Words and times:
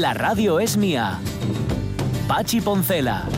La 0.00 0.12
radio 0.12 0.58
es 0.58 0.76
mía. 0.76 1.20
Pachi 2.26 2.60
Poncela. 2.60 3.28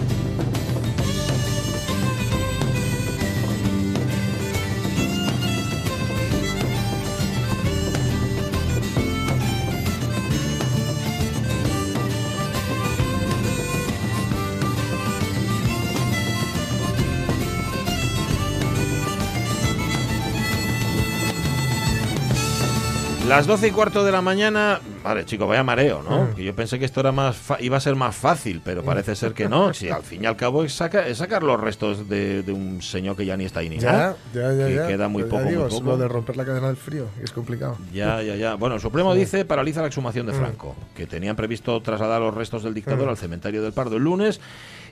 Las 23.28 23.46
12 23.46 23.68
y 23.68 23.70
cuarto 23.72 24.04
de 24.04 24.12
la 24.12 24.22
mañana. 24.22 24.80
Vale, 25.06 25.24
chico, 25.24 25.46
vaya 25.46 25.62
mareo, 25.62 26.02
¿no? 26.02 26.24
Mm. 26.24 26.34
Que 26.34 26.44
yo 26.44 26.54
pensé 26.54 26.78
que 26.78 26.84
esto 26.84 27.00
era 27.00 27.12
más 27.12 27.36
fa- 27.36 27.58
iba 27.60 27.76
a 27.76 27.80
ser 27.80 27.94
más 27.94 28.14
fácil, 28.16 28.60
pero 28.64 28.82
parece 28.82 29.14
ser 29.14 29.32
que 29.34 29.48
no. 29.48 29.72
Si 29.72 29.88
al 29.88 30.02
fin 30.02 30.22
y 30.24 30.26
al 30.26 30.36
cabo 30.36 30.64
es, 30.64 30.72
saca- 30.76 31.06
es 31.06 31.18
sacar 31.18 31.42
los 31.42 31.60
restos 31.60 32.08
de, 32.08 32.42
de 32.42 32.52
un 32.52 32.82
señor 32.82 33.16
que 33.16 33.24
ya 33.24 33.36
ni 33.36 33.44
está 33.44 33.60
ahí 33.60 33.68
ni 33.68 33.78
nada. 33.78 34.16
Ya, 34.34 34.42
ya, 34.52 34.52
ya. 34.52 34.66
que 34.66 34.74
ya. 34.74 34.86
queda 34.88 35.08
muy 35.08 35.22
poco, 35.24 35.44
digo, 35.44 35.62
muy 35.62 35.70
poco. 35.70 35.84
Lo 35.90 35.96
de 35.96 36.08
romper 36.08 36.36
la 36.36 36.44
cadena 36.44 36.66
del 36.66 36.76
frío, 36.76 37.06
es 37.22 37.30
complicado. 37.32 37.76
Ya, 37.92 38.20
ya, 38.22 38.34
ya. 38.36 38.54
Bueno, 38.56 38.74
el 38.74 38.80
Supremo 38.80 39.12
Sí. 39.14 39.20
dice 39.20 39.44
paraliza 39.44 39.80
la 39.80 39.86
exhumación 39.86 40.26
de 40.26 40.32
Mm. 40.32 40.36
Franco, 40.36 40.74
que 40.96 41.06
tenían 41.06 41.36
previsto 41.36 41.80
trasladar 41.82 42.20
los 42.20 42.34
restos 42.34 42.62
del 42.64 42.74
dictador 42.74 43.06
Mm. 43.06 43.10
al 43.10 43.16
cementerio 43.16 43.62
del 43.62 43.72
Pardo 43.72 43.96
el 43.96 44.02
lunes 44.04 44.40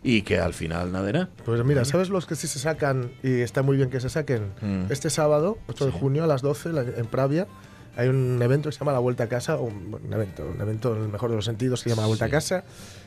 y 0.02 0.22
que 0.22 0.38
al 0.38 0.54
final 0.54 0.92
nada 0.92 1.08
era. 1.08 1.28
Pues 1.44 1.64
mira, 1.64 1.84
¿sabes 1.84 2.08
los 2.10 2.26
que 2.26 2.36
sí 2.36 2.46
se 2.46 2.58
sacan 2.58 3.10
y 3.22 3.40
está 3.40 3.62
muy 3.62 3.76
bien 3.76 3.90
que 3.90 4.00
se 4.00 4.08
saquen? 4.10 4.52
Mm. 4.60 4.92
Este 4.92 5.10
sábado, 5.10 5.58
8 5.68 5.86
de 5.86 5.92
junio, 5.92 6.24
a 6.24 6.26
las 6.26 6.42
12, 6.42 6.70
la- 6.72 6.82
en 6.82 7.06
Pravia, 7.06 7.46
hay 7.96 8.08
un 8.08 8.40
evento 8.42 8.68
que 8.68 8.72
se 8.72 8.78
llama 8.80 8.92
La 8.92 8.98
Vuelta 8.98 9.24
a 9.24 9.28
Casa, 9.28 9.56
un, 9.56 9.98
un 10.04 10.12
evento, 10.12 10.44
un 10.54 10.60
evento 10.60 10.96
en 10.96 11.02
el 11.02 11.08
mejor 11.08 11.30
de 11.30 11.36
los 11.36 11.44
sentidos 11.44 11.82
que 11.82 11.90
se 11.90 11.94
llama 11.96 12.02
La 12.02 12.08
Vuelta 12.08 12.26
Sí. 12.26 12.28
a 12.28 12.32
Casa, 12.32 12.64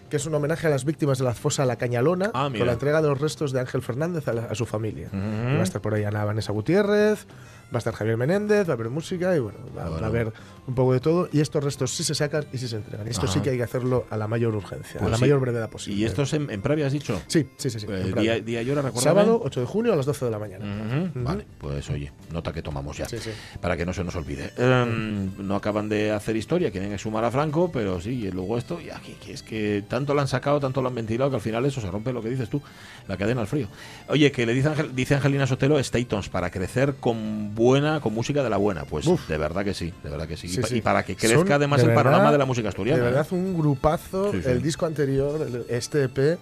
que 0.10 0.16
es 0.18 0.26
un 0.26 0.34
homenaje 0.36 0.68
a 0.68 0.70
las 0.70 0.86
víctimas 0.86 1.18
de 1.18 1.26
la 1.26 1.34
fosa 1.34 1.66
La 1.66 1.76
Cañalona, 1.76 2.32
Ah, 2.34 2.50
con 2.56 2.66
la 2.66 2.74
entrega 2.74 3.02
de 3.02 3.10
los 3.10 3.20
restos 3.20 3.52
de 3.52 3.60
Ángel 3.60 3.82
Fernández 3.82 4.28
a, 4.28 4.34
la- 4.34 4.46
a 4.46 4.56
su 4.56 4.66
familia. 4.66 5.10
Y 5.14 5.54
va 5.56 5.60
a 5.60 5.64
estar 5.64 5.82
por 5.82 5.94
ahí 5.94 6.04
Ana 6.06 6.24
Vanessa 6.24 6.52
Gutiérrez, 6.54 7.28
va 7.74 7.76
a 7.76 7.78
estar 7.80 7.94
Javier 7.94 8.18
Menéndez, 8.18 8.68
va 8.68 8.72
a 8.72 8.76
haber 8.76 8.90
música 8.90 9.36
y 9.36 9.40
bueno, 9.40 9.58
va, 9.78 9.84
va 9.84 9.90
Bueno. 9.90 10.06
a 10.06 10.10
haber 10.10 10.34
un 10.68 10.76
poco 10.76 10.94
de 10.94 11.00
todo. 11.00 11.30
Y 11.32 11.40
estos 11.42 11.64
restos 11.64 11.92
sí 11.92 12.04
se 12.04 12.16
sacan 12.16 12.46
y 12.54 12.58
sí 12.58 12.68
se 12.68 12.78
entregan. 12.78 13.08
Esto 13.08 13.28
sí 13.28 13.40
que 13.42 13.50
hay 13.52 13.58
que 13.58 13.64
hacerlo 13.64 14.06
a 14.10 14.18
la 14.18 14.28
mayor 14.28 14.56
urgencia, 14.56 15.00
Pues 15.00 15.08
a 15.08 15.10
la 15.12 15.18
sí. 15.18 15.22
mayor 15.22 15.40
brevedad 15.40 15.70
posible. 15.70 16.00
¿Y 16.00 16.06
esto 16.06 16.24
es 16.24 16.34
en, 16.34 16.50
en 16.50 16.62
Pravia, 16.62 16.88
has 16.88 16.94
dicho? 16.94 17.22
Sí, 17.28 17.48
sí, 17.58 17.70
sí. 17.70 17.80
sí 17.80 17.88
Eh, 17.90 18.14
día, 18.18 18.40
día 18.40 18.62
y 18.62 18.70
hora, 18.70 18.82
recuérdame. 18.82 19.04
Sábado, 19.22 19.42
8 19.44 19.60
de 19.62 19.66
junio 19.66 19.94
a 19.94 19.96
las 19.96 20.06
12 20.06 20.26
de 20.26 20.32
la 20.32 20.40
mañana. 20.40 21.12
Vale, 21.16 21.46
pues 21.58 21.90
oye, 21.90 22.12
nota 22.32 22.52
que 22.54 22.62
tomamos 22.62 22.98
ya. 22.98 23.08
Sí, 23.08 23.18
sí. 23.20 23.32
Para 23.62 23.76
que 23.78 23.86
no 23.86 23.94
se 23.94 24.04
nos 24.04 24.16
olvide. 24.16 24.52
Em, 24.58 25.32
no 25.46 25.56
acaban 25.56 25.90
de 25.90 26.12
hacer 26.12 26.36
historia, 26.36 26.72
quieren 26.72 26.92
exhumar 26.94 27.24
a 27.24 27.32
Franco, 27.32 27.72
pero 27.72 28.00
sí, 28.02 28.26
y 28.26 28.32
luego 28.32 28.58
esto, 28.58 28.80
y 28.82 28.90
aquí 28.90 29.16
que 29.24 29.34
es 29.34 29.44
que 29.44 29.84
tanto 29.88 30.14
lo 30.14 30.22
han 30.22 30.28
sacado, 30.28 30.60
tanto 30.60 30.82
lo 30.82 30.88
han 30.90 30.96
ventilado, 30.96 31.30
que 31.30 31.36
al 31.38 31.42
final 31.42 31.66
eso 31.66 31.82
se 31.82 31.90
rompe 31.90 32.12
lo 32.14 32.22
que 32.22 32.30
dices 32.30 32.50
tú, 32.50 32.62
la 33.08 33.18
cadena 33.18 33.42
al 33.42 33.48
frío. 33.48 33.68
Oye, 34.10 34.32
que 34.32 34.46
le 34.46 34.54
dice, 34.54 34.70
Ángel- 34.70 34.92
dice 34.94 35.16
Angelina 35.16 35.48
Sotelo, 35.48 35.82
Statons, 35.84 36.30
para 36.30 36.50
crecer 36.52 36.96
con 37.00 37.56
buena, 37.58 38.00
con 38.00 38.14
música 38.14 38.42
de 38.44 38.50
la 38.50 38.56
buena. 38.58 38.86
Pues 38.86 39.06
Uf. 39.08 39.28
de 39.28 39.38
verdad 39.38 39.66
que 39.66 39.74
sí, 39.74 39.92
de 40.04 40.10
verdad 40.10 40.28
que 40.28 40.38
sí. 40.38 40.48
Sí, 40.48 40.60
y, 40.60 40.62
pa- 40.62 40.68
sí. 40.70 40.76
y 40.78 40.82
para 40.82 41.04
que 41.04 41.16
crezca 41.18 41.38
Son, 41.40 41.52
además 41.52 41.82
de 41.82 41.90
el 41.90 41.94
panorama 41.94 42.32
de 42.32 42.38
la 42.38 42.46
música 42.46 42.70
asturiana. 42.70 43.02
De 43.04 43.10
¿eh? 43.10 43.12
verdad, 43.12 43.28
un 43.32 43.58
grupazo. 43.58 44.32
Sí. 44.32 44.40
El 44.46 44.62
disco 44.62 44.86
anterior, 44.86 45.42
el- 45.42 45.66
este 45.68 46.04
EP. 46.04 46.38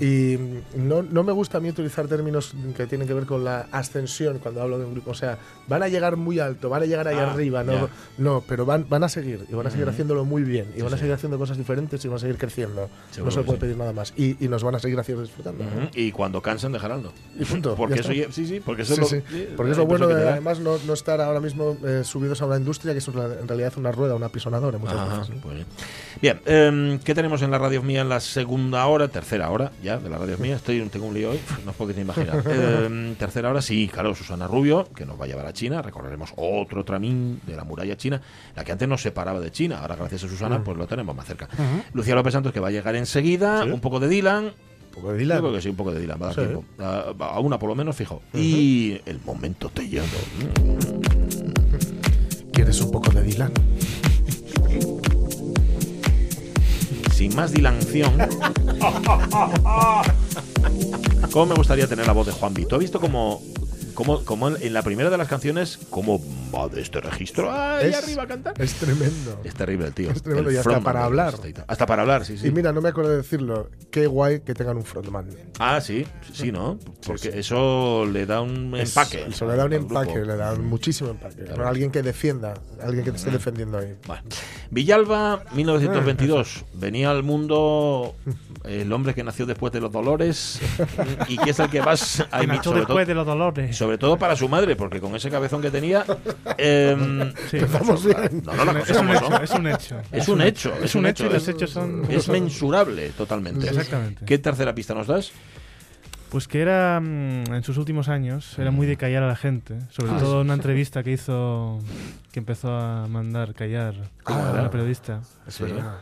Y 0.00 0.38
no, 0.76 1.02
no 1.02 1.22
me 1.22 1.32
gusta 1.32 1.58
a 1.58 1.60
mí 1.60 1.68
utilizar 1.70 2.06
términos 2.06 2.52
que 2.76 2.86
tienen 2.86 3.08
que 3.08 3.14
ver 3.14 3.24
con 3.26 3.44
la 3.44 3.66
ascensión 3.72 4.38
cuando 4.38 4.62
hablo 4.62 4.78
de 4.78 4.84
un 4.84 4.92
grupo. 4.92 5.10
O 5.10 5.14
sea, 5.14 5.38
van 5.68 5.82
a 5.82 5.88
llegar 5.88 6.16
muy 6.16 6.38
alto, 6.38 6.68
van 6.68 6.82
a 6.82 6.86
llegar 6.86 7.08
ahí 7.08 7.16
Ah, 7.18 7.32
arriba. 7.32 7.64
No, 7.64 7.88
no 8.18 8.42
pero 8.46 8.66
van, 8.66 8.86
van 8.88 9.04
a 9.04 9.08
seguir. 9.08 9.46
Y 9.50 9.54
van 9.54 9.66
a 9.66 9.70
seguir 9.70 9.86
Ujú. 9.86 9.92
haciéndolo 9.92 10.24
muy 10.24 10.42
bien. 10.42 10.66
Y 10.76 10.82
van 10.82 10.92
a 10.92 10.98
seguir 10.98 11.12
haciendo 11.14 11.38
cosas 11.38 11.56
diferentes 11.56 12.04
y 12.04 12.08
van 12.08 12.16
a 12.16 12.20
seguir 12.20 12.36
creciendo. 12.36 12.88
Seguro 13.10 13.30
no 13.34 13.40
se 13.40 13.46
puede 13.46 13.58
pedir 13.58 13.76
nada 13.76 13.92
más. 13.92 14.12
Y, 14.16 14.44
y 14.44 14.48
nos 14.48 14.62
van 14.62 14.74
a 14.74 14.78
seguir 14.78 14.98
haciendo 14.98 15.22
disfrutando. 15.22 15.64
Y 15.94 16.12
cuando 16.12 16.42
cansen, 16.42 16.72
dejaránlo. 16.72 17.12
Y 17.38 17.44
punto, 17.44 17.74
Porque 17.76 18.00
eso, 18.00 18.10
sí, 18.30 18.46
sí, 18.46 18.60
porque 18.64 18.82
eso 18.82 18.94
es 18.94 18.98
lo, 19.00 19.06
Porque 19.56 19.72
es 19.72 19.78
hay 19.78 19.84
lo 19.84 19.86
bueno 19.86 20.06
cosas 20.06 20.18
que 20.24 20.30
de. 20.33 20.33
Además 20.34 20.60
no, 20.60 20.76
no 20.86 20.92
estar 20.92 21.20
ahora 21.20 21.40
mismo 21.40 21.76
eh, 21.84 22.02
subidos 22.04 22.40
a 22.42 22.46
una 22.46 22.56
industria 22.56 22.92
que 22.92 22.98
es 22.98 23.08
una- 23.08 23.24
en 23.24 23.48
realidad 23.48 23.72
una 23.76 23.90
rueda, 23.92 24.14
una 24.14 24.26
apisonadora 24.26 24.78
muchas 24.78 24.96
Ajá, 24.96 25.18
veces. 25.20 25.34
pues 25.42 25.54
bien. 25.54 25.66
Bien, 26.22 26.40
em, 26.46 26.98
¿qué 27.00 27.14
tenemos 27.14 27.42
en 27.42 27.50
la 27.50 27.58
radio 27.58 27.82
mía 27.82 28.02
en 28.02 28.08
la 28.08 28.20
segunda 28.20 28.86
hora, 28.86 29.08
tercera 29.08 29.50
hora 29.50 29.72
ya 29.82 29.98
de 29.98 30.08
la 30.08 30.18
radio 30.18 30.36
mía? 30.38 30.56
Estoy, 30.56 30.80
tengo 30.88 31.06
un 31.06 31.14
lío 31.14 31.30
hoy, 31.30 31.40
no 31.64 31.70
os 31.70 31.76
podéis 31.76 31.96
ni 31.96 32.02
imaginar. 32.02 32.42
Em, 32.46 33.14
tercera 33.16 33.50
hora, 33.50 33.60
sí, 33.62 33.88
claro, 33.92 34.14
Susana 34.14 34.46
Rubio, 34.46 34.88
que 34.94 35.04
nos 35.06 35.18
va 35.20 35.24
a 35.24 35.28
llevar 35.28 35.46
a 35.46 35.52
China, 35.52 35.82
recorreremos 35.82 36.32
otro 36.36 36.84
tramín 36.84 37.40
de 37.46 37.56
la 37.56 37.64
muralla 37.64 37.96
china, 37.96 38.20
la 38.56 38.64
que 38.64 38.72
antes 38.72 38.88
nos 38.88 39.02
separaba 39.02 39.40
de 39.40 39.50
China, 39.50 39.80
ahora 39.80 39.96
gracias 39.96 40.24
a 40.24 40.28
Susana 40.28 40.62
pues 40.62 40.76
lo 40.76 40.86
tenemos 40.86 41.14
más 41.14 41.26
cerca. 41.26 41.48
Lucía 41.92 42.14
López 42.14 42.32
Santos 42.32 42.52
que 42.52 42.60
va 42.60 42.68
a 42.68 42.70
llegar 42.70 42.94
enseguida, 42.96 43.62
Sí. 43.64 43.70
un 43.70 43.80
poco 43.80 44.00
de 44.00 44.08
Dylan, 44.08 44.52
poco 44.94 45.12
de 45.12 45.18
Dylan. 45.18 45.38
yo 45.38 45.42
creo 45.42 45.54
que 45.54 45.60
sí, 45.62 45.68
un 45.68 45.76
poco 45.76 45.92
de 45.92 46.00
Dylan, 46.00 46.18
va 46.20 46.26
a 46.30 46.34
dar 46.34 46.44
Sí. 46.44 46.50
tiempo. 46.50 46.64
A, 46.78 47.14
a 47.26 47.40
una 47.40 47.58
por 47.58 47.68
lo 47.68 47.74
menos, 47.74 47.94
fijo. 47.96 48.22
Y 48.32 48.98
el 49.06 49.20
momento 49.24 49.68
te 49.68 49.88
lleno. 49.88 50.04
¿Quieres 52.52 52.80
un 52.82 52.90
poco 52.90 53.10
de 53.10 53.22
Dylan? 53.22 53.52
sin 57.14 57.34
más 57.36 57.52
dilación. 57.52 58.12
¿Cómo 61.30 61.46
me 61.46 61.54
gustaría 61.54 61.86
tener 61.86 62.06
la 62.06 62.12
voz 62.12 62.26
de 62.26 62.32
Juan 62.32 62.52
Vito? 62.54 62.74
¿Has 62.74 62.80
visto 62.80 63.00
cómo, 63.00 63.40
cómo, 63.94 64.24
cómo 64.24 64.48
en 64.48 64.72
la 64.72 64.82
primera 64.82 65.10
de 65.10 65.16
las 65.18 65.28
canciones, 65.28 65.78
cómo 65.90 66.20
va 66.54 66.68
de 66.68 66.80
este 66.82 67.00
registro 67.00 67.50
ahí 67.52 67.88
Es- 67.88 67.96
arriba 67.96 68.22
a 68.24 68.26
cantar? 68.26 68.54
Es 68.60 68.74
tremendo. 68.74 69.40
Es 69.44 69.54
terrible 69.54 69.86
el 69.86 69.94
tío. 69.94 70.10
es 70.10 70.22
tremendo, 70.22 70.50
El 70.50 70.56
y 70.56 70.58
hasta 70.58 70.70
frontman 70.70 70.92
para 70.94 71.04
hablar. 71.04 71.34
Hasta 71.66 71.86
para 71.86 72.02
hablar, 72.02 72.24
sí, 72.24 72.36
sí. 72.38 72.48
Y 72.48 72.50
mira, 72.50 72.72
no 72.72 72.80
me 72.80 72.88
acuerdo 72.90 73.10
de 73.10 73.16
decirlo. 73.18 73.70
Qué 73.90 74.06
guay 74.06 74.40
que 74.40 74.54
tengan 74.54 74.76
un 74.76 74.84
frontman. 74.84 75.28
Ah, 75.58 75.80
sí, 75.80 76.06
sí, 76.32 76.50
¿no? 76.52 76.78
Porque 77.06 77.32
sí. 77.32 77.38
eso 77.38 78.06
le 78.06 78.26
da 78.26 78.40
un 78.40 78.74
Es- 78.76 78.90
empaque. 78.96 79.24
Eso 79.28 79.46
le 79.46 79.56
da 79.56 79.64
un 79.64 79.72
al 79.72 79.78
grupo. 79.80 80.00
empaque, 80.02 80.24
le 80.24 80.36
da 80.36 80.52
un 80.52 80.66
muchísimo 80.66 81.10
empaque. 81.10 81.44
Claro. 81.44 81.68
Alguien 81.68 81.90
que 81.90 82.02
defienda, 82.02 82.54
alguien 82.82 83.04
que 83.04 83.10
te 83.12 83.16
esté 83.18 83.30
defendiendo 83.30 83.78
ahí. 83.78 83.94
Bueno. 84.06 84.22
Villalba, 84.70 85.44
1922. 85.54 86.64
Venía 86.74 87.10
al 87.10 87.22
mundo 87.22 88.14
el 88.64 88.92
hombre 88.92 89.14
que 89.14 89.22
nació 89.22 89.46
después 89.46 89.72
de 89.72 89.80
los 89.80 89.92
dolores 89.92 90.60
y 91.28 91.36
que 91.38 91.50
es 91.50 91.58
el 91.60 91.68
que 91.70 91.80
vas 91.80 92.20
a 92.30 92.38
Que 92.38 92.44
imitar. 92.44 92.74
después 92.74 93.06
de 93.06 93.14
los 93.14 93.26
dolores. 93.26 93.76
Sobre 93.84 93.98
todo 93.98 94.16
para 94.16 94.34
su 94.34 94.48
madre, 94.48 94.76
porque 94.76 94.98
con 94.98 95.14
ese 95.14 95.28
cabezón 95.28 95.60
que 95.60 95.70
tenía. 95.70 96.06
em, 96.56 97.34
Sí. 97.50 97.58
Empezamos 97.58 98.02
bien. 98.02 98.42
no, 98.42 98.64
no, 98.64 98.72
la 98.72 98.80
Es 98.80 98.90
un 98.96 99.10
hecho, 99.10 99.42
es 99.42 99.50
un 99.50 99.66
hecho. 99.66 100.02
Es 100.10 100.28
un 100.28 100.40
hecho, 100.40 100.74
Es 100.82 100.94
un 100.94 101.06
hecho 101.06 101.26
y 101.26 101.28
los 101.28 101.46
hechos 101.48 101.70
son. 101.70 102.06
Es 102.10 102.26
mensurable 102.30 103.10
totalmente. 103.10 103.68
Exactamente. 103.68 104.24
¿Qué 104.24 104.38
tercera 104.38 104.74
pista 104.74 104.94
nos 104.94 105.06
das? 105.06 105.32
Pues 106.30 106.48
que 106.48 106.62
era, 106.62 106.98
mm, 106.98 107.52
en 107.54 107.62
sus 107.62 107.76
últimos 107.76 108.08
años, 108.08 108.58
era 108.58 108.70
muy 108.70 108.86
de 108.86 108.96
callar 108.96 109.22
a 109.22 109.28
la 109.28 109.36
gente. 109.36 109.78
Sobre 109.90 110.12
Ah, 110.12 110.16
todo 110.18 110.40
en 110.40 110.46
una 110.46 110.54
entrevista 110.54 111.02
que 111.02 111.12
hizo, 111.12 111.78
que 112.32 112.38
empezó 112.40 112.74
a 112.74 113.06
mandar 113.06 113.52
callar 113.52 113.94
Ah. 114.24 114.48
a 114.48 114.52
una 114.60 114.70
periodista. 114.70 115.20
Es 115.46 115.54
Sí. 115.56 115.64
verdad. 115.64 115.96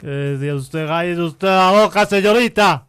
Que 0.00 0.06
decía 0.08 0.56
usted, 0.56 0.84
cállese 0.88 1.20
usted 1.22 1.46
la 1.48 1.70
boca, 1.70 2.04
señorita. 2.06 2.86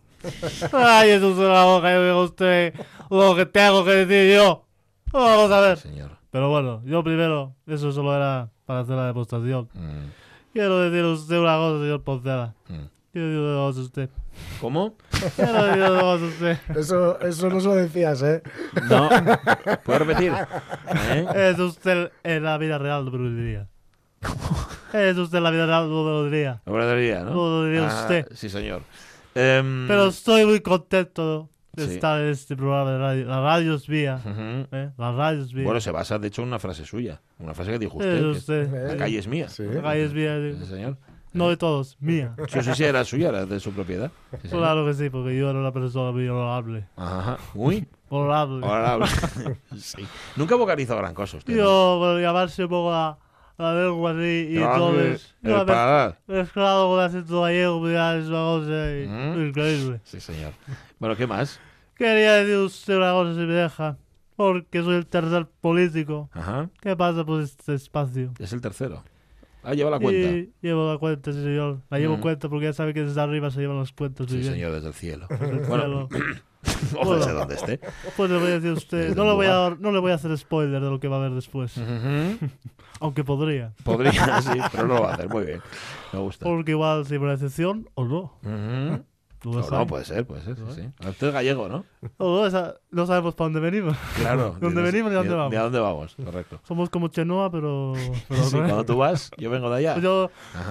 Cállese 0.71 1.25
usted 1.25 1.47
la 1.47 1.63
boca, 1.65 1.91
yo 1.93 2.03
digo 2.05 2.23
usted 2.23 2.73
lo 3.09 3.35
que 3.35 3.45
tengo 3.45 3.83
que 3.85 4.05
decir 4.05 4.35
yo. 4.35 4.65
Vamos 5.11 5.51
a 5.51 5.59
ver. 5.61 5.77
Señor. 5.77 6.11
Pero 6.31 6.49
bueno, 6.49 6.81
yo 6.85 7.03
primero, 7.03 7.55
eso 7.67 7.91
solo 7.91 8.15
era 8.15 8.49
para 8.65 8.81
hacer 8.81 8.95
la 8.95 9.07
demostración. 9.07 9.67
Mm, 9.73 10.07
Quiero 10.53 10.79
decir 10.79 11.03
a 11.05 11.09
usted 11.09 11.37
una 11.39 11.55
cosa, 11.57 11.79
señor 11.83 12.03
Poncela. 12.03 12.53
mm. 12.69 12.85
Quiero 13.11 13.27
decir 13.27 13.41
una 13.41 13.55
cosa 13.67 13.79
a 13.79 13.83
usted. 13.83 14.09
¿Cómo? 14.61 14.95
Quiero 15.35 15.63
decir 15.65 15.81
una 15.81 15.99
cosa 15.99 16.23
a 16.23 16.27
usted. 16.27 16.57
Eso, 16.77 17.19
eso 17.19 17.49
no 17.49 17.59
se 17.59 17.67
lo 17.67 17.75
decías, 17.75 18.21
¿eh? 18.21 18.41
No. 18.89 19.09
¿Puedo 19.83 19.99
repetir? 19.99 20.31
¿Eh? 21.11 21.27
Es 21.51 21.59
usted 21.59 22.11
en 22.23 22.43
la 22.43 22.57
vida 22.57 22.77
real, 22.77 23.03
no 23.05 23.11
me 23.11 23.17
lo 23.17 23.29
diría. 23.35 23.67
Es 24.93 25.17
usted 25.17 25.37
en 25.39 25.43
la 25.43 25.51
vida 25.51 25.65
real, 25.65 25.89
no 25.89 26.03
me 26.03 26.09
lo 26.11 26.25
diría. 26.29 26.61
La 26.65 26.71
verdad 26.71 27.23
¿no? 27.25 27.31
No 27.31 27.35
lo 27.49 27.65
diría 27.65 27.89
Ah, 27.89 28.01
usted. 28.01 28.27
Sí, 28.33 28.49
señor. 28.49 28.83
Em, 29.35 29.87
Pero 29.87 30.07
estoy 30.07 30.45
muy 30.45 30.59
contento 30.61 31.49
de 31.73 31.87
Sí. 31.87 31.93
estar 31.93 32.19
en 32.21 32.27
este 32.29 32.55
programa 32.57 32.91
de 32.91 32.97
radio. 32.97 33.25
La 33.25 33.41
radio 33.41 33.75
es 33.75 33.87
mía. 33.87 34.19
Ujú. 34.25 34.67
¿eh? 34.75 34.89
La 34.97 35.11
radio 35.13 35.41
es 35.43 35.53
mía. 35.53 35.63
Bueno, 35.63 35.79
se 35.79 35.91
basa 35.91 36.19
de 36.19 36.27
hecho 36.27 36.41
en 36.41 36.49
una 36.49 36.59
frase 36.59 36.85
suya. 36.85 37.21
Una 37.39 37.53
frase 37.53 37.71
que 37.71 37.79
dijo 37.79 37.97
usted. 37.97 38.13
Es 38.15 38.21
que 38.21 38.27
usted. 38.27 38.87
La 38.89 38.97
calle 38.97 39.17
es 39.19 39.27
mía. 39.27 39.47
Sí. 39.49 39.63
La 39.63 39.81
calle 39.81 40.03
es 40.05 40.13
mía. 40.13 40.37
Sí, 40.59 40.65
señor. 40.65 40.97
No 41.33 41.47
de 41.49 41.55
todos, 41.55 41.95
mía. 42.01 42.35
Sí, 42.49 42.61
sí, 42.61 42.73
sí, 42.75 42.83
era 42.83 43.05
suya, 43.05 43.29
era 43.29 43.45
de 43.45 43.57
su 43.61 43.71
propiedad. 43.71 44.11
Sí, 44.41 44.49
señor. 44.49 44.63
Claro 44.63 44.85
que 44.85 44.93
sí, 44.95 45.09
porque 45.09 45.37
yo 45.37 45.49
era 45.49 45.59
una 45.59 45.71
persona 45.71 46.11
muy 46.11 46.27
honorable. 46.27 46.87
Ajá. 46.97 47.37
Muy 47.53 47.87
Honorable. 48.09 48.55
honorable. 48.65 49.07
sí. 49.77 50.05
Nunca 50.35 50.55
vocalizó 50.57 50.97
gran 50.97 51.13
cosa 51.13 51.37
usted. 51.37 51.53
¿no? 51.55 51.59
Yo, 51.63 51.97
por 52.01 52.19
llamarse 52.21 52.63
un 52.65 52.69
poco 52.69 52.91
la, 52.91 53.17
la 53.61 53.83
lengua 53.83 54.11
así 54.11 54.19
y 54.19 54.55
Grande, 54.55 54.75
entonces. 54.75 55.35
el 55.43 55.51
me- 55.53 55.65
paladar. 55.65 56.19
mezclado 56.27 56.87
con 56.89 56.99
acento 56.99 57.41
gallego, 57.41 57.79
mira, 57.81 58.17
es 58.17 58.27
una 58.27 58.37
cosa 58.39 58.91
y- 58.95 59.07
Mm. 59.07 59.47
increíble. 59.47 60.01
Sí, 60.03 60.19
señor. 60.19 60.53
Bueno, 60.99 61.15
¿qué 61.15 61.27
más? 61.27 61.59
Quería 61.95 62.33
decir 62.33 62.57
usted 62.57 62.97
una 62.97 63.11
cosa 63.11 63.33
si 63.33 63.39
me 63.39 63.53
deja. 63.53 63.97
Porque 64.35 64.81
soy 64.81 64.95
el 64.95 65.05
tercer 65.05 65.45
político. 65.61 66.29
Ajá. 66.33 66.67
¿Qué 66.81 66.95
pasa 66.95 67.23
por 67.23 67.41
este 67.41 67.75
espacio? 67.75 68.33
Es 68.39 68.51
el 68.53 68.61
tercero. 68.61 69.03
Ah, 69.63 69.73
lleva 69.73 69.89
la 69.91 69.99
cuenta. 69.99 70.29
Y 70.31 70.51
llevo 70.61 70.91
la 70.91 70.97
cuenta, 70.97 71.31
sí, 71.31 71.41
señor. 71.41 71.81
La 71.89 71.99
llevo 71.99 72.17
Mm. 72.17 72.21
cuenta 72.21 72.49
porque 72.49 72.65
ya 72.65 72.73
sabe 72.73 72.93
que 72.93 73.03
desde 73.03 73.21
arriba 73.21 73.51
se 73.51 73.59
llevan 73.61 73.77
las 73.77 73.91
cuentas. 73.91 74.27
muy 74.27 74.37
Sí, 74.37 74.41
bien. 74.41 74.53
señor, 74.55 74.71
desde 74.73 74.87
el 74.87 74.93
cielo. 74.93 75.27
Desde 75.29 75.49
el 75.49 75.59
Bueno, 75.61 76.07
cielo. 76.09 76.09
o 76.99 77.15
desde 77.15 77.31
donde 77.33 77.55
esté. 77.55 77.79
Pues 78.17 78.29
le 78.31 78.37
voy 78.39 78.47
a 78.47 78.53
decir 78.55 78.69
a 78.71 78.73
usted, 78.73 79.15
no 79.15 79.25
le, 79.25 79.33
voy 79.33 79.45
a, 79.47 79.75
no 79.79 79.91
le 79.91 79.99
voy 79.99 80.11
a 80.11 80.15
hacer 80.15 80.35
spoiler 80.37 80.81
de 80.81 80.89
lo 80.89 80.99
que 80.99 81.07
va 81.07 81.17
a 81.17 81.19
haber 81.19 81.31
después. 81.33 81.77
Ujú. 81.77 82.49
Aunque 82.99 83.23
podría. 83.23 83.73
Podría, 83.83 84.41
sí, 84.41 84.59
pero 84.71 84.87
no 84.87 84.95
lo 84.95 85.01
va 85.03 85.11
a 85.11 85.13
hacer. 85.15 85.29
Muy 85.29 85.45
bien. 85.45 85.61
Me 86.13 86.19
gusta. 86.19 86.45
Porque 86.45 86.71
igual 86.71 87.05
si 87.05 87.15
una 87.17 87.33
excepción 87.33 87.87
o 87.95 88.05
no. 88.05 88.33
No, 88.43 88.97
lo 88.97 89.03
No, 89.43 89.87
puede 89.87 90.05
ser, 90.05 90.25
puede 90.25 90.41
ser, 90.43 90.55
sí, 90.55 90.63
sí. 90.75 91.07
Usted 91.07 91.27
es 91.27 91.33
gallego, 91.33 91.67
¿no? 91.67 91.83
No, 92.19 92.45
esa- 92.45 92.75
no 92.91 93.05
sabemos 93.07 93.33
para 93.33 93.45
dónde 93.47 93.59
venimos. 93.59 93.97
Claro. 94.15 94.55
¿Dónde 94.59 94.81
venimos 94.81 95.11
y 95.11 95.15
dónde 95.15 95.31
ni- 95.31 95.35
vamos? 95.35 95.51
Ni 95.51 95.57
a 95.57 95.61
dónde 95.63 95.79
vamos, 95.79 96.15
correcto. 96.23 96.59
Somos 96.63 96.89
como 96.89 97.07
Chenoa, 97.07 97.49
pero... 97.51 97.93
pero 98.29 98.43
Sí, 98.43 98.55
no, 98.57 98.63
cuando 98.65 98.85
tú 98.85 98.97
vas, 98.97 99.31
yo 99.37 99.49
vengo 99.49 99.69
de 99.71 99.77
allá. 99.77 99.93
Pues 99.93 100.03
yo, 100.03 100.29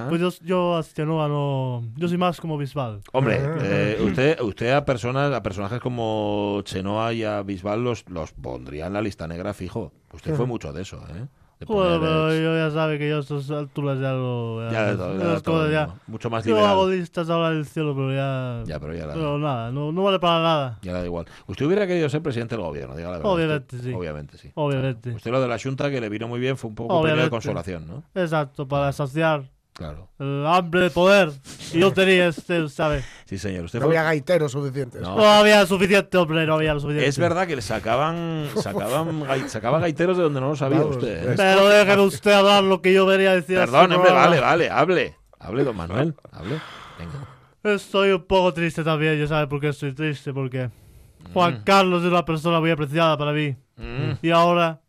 pues 0.09 0.21
yo, 0.21 0.31
yo 0.45 0.77
a 0.77 0.83
Chenoa 0.85 1.27
no... 1.29 1.83
Yo 1.97 2.07
soy 2.09 2.19
más 2.19 2.41
como 2.41 2.57
Bisbal. 2.59 3.01
Hombre, 3.13 3.41
eh, 3.63 3.99
usted, 4.03 4.41
usted 4.41 4.71
a 4.73 4.85
personas, 4.85 5.33
a 5.33 5.43
personajes 5.43 5.81
como 5.81 6.61
Chenoa 6.65 7.13
y 7.13 7.25
a 7.25 7.43
Bisbal 7.43 7.83
los, 7.83 8.09
los 8.09 8.33
pondría 8.33 8.87
en 8.87 8.93
la 8.93 9.03
lista 9.03 9.27
negra 9.27 9.53
fijo. 9.53 9.93
Usted 10.13 10.35
fue 10.35 10.47
mucho 10.47 10.73
de 10.73 10.83
eso, 10.83 11.03
¿eh? 11.09 11.27
Bueno, 11.67 12.01
pero 12.01 12.35
yo 12.35 12.57
ya 12.57 12.71
sabe 12.71 12.99
que 12.99 13.09
yo 13.09 13.19
a 13.19 13.21
estas 13.21 13.51
alturas 13.51 13.99
ya 14.01 14.13
lo... 14.13 14.71
ya 14.71 14.87
de 14.93 14.97
todo, 14.97 15.19
ya 15.19 15.25
las 15.25 15.43
todo, 15.43 15.55
cosas 15.57 15.73
ya-. 15.73 15.95
Mucho 16.07 16.31
más 16.31 16.45
Yo 16.45 16.55
liberal. 16.55 16.71
hago 16.71 16.89
listas 16.89 17.29
ahora 17.31 17.51
del 17.51 17.67
cielo, 17.67 17.95
pero 17.95 18.13
ya... 18.15 18.63
Ya, 18.67 18.81
pero 18.81 18.95
ya 18.95 19.07
la, 19.07 19.15
Pero 19.15 19.39
nada, 19.39 19.71
no, 19.71 19.93
no 19.93 20.03
vale 20.03 20.19
para 20.19 20.41
nada. 20.43 20.79
ya 20.83 20.93
la 20.93 21.01
da 21.01 21.05
igual. 21.07 21.27
Usted 21.47 21.67
hubiera 21.67 21.87
querido 21.87 22.09
ser 22.09 22.23
presidente 22.23 22.57
del 22.57 22.65
gobierno, 22.65 22.97
diga 22.97 23.11
la 23.11 23.17
verdad. 23.19 23.33
Obviamente, 23.33 23.77
Usted- 23.77 23.89
sí. 23.91 23.95
Obviamente, 23.95 24.39
sí. 24.39 24.51
Obviamente. 24.55 25.11
Usted 25.11 25.31
lo 25.31 25.41
de 25.41 25.49
la 25.49 25.59
Junta 25.59 25.91
que 25.91 26.01
le 26.01 26.09
vino 26.09 26.29
muy 26.29 26.41
bien 26.41 26.57
fue 26.57 26.69
un 26.71 26.75
poco 26.77 27.03
premio 27.03 27.23
de 27.25 27.31
consolación, 27.31 27.87
¿no? 27.87 28.03
Exacto, 28.15 28.67
para 28.67 28.93
saciar 28.93 29.43
Claro. 29.81 30.11
el 30.19 30.45
hambre 30.47 30.83
de 30.83 30.91
poder. 30.91 31.31
Y 31.73 31.79
yo 31.81 31.91
tenía 31.91 32.27
este, 32.29 32.69
¿sabes? 32.69 33.03
Sí, 33.25 33.39
señor. 33.39 33.65
Usted 33.65 33.79
No 33.81 33.87
fue- 33.87 33.97
había 33.97 34.03
gaiteros 34.11 34.53
suficientes. 34.53 35.01
No. 35.01 35.17
No 35.17 35.25
había 35.25 35.65
suficiente, 35.65 36.19
hombre, 36.19 36.45
no 36.47 36.57
había 36.57 36.75
lo 36.75 36.81
suficiente. 36.81 37.09
Es 37.09 37.19
verdad 37.19 37.47
que 37.47 37.57
le 37.57 37.63
sacaban, 37.63 38.47
sacaban, 38.57 39.49
sacaba 39.49 39.79
gaiteros 39.79 40.19
de 40.19 40.25
donde 40.25 40.39
no 40.43 40.49
lo 40.51 40.57
sabía 40.57 40.81
Vamos, 40.81 40.97
usted. 40.97 41.31
¿eh? 41.33 41.35
Pero 41.35 41.67
déjeme 41.71 42.03
usted 42.03 42.31
hablar 42.33 42.63
lo 42.65 42.83
que 42.83 42.93
yo 42.93 43.07
venía 43.07 43.31
a 43.31 43.37
decir. 43.37 43.57
Perdón, 43.57 43.91
hombre, 43.93 44.13
vale, 44.13 44.39
vale, 44.41 44.69
hable. 44.69 45.17
Hable, 45.39 45.65
don 45.65 45.77
Manuel, 45.77 46.15
hable. 46.31 46.61
Venga. 46.99 47.75
Estoy 47.75 48.11
un 48.13 48.25
poco 48.27 48.53
triste 48.53 48.85
también, 48.85 49.19
ya 49.19 49.27
sabe 49.27 49.47
por 49.47 49.61
qué 49.61 49.69
estoy 49.69 49.95
triste, 49.95 50.35
porque 50.35 50.67
Mm. 50.69 51.33
Juan 51.33 51.63
Carlos 51.65 52.03
es 52.03 52.11
una 52.11 52.25
persona 52.27 52.61
muy 52.61 52.71
apreciada 52.71 53.17
para 53.17 53.33
mí. 53.33 53.57
Mm, 53.77 54.13
Y 54.21 54.31
ahora 54.31 54.81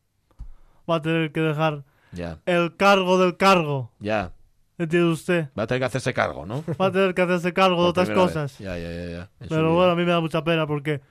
va 0.89 0.95
a 0.97 1.01
tener 1.01 1.31
que 1.31 1.39
dejar 1.41 1.83
ya, 2.11 2.39
el 2.45 2.75
cargo 2.75 3.17
del 3.17 3.37
cargo. 3.37 3.91
ya. 3.99 4.33
¿Entiende 4.77 5.09
usted? 5.11 5.47
Va 5.57 5.63
a 5.63 5.67
tener 5.67 5.81
que 5.81 5.85
hacerse 5.85 6.13
cargo, 6.13 6.45
¿no? 6.45 6.63
Va 6.79 6.87
a 6.87 6.91
tener 6.91 7.13
que 7.13 7.21
hacerse 7.21 7.53
cargo 7.53 7.83
de 7.83 7.89
otras 7.89 8.09
cosas. 8.09 8.57
vez. 8.57 8.67
Ya, 8.67 8.77
ya, 8.77 9.09
ya. 9.09 9.29
Pero 9.47 9.73
bueno, 9.75 9.91
a 9.91 9.95
mí 9.95 10.03
me 10.03 10.11
da 10.11 10.19
mucha 10.19 10.43
pena 10.43 10.65
porque 10.65 11.01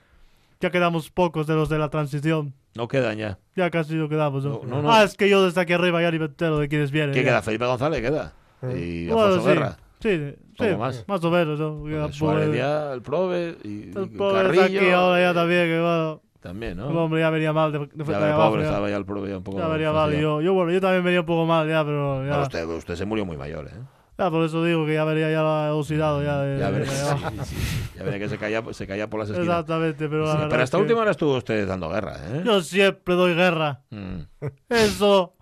ya 0.59 0.69
quedamos 0.71 1.09
pocos 1.09 1.47
de 1.47 1.55
los 1.55 1.69
de 1.69 1.77
la 1.77 1.89
transición. 1.89 2.53
No 2.75 2.87
quedan 2.87 3.17
ya. 3.17 3.37
Ya 3.55 3.69
casi 3.69 3.95
no 3.95 4.09
quedamos, 4.09 4.43
¿no? 4.43 4.61
No, 4.63 4.65
no, 4.65 4.81
no. 4.83 4.91
Ah, 4.91 5.03
es 5.03 5.15
que 5.15 5.29
yo 5.29 5.43
desde 5.43 5.61
aquí 5.61 5.73
arriba 5.73 6.01
ya 6.01 6.11
ni 6.11 6.19
me 6.19 6.25
entero 6.25 6.59
de 6.59 6.67
quiénes 6.67 6.91
vienen. 6.91 7.13
¿Qué 7.13 7.21
ya. 7.23 7.29
queda? 7.29 7.41
Felipe 7.41 7.65
González 7.65 8.01
queda. 8.01 8.33
Y 8.75 9.07
Bueno, 9.07 9.23
Alfonso 9.23 9.41
sí. 9.41 9.47
Guerra. 9.47 9.77
Sí, 10.01 10.35
sí, 10.57 10.75
más. 10.77 11.05
más. 11.07 11.23
o 11.23 11.29
menos, 11.31 11.59
¿no? 11.59 11.79
Porque 11.79 12.13
Suárez 12.13 12.47
pues, 12.47 12.57
ya, 12.57 12.93
el 12.93 13.01
Prove 13.01 13.57
y, 13.63 13.91
el 13.95 14.03
y 14.03 14.17
pobre 14.17 14.41
está 14.41 14.55
Carrillo. 14.61 14.79
aquí 14.81 14.89
ahora 14.89 15.21
ya 15.21 15.33
también, 15.33 15.67
que 15.67 15.79
bueno, 15.79 16.21
También, 16.41 16.71
el 16.71 16.77
¿no? 16.77 17.03
hombre 17.03 17.21
ya 17.21 17.29
venía 17.29 17.53
mal 17.53 17.71
de, 17.71 17.79
de 17.79 18.03
Ya, 18.05 18.33
abajo, 18.33 18.49
pobre 18.49 18.63
ya. 18.63 18.69
estaba 18.69 18.89
ya 18.89 18.97
el 18.97 19.05
Prove 19.05 19.29
ya 19.29 19.37
un 19.37 19.43
poco. 19.43 19.59
Ya 19.59 19.67
venía 19.67 19.91
mal. 19.91 20.11
yo, 20.11 20.41
yo, 20.41 20.53
bueno, 20.53 20.71
yo 20.71 20.81
también 20.81 21.03
venía 21.03 21.19
un 21.19 21.25
poco 21.27 21.45
mal 21.45 21.67
ya, 21.69 21.83
pero 21.85 22.25
ya, 22.27 22.41
usted, 22.41 22.65
usted 22.65 22.95
se 22.95 23.05
murió 23.05 23.25
muy 23.25 23.37
mayor, 23.37 23.67
¿eh? 23.67 23.79
ya 24.17 24.29
por 24.29 24.43
eso 24.43 24.63
digo 24.63 24.85
que 24.85 24.93
ya 24.95 25.03
venía 25.03 25.31
ya 25.31 25.73
oxidado 25.73 26.21
ya 26.23 26.39
de, 26.41 26.59
Ya 26.59 26.71
de- 26.71 26.79
de 26.79 26.85
sí, 26.85 27.15
sí, 27.43 27.55
sí. 27.55 27.91
Ya 27.97 28.03
veré 28.03 28.19
que 28.19 28.29
se 28.29 28.37
caía, 28.37 28.61
se 28.71 28.85
caía 28.87 29.07
por 29.09 29.19
las 29.19 29.29
esquinas. 29.29 29.47
Exactamente, 29.47 30.09
pero, 30.09 30.25
la 30.25 30.47
pero 30.49 30.63
hasta 30.63 30.77
que 30.77 30.81
última 30.83 31.01
hora 31.01 31.11
estuvo 31.11 31.35
usted 31.37 31.67
dando 31.67 31.89
guerra, 31.89 32.17
¿eh? 32.31 32.41
Yo 32.45 32.61
siempre 32.61 33.13
doy 33.15 33.33
guerra. 33.35 33.81
Mm, 33.91 34.21
Eso, 34.69 35.33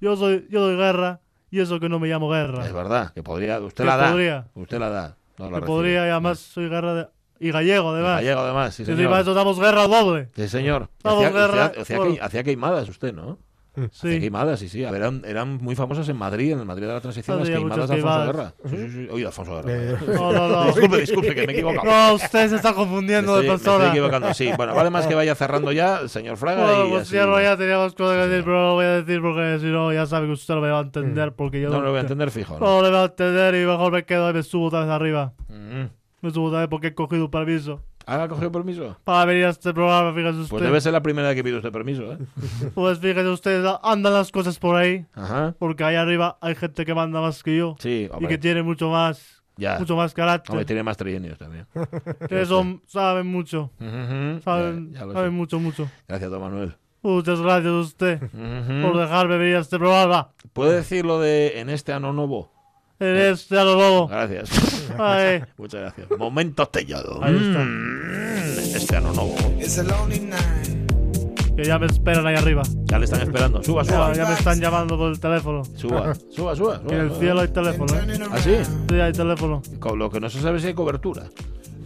yo 0.00 0.16
soy, 0.16 0.46
yo 0.50 0.60
doy 0.60 0.76
guerra 0.76 1.20
y 1.50 1.60
eso 1.60 1.78
que 1.80 1.88
no 1.88 1.98
me 1.98 2.08
llamo 2.08 2.28
guerra. 2.30 2.66
es 2.66 2.72
verdad, 2.72 3.12
que 3.12 3.22
podría. 3.22 3.60
Usted 3.60 3.84
Que 3.84 3.88
la 3.90 3.96
da. 3.96 4.10
podría. 4.10 4.46
Usted 4.54 4.78
la 4.78 4.90
da. 4.90 5.16
No 5.38 5.44
la 5.46 5.50
que 5.50 5.54
recibe. 5.60 5.66
podría 5.66 6.06
y 6.06 6.10
además 6.10 6.38
soy 6.38 6.68
guerra 6.68 6.94
de, 6.94 7.08
y 7.40 7.50
gallego 7.50 7.90
además. 7.90 8.16
Gallego, 8.16 8.40
además, 8.40 8.74
sí, 8.74 8.82
Y 8.82 8.86
señor. 8.86 9.00
encima 9.12 9.34
damos 9.34 9.60
guerra 9.60 9.86
doble. 9.86 10.28
Sí, 10.36 10.48
señor. 10.48 10.88
Damos 11.02 11.24
Hacía, 11.24 11.38
guerra, 11.38 11.64
hacía- 11.66 11.82
hacía 11.82 11.96
bueno. 11.98 12.14
que- 12.14 12.20
hacía 12.20 12.44
queimadas 12.44 12.88
usted, 12.88 13.12
¿no? 13.14 13.38
Hacía 13.78 13.90
Sí. 14.12 14.20
queimadas, 14.20 14.58
sí, 14.58 14.70
sí. 14.70 14.84
A 14.86 14.90
ver, 14.90 15.02
eran, 15.02 15.22
eran 15.26 15.58
muy 15.58 15.74
famosas 15.76 16.08
en 16.08 16.16
Madrid, 16.16 16.50
en 16.52 16.60
el 16.60 16.64
Madrid 16.64 16.86
de 16.86 16.94
la 16.94 17.00
transición, 17.02 17.36
las 17.36 17.42
Hacía 17.46 17.56
queimadas 17.58 17.88
de 17.90 17.94
Alfonso 17.96 18.24
queimadas. 18.24 18.34
Guerra. 18.34 18.54
Sí, 18.70 18.76
sí, 18.90 18.90
sí. 19.04 19.08
Oye, 19.12 19.26
Alfonso 19.26 19.56
Guerra. 19.56 19.70
Eh, 19.74 19.96
No, 20.14 20.32
no, 20.32 20.48
no. 20.48 20.64
Disculpe, 20.64 20.96
disculpe, 21.00 21.34
que 21.34 21.46
me 21.46 21.52
he 21.52 21.56
equivocado. 21.56 21.84
No, 21.84 22.14
usted 22.14 22.48
se 22.48 22.56
está 22.56 22.72
confundiendo 22.72 23.32
estoy, 23.32 23.42
de 23.44 23.50
me 23.50 23.56
estoy 23.56 23.72
persona. 23.74 23.90
equivocando, 23.90 24.32
sí. 24.32 24.50
Bueno, 24.56 24.74
vale 24.74 24.88
más 24.88 25.06
que 25.06 25.14
vaya 25.14 25.34
cerrando 25.34 25.72
ya, 25.72 26.08
señor 26.08 26.38
Fraga. 26.38 26.64
Bueno, 26.64 26.86
y 26.86 26.88
pues 26.88 27.02
así- 27.02 27.10
cierro 27.10 27.38
ya, 27.38 27.54
teníamos 27.58 27.94
cosas 27.94 28.16
que 28.16 28.28
decir, 28.30 28.44
pero 28.44 28.56
no 28.56 28.66
lo 28.68 28.74
voy 28.76 28.84
a 28.86 29.02
decir 29.02 29.20
porque 29.20 29.58
si 29.60 29.66
no, 29.66 29.92
ya 29.92 30.06
sabe 30.06 30.26
que 30.26 30.32
usted 30.32 30.54
no 30.54 30.62
me 30.62 30.70
va 30.70 30.78
a 30.78 30.82
entender. 30.82 31.32
Porque 31.34 31.60
yo 31.60 31.68
No 31.68 31.82
lo 31.82 31.90
voy 31.90 31.98
a 31.98 32.00
entender 32.00 32.30
fijo, 32.30 32.58
¿no? 32.58 32.64
No 32.64 32.82
le 32.82 32.88
va 32.90 33.02
a 33.02 33.04
entender 33.04 33.54
y 33.56 33.66
mejor 33.66 33.92
me 33.92 34.06
quedo 34.06 34.30
y 34.30 34.32
me 34.32 34.42
subo 34.42 34.68
otra 34.68 34.80
vez 34.80 34.88
arriba. 34.88 35.34
Mm. 35.50 35.84
Me 36.22 36.30
subo 36.30 36.46
otra 36.46 36.60
vez 36.60 36.68
porque 36.68 36.88
he 36.88 36.94
cogido 36.94 37.30
permiso 37.30 37.82
¿Ha 38.06 38.28
cogido 38.28 38.52
permiso? 38.52 38.96
para 39.04 39.24
venir 39.24 39.46
a 39.46 39.50
este 39.50 39.74
programa, 39.74 40.12
fíjese 40.14 40.38
usted. 40.38 40.50
Pues 40.50 40.62
debe 40.62 40.80
ser 40.80 40.92
la 40.92 41.02
primera 41.02 41.26
vez 41.28 41.36
que 41.36 41.42
pide 41.42 41.56
usted 41.56 41.72
permiso, 41.72 42.12
¿eh? 42.12 42.18
Pues 42.74 43.00
fíjese 43.00 43.28
usted, 43.28 43.64
andan 43.82 44.12
las 44.12 44.30
cosas 44.30 44.58
por 44.60 44.76
ahí. 44.76 45.04
Ajá. 45.14 45.54
Porque 45.58 45.82
ahí 45.82 45.96
arriba 45.96 46.38
hay 46.40 46.54
gente 46.54 46.84
que 46.84 46.94
manda 46.94 47.20
más 47.20 47.42
que 47.42 47.56
yo. 47.56 47.74
Sí, 47.80 48.04
y 48.04 48.08
que 48.08 48.14
hombre. 48.14 48.38
tiene 48.38 48.62
mucho 48.62 48.90
más, 48.90 49.42
Ya. 49.56 49.78
mucho 49.80 49.96
más 49.96 50.12
Hombre, 50.12 50.22
carácter. 50.22 50.64
tiene 50.66 50.82
más 50.84 50.96
trillenios 50.96 51.36
también. 51.36 51.66
Que 52.28 52.46
son, 52.46 52.80
saben 52.86 53.26
mucho. 53.26 53.72
Ujú. 53.80 54.40
Saben, 54.42 54.92
Ya- 54.92 55.00
ya 55.00 55.06
lo 55.06 55.12
saben 55.12 55.34
mucho, 55.34 55.58
mucho. 55.58 55.90
Gracias, 56.06 56.30
don 56.30 56.40
Manuel. 56.40 56.76
Muchas 57.02 57.40
gracias 57.40 57.72
a 57.72 57.78
usted 57.80 58.20
por 58.20 58.96
dejarme 58.98 59.36
venir 59.36 59.56
a 59.56 59.60
este 59.60 59.78
programa. 59.78 60.30
¿Puede 60.52 60.76
decir 60.76 61.04
lo 61.04 61.20
de 61.20 61.60
en 61.60 61.70
este 61.70 61.92
ano 61.92 62.12
novo? 62.12 62.52
En 62.98 63.16
este 63.16 63.58
a 63.58 63.64
lo 63.64 63.74
lobo. 63.76 64.08
Gracias. 64.08 64.50
Ay, 64.98 65.42
Muchas 65.58 65.80
gracias. 65.82 66.06
Momento 66.18 66.66
tellado. 66.66 67.22
Ahí 67.22 67.34
está. 67.36 67.58
Mm, 67.58 68.76
este 68.76 68.96
ano 68.96 69.12
novo. 69.12 69.34
It's 69.60 69.78
a 69.78 69.82
lonely 69.82 70.20
night. 70.20 71.56
que 71.56 71.64
ya 71.64 71.78
me 71.78 71.86
esperan 71.86 72.26
ahí 72.26 72.36
arriba. 72.36 72.62
Ya 72.84 72.98
le 72.98 73.04
están 73.04 73.22
esperando. 73.22 73.62
Suba, 73.62 73.82
Ya, 73.82 73.92
suba. 73.92 74.12
ya 74.14 74.26
me 74.26 74.34
están 74.34 74.60
llamando 74.60 74.96
por 74.96 75.10
el 75.10 75.18
teléfono. 75.20 75.62
Suba, 75.76 76.14
suba, 76.30 76.54
suba. 76.56 76.82
Que 76.86 76.94
en 76.94 77.00
el 77.00 77.08
suba. 77.08 77.18
cielo 77.20 77.40
hay 77.40 77.48
teléfono, 77.48 77.94
¿eh? 77.94 78.18
¿Ah, 78.30 78.38
sí? 78.38 78.56
hay 79.00 79.12
teléfono. 79.12 79.62
Con 79.78 79.98
Lo 79.98 80.10
que 80.10 80.20
no 80.20 80.28
se 80.30 80.40
sabe 80.40 80.56
es 80.56 80.62
si 80.62 80.68
hay 80.68 80.74
cobertura. 80.74 81.24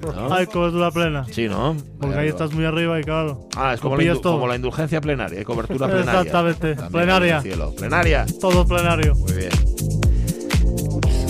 ¿No? 0.03 0.33
Hay 0.33 0.47
cobertura 0.47 0.91
plena. 0.91 1.27
Sí, 1.31 1.47
¿no? 1.49 1.77
Porque 2.01 2.17
ahí 2.17 2.29
estás 2.29 2.53
muy 2.53 2.65
arriba 2.65 2.99
y 2.99 3.03
claro. 3.05 3.49
Ah, 3.55 3.75
es 3.75 3.81
como 3.81 3.97
la, 3.97 4.15
todo. 4.15 4.33
como 4.35 4.47
la 4.49 4.57
indulgencia 4.57 5.01
plenaria, 5.01 5.39
hay 5.39 5.45
cobertura 5.45 5.87
plenaria. 5.89 6.21
Exactamente, 6.21 6.75
También 6.75 6.91
plenaria. 6.93 7.31
en 7.33 7.37
el 7.37 7.43
cielo. 7.43 7.75
Plenaria. 7.77 8.27
Todo 8.41 8.67
plenario. 8.67 9.15
Muy 9.15 9.33
bien. 9.35 9.51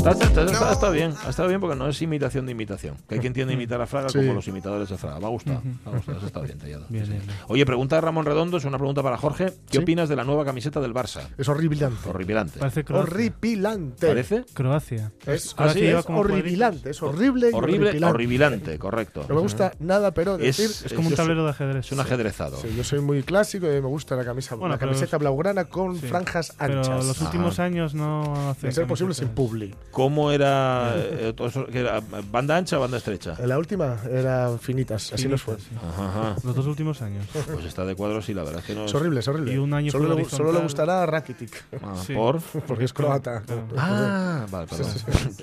Está, 0.00 0.12
está- 0.12 0.24
está- 0.28 0.44
está- 0.44 0.72
está 0.72 0.88
bien, 0.90 1.12
ha 1.26 1.28
estado 1.28 1.48
bien 1.48 1.60
porque 1.60 1.76
no 1.76 1.86
es 1.86 2.00
imitación 2.00 2.46
de 2.46 2.52
imitación. 2.52 2.96
Que 3.06 3.16
hay 3.16 3.20
quien 3.20 3.34
tiende 3.34 3.52
a 3.52 3.56
imitar 3.56 3.78
a 3.82 3.86
Fraga 3.86 4.08
Sí. 4.08 4.16
como 4.18 4.32
los 4.32 4.48
imitadores 4.48 4.88
de 4.88 4.96
Fraga. 4.96 5.20
Me 5.20 5.26
ha 5.26 5.28
gustado, 5.28 5.60
me 5.62 5.72
ha 5.84 5.94
gustado, 5.94 6.16
eso 6.16 6.26
está 6.26 6.40
bien 6.40 6.58
tallado. 6.58 6.86
Bien, 6.88 7.04
Sí, 7.04 7.12
bien, 7.12 7.26
bien. 7.26 7.36
Oye, 7.48 7.66
pregunta 7.66 7.96
de 7.96 8.00
Ramón 8.00 8.24
Redondo, 8.24 8.56
es 8.56 8.64
una 8.64 8.78
pregunta 8.78 9.02
para 9.02 9.18
Jorge. 9.18 9.52
¿Qué 9.70 9.76
Sí. 9.76 9.78
opinas 9.78 10.08
de 10.08 10.16
la 10.16 10.24
nueva 10.24 10.46
camiseta 10.46 10.80
del 10.80 10.94
Barça? 10.94 11.28
Es 11.36 11.46
horripilante. 11.50 12.08
Horripilante. 12.08 12.58
Parece 12.58 12.82
Croacia. 12.82 13.12
Horripilante. 13.12 14.06
¿Parece? 14.06 14.44
Croacia. 14.54 15.12
Es, 15.26 15.54
Ah, 15.58 15.68
sí, 15.68 15.84
es 15.84 15.98
es 15.98 16.04
como 16.06 16.20
horripilante. 16.20 16.88
Es 16.90 17.02
horrible 17.02 17.50
y 17.50 17.54
Horrible, 17.54 17.88
horripilante. 17.88 18.14
horribilante, 18.14 18.78
correcto. 18.78 19.26
No 19.28 19.34
me 19.34 19.40
gusta 19.42 19.72
nada, 19.80 20.14
pero 20.14 20.36
Es- 20.36 20.56
decir. 20.56 20.86
Es 20.86 20.94
como 20.94 21.08
un 21.08 21.14
tablero 21.14 21.44
de 21.44 21.50
ajedrez. 21.50 21.84
Es 21.84 21.92
un 21.92 22.00
ajedrezado. 22.00 22.56
Sí, 22.56 22.68
yo 22.74 22.84
soy 22.84 23.00
muy 23.00 23.22
clásico 23.22 23.66
y 23.66 23.70
me 23.72 23.80
gusta 23.80 24.16
la 24.16 24.24
camisa, 24.24 24.54
Bueno, 24.54 24.74
la 24.74 24.78
pero 24.78 24.92
camiseta 24.92 25.18
blaugrana 25.18 25.66
con 25.66 25.96
franjas 25.96 26.54
Pero 26.58 26.78
anchas. 26.78 27.04
los 27.04 27.20
últimos 27.20 27.58
años 27.58 27.94
no 27.94 28.48
hacen. 28.48 28.72
ser 28.72 28.86
posible 28.86 29.12
sin 29.12 29.28
publi. 29.28 29.74
¿Cómo 29.90 30.30
era, 30.30 30.94
eh, 30.96 31.34
era? 31.72 32.00
¿Banda 32.30 32.56
ancha 32.56 32.78
o 32.78 32.80
banda 32.80 32.96
estrecha? 32.98 33.34
En 33.38 33.48
la 33.48 33.58
última 33.58 33.96
eran 34.08 34.58
finitas, 34.60 35.12
así 35.12 35.26
nos 35.26 35.42
fue. 35.42 35.56
Ajá, 35.76 36.08
ajá. 36.08 36.36
Los 36.44 36.54
dos 36.54 36.66
últimos 36.66 37.02
años. 37.02 37.26
Pues 37.52 37.64
está 37.64 37.84
de 37.84 37.94
cuadros 37.96 38.28
y 38.28 38.34
la 38.34 38.44
verdad 38.44 38.60
es 38.60 38.66
que 38.66 38.74
no. 38.74 38.84
Es 38.84 38.94
horrible, 38.94 39.20
es 39.20 39.28
horrible. 39.28 39.52
Y 39.52 39.58
un 39.58 39.74
año 39.74 39.90
solo, 39.90 40.14
le, 40.14 40.24
solo 40.26 40.52
le 40.52 40.58
horizontal. 40.58 40.62
gustará 40.62 41.02
a 41.02 41.06
Rakitic, 41.06 41.64
Ah, 41.82 41.94
Sí. 42.06 42.14
¿Por? 42.14 42.40
porque 42.66 42.84
es 42.84 42.92
croata. 42.92 43.42
Claro. 43.42 43.66
Ah, 43.76 44.46
vale, 44.50 44.66
perdón. 44.68 44.86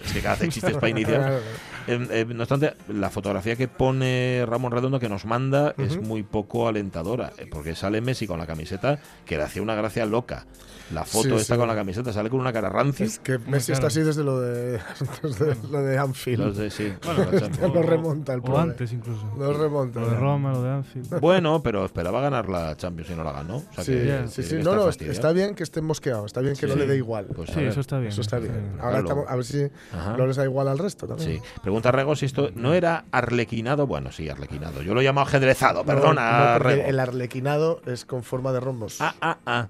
Es 0.04 0.14
que 0.14 0.22
cada 0.22 0.36
hace 0.36 0.50
chistes 0.50 0.74
para 0.76 0.90
iniciar. 0.90 1.40
Eh, 1.88 2.08
eh, 2.12 2.26
no 2.28 2.44
obstante, 2.44 2.74
la 2.90 3.10
fotografía 3.10 3.56
que 3.56 3.68
pone 3.68 4.44
Ramón 4.46 4.72
Redondo 4.72 5.00
que 5.00 5.10
nos 5.10 5.26
manda 5.26 5.74
es 5.78 6.02
muy 6.02 6.24
poco 6.24 6.68
alentadora, 6.68 7.32
eh, 7.38 7.48
porque 7.50 7.76
sale 7.76 8.02
Messi 8.02 8.28
con 8.28 8.40
la 8.40 8.46
camiseta 8.46 9.00
que 9.26 9.38
le 9.38 9.44
hacía 9.44 9.62
una 9.62 9.76
gracia 9.76 10.06
loca. 10.06 10.46
La 10.94 11.04
foto 11.04 11.30
Sí, 11.30 11.36
esta 11.36 11.56
sí. 11.56 11.60
con 11.60 11.68
la 11.68 11.76
camiseta 11.76 12.14
sale 12.14 12.30
con 12.30 12.40
una 12.40 12.54
cara 12.54 12.70
rancia. 12.70 13.06
Es 13.06 13.20
que 13.20 13.38
Messi 13.40 13.74
está 13.74 13.88
así 13.88 14.02
desde 14.02 14.24
lo 14.24 14.40
de, 14.40 14.80
desde 15.22 15.56
lo 15.70 15.82
de 15.82 15.98
Anfield. 15.98 16.40
Los 16.40 16.58
de- 16.58 16.70
sí, 16.72 16.94
Bueno. 17.04 17.74
Lo 17.74 17.82
remonta 17.82 18.34
el 18.34 18.40
O 18.40 18.44
pobre. 18.44 18.62
antes 18.62 18.94
incluso. 18.94 19.22
Lo 19.38 19.52
remonta. 19.52 20.00
Lo 20.00 20.10
de 20.10 20.16
Roma, 20.16 20.52
lo 20.54 20.64
de 20.64 20.70
Anfield. 20.72 21.20
Bueno, 21.20 21.62
pero 21.62 21.84
esperaba 21.84 22.22
ganar 22.22 22.48
la 22.48 22.78
Champions 22.78 23.12
y 23.12 23.16
no 23.16 23.24
la 23.26 23.34
ganó. 23.34 23.58
O 23.58 23.64
sea 23.74 23.84
Sí, 23.84 23.92
que- 23.92 24.26
sí, 24.30 24.44
sí. 24.44 24.56
No, 24.64 24.76
no, 24.76 24.86
fastidiado. 24.86 25.12
está 25.14 25.32
bien 25.34 25.56
que 25.56 25.64
esté 25.64 25.82
mosqueado, 25.82 26.26
está 26.26 26.40
bien 26.40 26.54
que 26.56 26.66
Sí. 26.66 26.68
no 26.68 26.76
le 26.76 26.88
dé 26.88 26.96
igual. 26.96 27.26
Pues 27.36 27.50
Sí, 27.50 27.56
ver. 27.58 27.68
eso 27.68 27.82
está 27.82 27.98
bien. 28.00 28.10
Eso 28.12 28.22
está 28.22 28.40
bien. 28.40 28.54
Ahora 28.80 28.90
Claro. 28.92 28.98
estamos, 29.04 29.26
a 29.28 29.36
ver 29.36 29.44
si 29.46 29.70
Ajá. 29.94 30.16
no 30.18 30.26
les 30.26 30.38
da 30.38 30.46
igual 30.46 30.70
al 30.70 30.78
resto 30.80 31.06
también. 31.06 31.42
Sí. 31.42 31.42
Pregunta 31.78 31.92
Rego 31.92 32.16
si 32.16 32.26
esto 32.26 32.50
no 32.56 32.74
era 32.74 33.06
arlequinado. 33.12 33.86
Bueno, 33.86 34.12
sí, 34.12 34.28
arlequinado. 34.28 34.82
Yo 34.82 34.96
lo 34.96 35.02
llamo 35.02 35.22
ajedrezado, 35.22 35.84
perdona, 35.84 36.54
no, 36.54 36.58
porque 36.58 36.76
Rego. 36.78 36.90
el 36.90 37.00
arlequinado 37.00 37.82
es 37.86 38.04
con 38.04 38.24
forma 38.24 38.52
de 38.52 38.60
rombos. 38.60 39.00
Ah, 39.00 39.14
ah, 39.22 39.38
ah. 39.46 39.68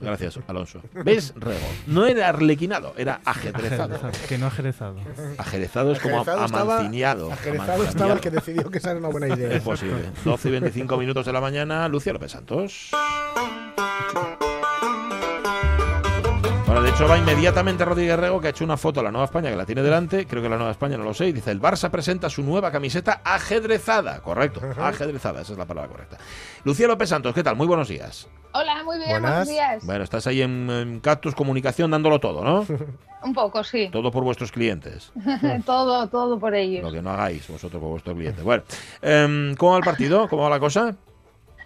Gracias, 0.00 0.38
Alonso. 0.46 0.80
¿Ves, 1.04 1.34
Rego? 1.36 1.66
No 1.86 2.06
era 2.06 2.30
arlequinado, 2.30 2.94
era 2.96 3.20
ajedrezado. 3.26 4.00
Que 4.26 4.38
no 4.38 4.46
ajerezado. 4.46 4.96
Ajerezado 5.36 5.92
es 5.92 6.00
como 6.00 6.22
amanciniado. 6.22 7.30
Ajerezado 7.30 7.84
estaba 7.84 8.14
el 8.14 8.20
que 8.20 8.30
decidió 8.30 8.70
que 8.70 8.78
esa 8.78 8.92
era 8.92 9.00
una 9.00 9.08
buena 9.08 9.28
idea. 9.28 9.54
Es 9.54 9.62
posible. 9.62 10.04
12 10.24 10.48
y 10.48 10.52
25 10.52 10.96
minutos 10.96 11.26
de 11.26 11.32
la 11.34 11.42
mañana, 11.42 11.86
Lucia 11.88 12.14
López 12.14 12.32
Santos. 12.32 12.90
Bueno, 16.70 16.84
de 16.84 16.90
hecho 16.90 17.08
va 17.08 17.18
inmediatamente 17.18 17.84
Rodríguez 17.84 18.16
Rego, 18.16 18.40
que 18.40 18.46
ha 18.46 18.50
hecho 18.50 18.62
una 18.62 18.76
foto 18.76 19.00
a 19.00 19.02
la 19.02 19.10
Nueva 19.10 19.24
España, 19.24 19.50
que 19.50 19.56
la 19.56 19.66
tiene 19.66 19.82
delante, 19.82 20.24
creo 20.24 20.40
que 20.40 20.48
la 20.48 20.54
Nueva 20.54 20.70
España 20.70 20.96
no 20.96 21.02
lo 21.02 21.12
sé, 21.12 21.26
y 21.26 21.32
dice, 21.32 21.50
el 21.50 21.60
Barça 21.60 21.90
presenta 21.90 22.30
su 22.30 22.44
nueva 22.44 22.70
camiseta 22.70 23.22
ajedrezada. 23.24 24.20
Correcto, 24.20 24.60
ajedrezada, 24.80 25.40
esa 25.40 25.50
es 25.50 25.58
la 25.58 25.66
palabra 25.66 25.90
correcta. 25.90 26.18
Lucía 26.62 26.86
López 26.86 27.08
Santos, 27.08 27.34
¿qué 27.34 27.42
tal? 27.42 27.56
Muy 27.56 27.66
buenos 27.66 27.88
días. 27.88 28.28
Hola, 28.52 28.84
muy 28.84 28.98
bien, 28.98 29.10
Buenas. 29.10 29.30
buenos 29.30 29.48
días. 29.48 29.84
Bueno, 29.84 30.04
estás 30.04 30.28
ahí 30.28 30.42
en, 30.42 30.70
en 30.70 31.00
Cactus 31.00 31.34
Comunicación 31.34 31.90
dándolo 31.90 32.20
todo, 32.20 32.44
¿no? 32.44 32.64
Un 33.24 33.34
poco, 33.34 33.64
sí. 33.64 33.88
Todo 33.90 34.12
por 34.12 34.22
vuestros 34.22 34.52
clientes. 34.52 35.10
todo, 35.66 36.06
todo 36.06 36.38
por 36.38 36.54
ellos. 36.54 36.84
Lo 36.84 36.92
que 36.92 37.02
no 37.02 37.10
hagáis 37.10 37.48
vosotros 37.48 37.80
por 37.80 37.90
vuestros 37.90 38.14
clientes. 38.14 38.44
Bueno, 38.44 38.62
em, 39.02 39.56
¿cómo 39.56 39.72
va 39.72 39.78
el 39.78 39.84
partido? 39.84 40.28
¿Cómo 40.28 40.44
va 40.44 40.50
la 40.50 40.60
cosa? 40.60 40.94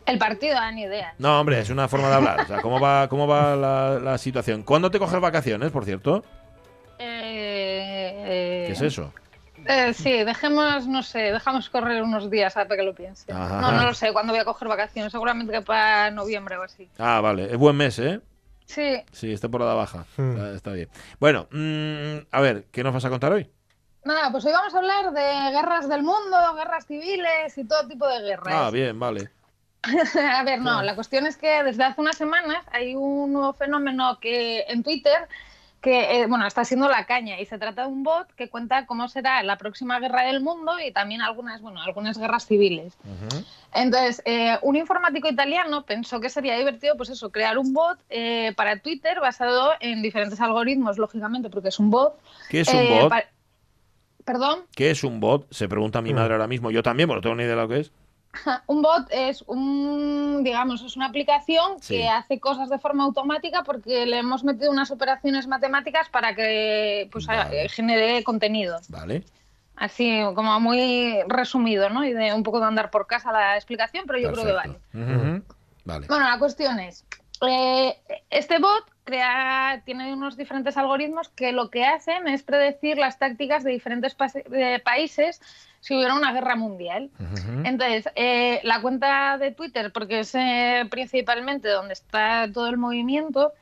El 0.06 0.18
partido, 0.18 0.54
dan 0.54 0.78
idea. 0.78 1.14
No, 1.18 1.40
hombre, 1.40 1.60
es 1.60 1.70
una 1.70 1.88
forma 1.88 2.08
de 2.08 2.14
hablar. 2.14 2.40
O 2.40 2.46
sea, 2.46 2.60
¿cómo 2.60 2.78
va, 2.78 3.08
cómo 3.08 3.26
va 3.26 3.56
la, 3.56 3.98
la 3.98 4.18
situación? 4.18 4.62
¿Cuándo 4.62 4.90
te 4.90 4.98
coges 4.98 5.18
vacaciones, 5.20 5.70
por 5.72 5.84
cierto? 5.84 6.22
Eh, 6.98 8.64
¿Qué 8.66 8.72
es 8.72 8.80
eso? 8.82 9.12
eh, 9.66 9.94
sí, 9.94 10.24
dejemos, 10.24 10.86
no 10.86 11.02
sé, 11.02 11.32
dejamos 11.32 11.70
correr 11.70 12.02
unos 12.02 12.30
días 12.30 12.56
a 12.56 12.64
para 12.64 12.76
que 12.76 12.82
lo 12.82 12.94
piense. 12.94 13.32
Ajá. 13.32 13.60
No, 13.60 13.72
no 13.72 13.84
lo 13.84 13.94
sé, 13.94 14.12
cuándo 14.12 14.32
voy 14.32 14.40
a 14.40 14.44
coger 14.44 14.68
vacaciones. 14.68 15.10
Seguramente 15.12 15.52
que 15.52 15.62
para 15.62 16.10
noviembre 16.10 16.56
o 16.58 16.62
así. 16.62 16.88
Ah, 16.98 17.20
vale. 17.20 17.50
Es 17.50 17.56
buen 17.56 17.76
mes, 17.76 17.98
¿eh? 17.98 18.20
Sí, 18.66 19.02
Sí, 19.12 19.32
es 19.32 19.40
temporada 19.40 19.74
baja. 19.74 20.06
Hmm. 20.16 20.30
Está, 20.32 20.52
está 20.54 20.72
bien. 20.72 20.88
Bueno, 21.20 21.48
mm, 21.50 22.26
a 22.30 22.40
ver, 22.40 22.64
¿qué 22.70 22.82
nos 22.82 22.94
vas 22.94 23.04
a 23.04 23.10
contar 23.10 23.32
hoy? 23.32 23.50
nada, 24.04 24.30
pues 24.30 24.44
hoy 24.44 24.52
vamos 24.52 24.74
a 24.74 24.78
hablar 24.78 25.12
de 25.12 25.50
guerras 25.50 25.88
del 25.88 26.02
mundo, 26.02 26.36
guerras 26.56 26.86
civiles 26.86 27.56
y 27.56 27.64
todo 27.64 27.88
tipo 27.88 28.06
de 28.06 28.20
guerras. 28.20 28.54
Ah, 28.54 28.70
bien, 28.70 28.98
vale. 29.00 29.30
A 30.38 30.42
ver, 30.44 30.60
no, 30.60 30.82
la 30.82 30.94
cuestión 30.94 31.26
es 31.26 31.36
que 31.36 31.62
desde 31.62 31.84
hace 31.84 32.00
unas 32.00 32.16
semanas 32.16 32.64
hay 32.72 32.94
un 32.94 33.32
nuevo 33.32 33.52
fenómeno 33.52 34.18
que 34.20 34.64
en 34.68 34.82
Twitter 34.82 35.28
que 35.80 36.22
eh, 36.22 36.26
bueno, 36.26 36.46
está 36.46 36.64
siendo 36.64 36.88
la 36.88 37.04
caña 37.04 37.38
y 37.38 37.44
se 37.44 37.58
trata 37.58 37.82
de 37.82 37.88
un 37.88 38.04
bot 38.04 38.32
que 38.36 38.48
cuenta 38.48 38.86
cómo 38.86 39.06
será 39.06 39.42
la 39.42 39.58
próxima 39.58 40.00
guerra 40.00 40.22
del 40.22 40.40
mundo 40.40 40.80
y 40.80 40.92
también 40.92 41.20
algunas, 41.20 41.60
bueno, 41.60 41.82
algunas 41.82 42.16
guerras 42.16 42.46
civiles. 42.46 42.94
Entonces, 43.74 44.22
eh, 44.24 44.56
un 44.62 44.76
informático 44.76 45.28
italiano 45.28 45.84
pensó 45.84 46.20
que 46.20 46.30
sería 46.30 46.56
divertido, 46.56 46.96
pues 46.96 47.10
eso, 47.10 47.30
crear 47.30 47.58
un 47.58 47.74
bot 47.74 47.98
eh, 48.08 48.54
para 48.56 48.78
Twitter 48.78 49.20
basado 49.20 49.72
en 49.80 50.00
diferentes 50.00 50.40
algoritmos, 50.40 50.96
lógicamente, 50.96 51.50
porque 51.50 51.68
es 51.68 51.78
un 51.78 51.90
bot. 51.90 52.14
¿Qué 52.48 52.60
es 52.60 52.68
un 52.68 52.76
Eh, 52.80 53.00
bot? 53.02 53.12
Perdón. 54.24 54.60
¿Qué 54.74 54.90
es 54.90 55.04
un 55.04 55.20
bot? 55.20 55.52
Se 55.52 55.68
pregunta 55.68 56.00
mi 56.00 56.14
madre 56.14 56.32
ahora 56.32 56.46
mismo. 56.46 56.70
Yo 56.70 56.82
también, 56.82 57.08
porque 57.08 57.18
no 57.18 57.22
tengo 57.22 57.34
ni 57.36 57.42
idea 57.42 57.56
de 57.56 57.60
lo 57.60 57.68
que 57.68 57.80
es. 57.80 57.92
Un 58.66 58.82
bot 58.82 59.06
es 59.10 59.42
un, 59.46 60.42
digamos, 60.42 60.82
es 60.82 60.96
una 60.96 61.06
aplicación 61.06 61.80
Sí. 61.80 61.96
que 61.98 62.08
hace 62.08 62.40
cosas 62.40 62.68
de 62.68 62.78
forma 62.78 63.04
automática 63.04 63.62
porque 63.62 64.06
le 64.06 64.18
hemos 64.18 64.44
metido 64.44 64.70
unas 64.70 64.90
operaciones 64.90 65.46
matemáticas 65.46 66.08
para 66.08 66.34
que 66.34 67.08
pues, 67.12 67.26
Vale. 67.26 67.64
eh, 67.64 67.68
genere 67.68 68.24
contenido. 68.24 68.78
Vale. 68.88 69.24
Así 69.76 70.20
como 70.34 70.60
muy 70.60 71.18
resumido, 71.26 71.90
¿no? 71.90 72.04
Y 72.04 72.12
de 72.12 72.32
un 72.32 72.42
poco 72.44 72.60
de 72.60 72.66
andar 72.66 72.90
por 72.90 73.06
casa 73.06 73.32
la 73.32 73.56
explicación, 73.56 74.04
pero 74.06 74.18
yo 74.20 74.32
creo 74.32 74.44
que 74.46 74.52
vale. 74.52 75.42
Vale. 75.84 76.06
Bueno, 76.06 76.28
la 76.28 76.38
cuestión 76.38 76.78
es, 76.78 77.04
eh, 77.46 77.98
este 78.30 78.58
bot 78.58 78.84
crea, 79.04 79.82
tiene 79.84 80.12
unos 80.12 80.36
diferentes 80.36 80.76
algoritmos 80.76 81.28
que 81.28 81.52
lo 81.52 81.70
que 81.70 81.84
hacen 81.84 82.26
es 82.26 82.42
predecir 82.42 82.98
las 82.98 83.18
tácticas 83.18 83.62
de 83.62 83.70
diferentes 83.70 84.16
de 84.48 84.80
países 84.84 85.40
si 85.80 85.94
hubiera 85.94 86.14
una 86.14 86.32
guerra 86.32 86.56
mundial. 86.56 87.10
Entonces, 87.64 88.08
eh, 88.16 88.60
la 88.64 88.80
cuenta 88.80 89.36
de 89.38 89.50
Twitter, 89.52 89.92
porque 89.92 90.20
es 90.20 90.34
eh, 90.34 90.86
principalmente 90.90 91.68
donde 91.68 91.92
está 91.92 92.48
todo 92.52 92.68
el 92.68 92.78
movimiento, 92.78 93.52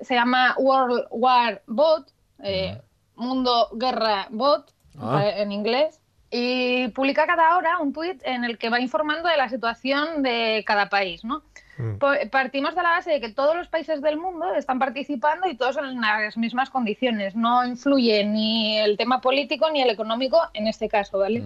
se 0.00 0.14
llama 0.14 0.54
World 0.58 1.06
War 1.10 1.62
Bot, 1.66 2.08
eh, 2.42 2.78
Mundo 3.16 3.68
Guerra 3.72 4.26
Bot, 4.30 4.72
Ah. 5.00 5.22
eh, 5.24 5.42
en 5.42 5.52
inglés, 5.52 6.00
y 6.30 6.88
publica 6.88 7.26
cada 7.26 7.56
hora 7.56 7.78
un 7.78 7.92
tweet 7.92 8.18
en 8.24 8.44
el 8.44 8.58
que 8.58 8.68
va 8.68 8.80
informando 8.80 9.28
de 9.28 9.36
la 9.36 9.48
situación 9.48 10.22
de 10.22 10.62
cada 10.66 10.88
país, 10.90 11.24
¿no? 11.24 11.42
Mm. 11.80 12.28
Partimos 12.30 12.74
de 12.74 12.82
la 12.82 12.90
base 12.90 13.10
de 13.10 13.20
que 13.20 13.30
todos 13.30 13.56
los 13.56 13.68
países 13.68 14.02
del 14.02 14.16
mundo 14.16 14.54
están 14.54 14.78
participando 14.78 15.48
y 15.48 15.56
todos 15.56 15.76
en 15.78 16.00
las 16.00 16.36
mismas 16.36 16.70
condiciones. 16.70 17.34
No 17.34 17.64
influye 17.66 18.24
ni 18.24 18.78
el 18.78 18.96
tema 18.96 19.20
político 19.20 19.70
ni 19.70 19.80
el 19.82 19.90
económico 19.90 20.38
en 20.54 20.66
este 20.66 20.88
caso, 20.88 21.18
¿vale? 21.18 21.42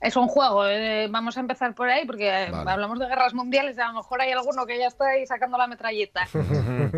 Es 0.00 0.16
un 0.16 0.28
juego, 0.28 0.66
eh, 0.66 1.08
vamos 1.10 1.36
a 1.36 1.40
empezar 1.40 1.74
por 1.74 1.88
ahí 1.88 2.06
porque 2.06 2.28
eh, 2.28 2.50
Vale. 2.50 2.70
hablamos 2.70 2.98
de 2.98 3.06
guerras 3.06 3.34
mundiales 3.34 3.76
y 3.76 3.80
a 3.80 3.88
lo 3.88 3.94
mejor 3.94 4.20
hay 4.20 4.32
alguno 4.32 4.66
que 4.66 4.78
ya 4.78 4.86
está 4.86 5.08
ahí 5.08 5.26
sacando 5.26 5.58
la 5.58 5.66
metralleta. 5.66 6.26
Vale. 6.32 6.90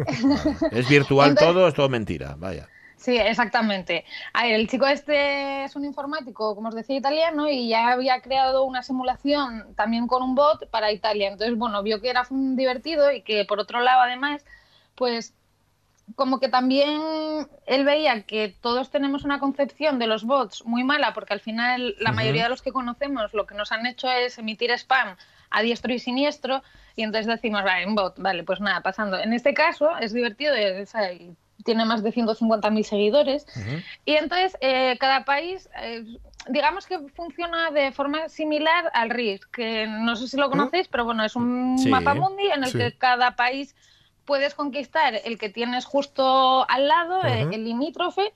Es 0.73 0.89
virtual 0.89 1.31
Entonces- 1.31 1.55
todo, 1.55 1.69
es 1.69 1.75
todo 1.75 1.89
mentira. 1.89 2.35
Vaya. 2.39 2.69
Sí, 2.99 3.17
exactamente. 3.17 4.05
A 4.33 4.43
ver, 4.43 4.55
el 4.55 4.69
chico 4.69 4.87
este 4.87 5.63
es 5.65 5.77
un 5.77 5.85
informático, 5.85 6.57
como 6.57 6.69
os 6.69 6.75
decía, 6.75 6.97
italiano 6.97 7.49
y 7.49 7.69
ya 7.69 7.93
había 7.93 8.21
creado 8.21 8.65
una 8.65 8.83
simulación 8.83 9.73
también 9.77 10.09
con 10.09 10.21
un 10.23 10.35
bot 10.35 10.69
para 10.69 10.91
Italia. 10.91 11.29
Entonces, 11.29 11.57
bueno, 11.57 11.83
vio 11.85 12.01
que 12.01 12.11
era 12.11 12.27
divertido 12.31 13.13
y 13.13 13.23
que 13.23 13.45
por 13.45 13.61
otro 13.61 13.81
lado, 13.81 14.03
además, 14.03 14.45
pues 14.97 15.33
como 16.17 16.41
que 16.41 16.49
también 16.49 17.01
él 17.67 17.85
veía 17.85 18.23
que 18.23 18.57
todos 18.61 18.91
tenemos 18.91 19.25
una 19.25 19.39
concepción 19.39 20.01
de 20.01 20.09
los 20.09 20.25
bots 20.25 20.65
muy 20.65 20.83
mala, 20.83 21.15
porque 21.15 21.35
al 21.35 21.41
final 21.41 21.95
la 22.01 22.11
mayoría 22.11 22.45
de 22.45 22.49
los 22.49 22.63
que 22.63 22.73
conocemos 22.73 23.33
lo 23.33 23.47
que 23.47 23.55
nos 23.55 23.71
han 23.71 23.87
hecho 23.87 24.11
es 24.11 24.39
emitir 24.39 24.73
spam 24.73 25.17
a 25.51 25.63
diestro 25.63 25.93
y 25.93 25.99
siniestro, 26.01 26.63
y 26.97 27.03
entonces 27.03 27.27
decimos, 27.27 27.63
vale, 27.63 27.87
un 27.87 27.95
bot, 27.95 28.19
vale, 28.19 28.43
pues 28.43 28.61
nada, 28.61 28.81
pasando. 28.81 29.19
En 29.19 29.33
este 29.33 29.55
caso 29.55 29.97
es 29.99 30.13
divertido, 30.13 30.55
eh, 30.55 30.83
o 30.83 30.87
sea, 30.87 31.13
y 31.13 31.37
tiene 31.69 31.85
más 31.85 32.03
de 32.03 32.15
150.000 32.15 32.83
seguidores, 32.83 33.45
y 34.07 34.15
entonces 34.15 34.57
eh, 34.63 34.97
cada 34.99 35.27
país, 35.27 35.69
eh, 35.83 36.03
digamos 36.49 36.87
que 36.87 36.99
funciona 37.15 37.71
de 37.71 37.93
forma 37.93 38.31
similar 38.31 38.91
al 38.95 39.11
RIS, 39.11 39.45
que 39.45 39.87
no 39.87 40.17
sé 40.17 40.29
si 40.29 40.39
lo 40.39 40.49
conocéis, 40.49 40.89
pero 40.89 41.05
bueno, 41.05 41.23
es 41.25 41.37
un 41.37 41.77
Sí, 41.79 41.91
mapa 41.91 42.15
mundi 42.15 42.47
en 42.47 42.65
el 42.65 42.71
sí. 42.71 42.79
que 42.79 42.97
cada 42.97 43.37
país 43.37 43.77
puedes 44.25 44.55
conquistar 44.55 45.13
el 45.23 45.37
que 45.37 45.51
tienes 45.51 45.85
justo 45.85 46.67
al 46.71 46.89
lado, 46.89 47.23
eh, 47.27 47.47
el 47.53 47.65
limítrofe, 47.65 48.33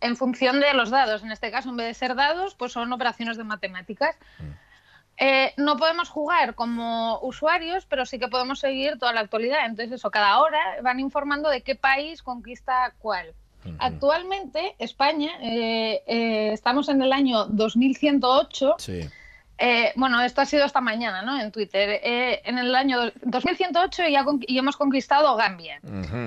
en 0.00 0.14
función 0.14 0.60
de 0.60 0.72
los 0.74 0.90
dados. 0.90 1.24
En 1.24 1.32
este 1.32 1.50
caso, 1.50 1.70
en 1.70 1.76
vez 1.78 1.88
de 1.88 1.94
ser 1.94 2.14
dados, 2.14 2.54
pues 2.54 2.70
son 2.70 2.92
operaciones 2.92 3.36
de 3.36 3.42
matemáticas. 3.42 4.14
Eh, 5.18 5.54
no 5.56 5.76
podemos 5.76 6.10
jugar 6.10 6.54
como 6.54 7.18
usuarios, 7.20 7.86
pero 7.86 8.04
sí 8.04 8.18
que 8.18 8.28
podemos 8.28 8.58
seguir 8.58 8.98
toda 8.98 9.12
la 9.12 9.20
actualidad. 9.20 9.64
Entonces, 9.64 9.92
eso, 9.92 10.10
cada 10.10 10.40
hora 10.40 10.60
van 10.82 11.00
informando 11.00 11.48
de 11.48 11.62
qué 11.62 11.74
país 11.74 12.22
conquista 12.22 12.94
cuál. 12.98 13.34
Actualmente, 13.78 14.76
España, 14.78 15.32
eh, 15.42 16.02
eh, 16.06 16.52
estamos 16.52 16.88
en 16.88 17.02
el 17.02 17.12
año 17.12 17.46
2108 17.46 18.76
Sí. 18.78 19.00
Eh, 19.58 19.92
bueno, 19.96 20.20
esto 20.20 20.42
ha 20.42 20.44
sido 20.46 20.66
esta 20.66 20.80
mañana, 20.82 21.22
¿no? 21.22 21.40
En 21.40 21.50
Twitter. 21.50 22.00
Eh, 22.02 22.42
en 22.44 22.58
el 22.58 22.74
año 22.74 22.98
2108 23.22 24.02
ya 24.10 24.22
con- 24.24 24.40
y 24.46 24.58
hemos 24.58 24.76
conquistado 24.76 25.34
Gambia. 25.36 25.80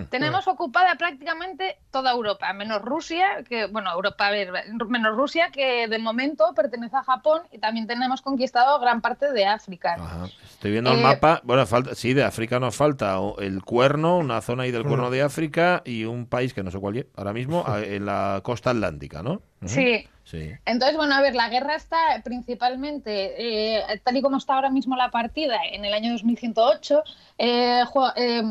Tenemos 0.10 0.48
ocupada 0.48 0.96
prácticamente 0.96 1.78
toda 1.92 2.12
Europa, 2.12 2.52
menos 2.54 2.82
Rusia, 2.82 3.44
que, 3.48 3.68
bueno, 3.68 3.92
Europa, 3.92 4.28
a 4.28 4.32
ver, 4.32 4.52
menos 4.88 5.16
Rusia, 5.16 5.50
que 5.52 5.88
de 5.88 6.00
momento 6.00 6.54
pertenece 6.56 6.96
a 6.96 7.04
Japón, 7.04 7.42
y 7.52 7.60
también 7.60 7.86
tenemos 7.88 8.22
conquistado 8.22 8.80
gran 8.80 9.02
parte 9.02 9.32
de 9.32 9.46
África. 9.46 9.96
Ajá. 10.00 10.26
Estoy 10.44 10.72
viendo 10.72 10.92
el 10.92 11.00
Eh, 11.00 11.04
mapa. 11.04 11.42
Bueno, 11.44 11.66
falta, 11.68 11.94
sí, 11.96 12.14
de 12.14 12.24
África 12.24 12.60
nos 12.60 12.76
falta 12.76 13.20
o- 13.20 13.40
el 13.40 13.64
cuerno, 13.64 14.18
una 14.18 14.42
zona 14.42 14.64
ahí 14.64 14.72
del 14.72 14.84
cuerno 14.84 15.10
de 15.12 15.22
África 15.22 15.82
y 15.86 16.06
un 16.06 16.26
país 16.26 16.54
que 16.54 16.64
no 16.64 16.72
sé 16.72 16.80
cuál 16.80 16.98
es 16.98 17.06
ahora 17.16 17.34
mismo, 17.34 17.64
en 17.84 18.06
la 18.06 18.42
costa 18.44 18.72
atlántica, 18.72 19.22
¿no? 19.24 19.42
Sí. 19.66 20.08
Sí. 20.24 20.52
Entonces, 20.66 20.96
bueno, 20.96 21.16
a 21.16 21.22
ver, 21.22 21.34
la 21.34 21.50
guerra 21.50 21.76
está 21.76 22.22
principalmente, 22.24 23.80
eh, 23.80 24.00
tal 24.04 24.16
y 24.16 24.22
como 24.22 24.38
está 24.38 24.54
ahora 24.54 24.70
mismo 24.70 24.96
la 24.96 25.10
partida, 25.10 25.58
en 25.72 25.86
el 25.86 25.94
año 25.94 26.12
2108, 26.12 27.04
eh, 27.40 27.84
eh, 28.16 28.44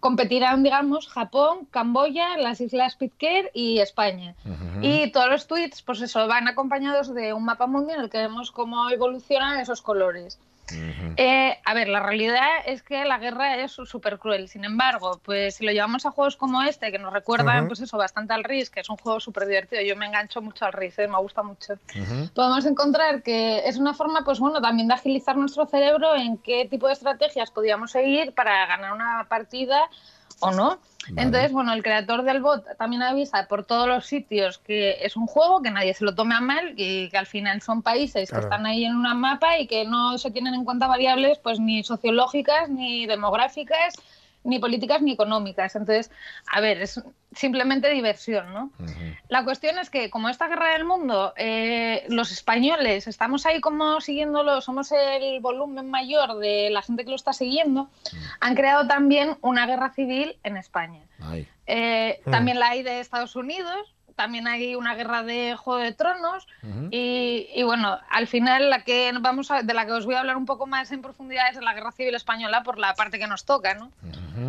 competirán, 0.00 0.64
digamos, 0.64 1.06
Japón, 1.06 1.68
Camboya, 1.70 2.36
las 2.38 2.60
Islas 2.60 2.96
Pitcairn 2.96 3.50
y 3.54 3.78
España. 3.78 4.34
Y 4.80 5.12
todos 5.12 5.30
los 5.30 5.46
tweets, 5.46 5.82
pues 5.82 6.00
eso, 6.00 6.26
van 6.26 6.48
acompañados 6.48 7.14
de 7.14 7.32
un 7.32 7.44
mapa 7.44 7.68
mundial 7.68 7.98
en 7.98 8.04
el 8.06 8.10
que 8.10 8.18
vemos 8.18 8.50
cómo 8.50 8.90
evolucionan 8.90 9.60
esos 9.60 9.80
colores. 9.80 10.40
Eh, 11.16 11.58
a 11.64 11.74
ver, 11.74 11.88
la 11.88 12.00
realidad 12.00 12.48
es 12.66 12.82
que 12.82 13.04
la 13.04 13.18
guerra 13.18 13.56
es 13.56 13.72
súper 13.72 14.18
cruel. 14.18 14.48
Sin 14.48 14.64
embargo, 14.64 15.20
pues 15.24 15.56
si 15.56 15.64
lo 15.64 15.72
llevamos 15.72 16.06
a 16.06 16.10
juegos 16.10 16.36
como 16.36 16.62
este, 16.62 16.90
que 16.90 16.98
nos 16.98 17.12
recuerdan, 17.12 17.66
pues 17.66 17.80
eso, 17.80 17.96
bastante 17.96 18.32
al 18.32 18.44
RIS, 18.44 18.70
que 18.70 18.80
es 18.80 18.90
un 18.90 18.96
juego 18.96 19.20
súper 19.20 19.46
divertido. 19.46 19.82
Yo 19.82 19.96
me 19.96 20.06
engancho 20.06 20.40
mucho 20.40 20.64
al 20.64 20.72
RIS, 20.72 20.98
eh, 21.00 21.08
me 21.08 21.18
gusta 21.18 21.42
mucho. 21.42 21.74
Podemos 22.34 22.64
encontrar 22.66 23.22
que 23.22 23.68
es 23.68 23.78
una 23.78 23.94
forma, 23.94 24.24
pues 24.24 24.38
bueno, 24.38 24.60
también 24.60 24.88
de 24.88 24.94
agilizar 24.94 25.36
nuestro 25.36 25.66
cerebro 25.66 26.14
en 26.16 26.38
qué 26.38 26.66
tipo 26.68 26.86
de 26.86 26.94
estrategias 26.94 27.50
podíamos 27.50 27.90
seguir 27.90 28.32
para 28.32 28.66
ganar 28.66 28.92
una 28.92 29.26
partida 29.28 29.88
o 30.42 30.50
no. 30.50 30.78
Entonces, 31.16 31.50
bueno, 31.50 31.72
el 31.72 31.82
creador 31.82 32.22
del 32.22 32.40
bot 32.40 32.64
también 32.78 33.02
avisa 33.02 33.48
por 33.48 33.64
todos 33.64 33.88
los 33.88 34.06
sitios 34.06 34.58
que 34.58 34.98
es 35.04 35.16
un 35.16 35.26
juego, 35.26 35.60
que 35.60 35.70
nadie 35.72 35.94
se 35.94 36.04
lo 36.04 36.14
tome 36.14 36.34
a 36.36 36.40
mal 36.40 36.74
y 36.76 37.08
que 37.10 37.18
al 37.18 37.26
final 37.26 37.60
son 37.60 37.82
países 37.82 38.28
Claro. 38.30 38.42
que 38.42 38.46
están 38.54 38.66
ahí 38.66 38.84
en 38.84 38.94
un 38.94 39.02
mapa 39.20 39.58
y 39.58 39.66
que 39.66 39.84
no 39.84 40.16
se 40.18 40.30
tienen 40.30 40.54
en 40.54 40.64
cuenta 40.64 40.86
variables 40.86 41.38
pues 41.38 41.58
ni 41.58 41.82
sociológicas, 41.82 42.68
ni 42.68 43.06
demográficas, 43.06 43.94
ni 44.44 44.58
políticas, 44.58 45.02
ni 45.02 45.12
económicas. 45.12 45.76
Entonces, 45.76 46.10
a 46.50 46.60
ver, 46.60 46.82
es 46.82 47.02
simplemente 47.34 47.90
diversión, 47.90 48.52
¿no? 48.52 48.70
La 49.28 49.44
cuestión 49.44 49.78
es 49.78 49.88
que, 49.88 50.10
como 50.10 50.28
esta 50.28 50.48
guerra 50.48 50.72
del 50.72 50.84
mundo, 50.84 51.32
eh, 51.36 52.04
los 52.08 52.32
españoles 52.32 53.06
estamos 53.06 53.46
ahí 53.46 53.60
como 53.60 54.00
siguiéndolo, 54.00 54.60
somos 54.60 54.92
el 54.92 55.40
volumen 55.40 55.90
mayor 55.90 56.38
de 56.38 56.70
la 56.70 56.82
gente 56.82 57.04
que 57.04 57.10
lo 57.10 57.16
está 57.16 57.32
siguiendo, 57.32 57.88
han 58.40 58.54
creado 58.54 58.86
también 58.86 59.36
una 59.40 59.66
guerra 59.66 59.92
civil 59.92 60.38
en 60.42 60.56
España. 60.56 61.00
Eh, 61.66 62.20
Mm. 62.24 62.30
También 62.30 62.58
la 62.58 62.70
hay 62.70 62.82
de 62.82 63.00
Estados 63.00 63.36
Unidos, 63.36 63.94
también 64.14 64.46
hay 64.46 64.74
una 64.74 64.94
guerra 64.94 65.22
de 65.22 65.56
Juego 65.56 65.80
de 65.80 65.92
Tronos 65.92 66.46
y, 66.90 67.48
y, 67.54 67.62
bueno, 67.62 67.98
al 68.10 68.26
final 68.26 68.70
la 68.70 68.82
que 68.84 69.12
vamos 69.20 69.50
a, 69.50 69.62
de 69.62 69.74
la 69.74 69.86
que 69.86 69.92
os 69.92 70.04
voy 70.06 70.14
a 70.14 70.20
hablar 70.20 70.36
un 70.36 70.46
poco 70.46 70.66
más 70.66 70.90
en 70.92 71.02
profundidad 71.02 71.50
es 71.50 71.56
de 71.56 71.62
la 71.62 71.74
guerra 71.74 71.92
civil 71.92 72.14
española 72.14 72.62
por 72.62 72.78
la 72.78 72.94
parte 72.94 73.18
que 73.18 73.26
nos 73.26 73.44
toca, 73.44 73.74
¿no? 73.74 73.90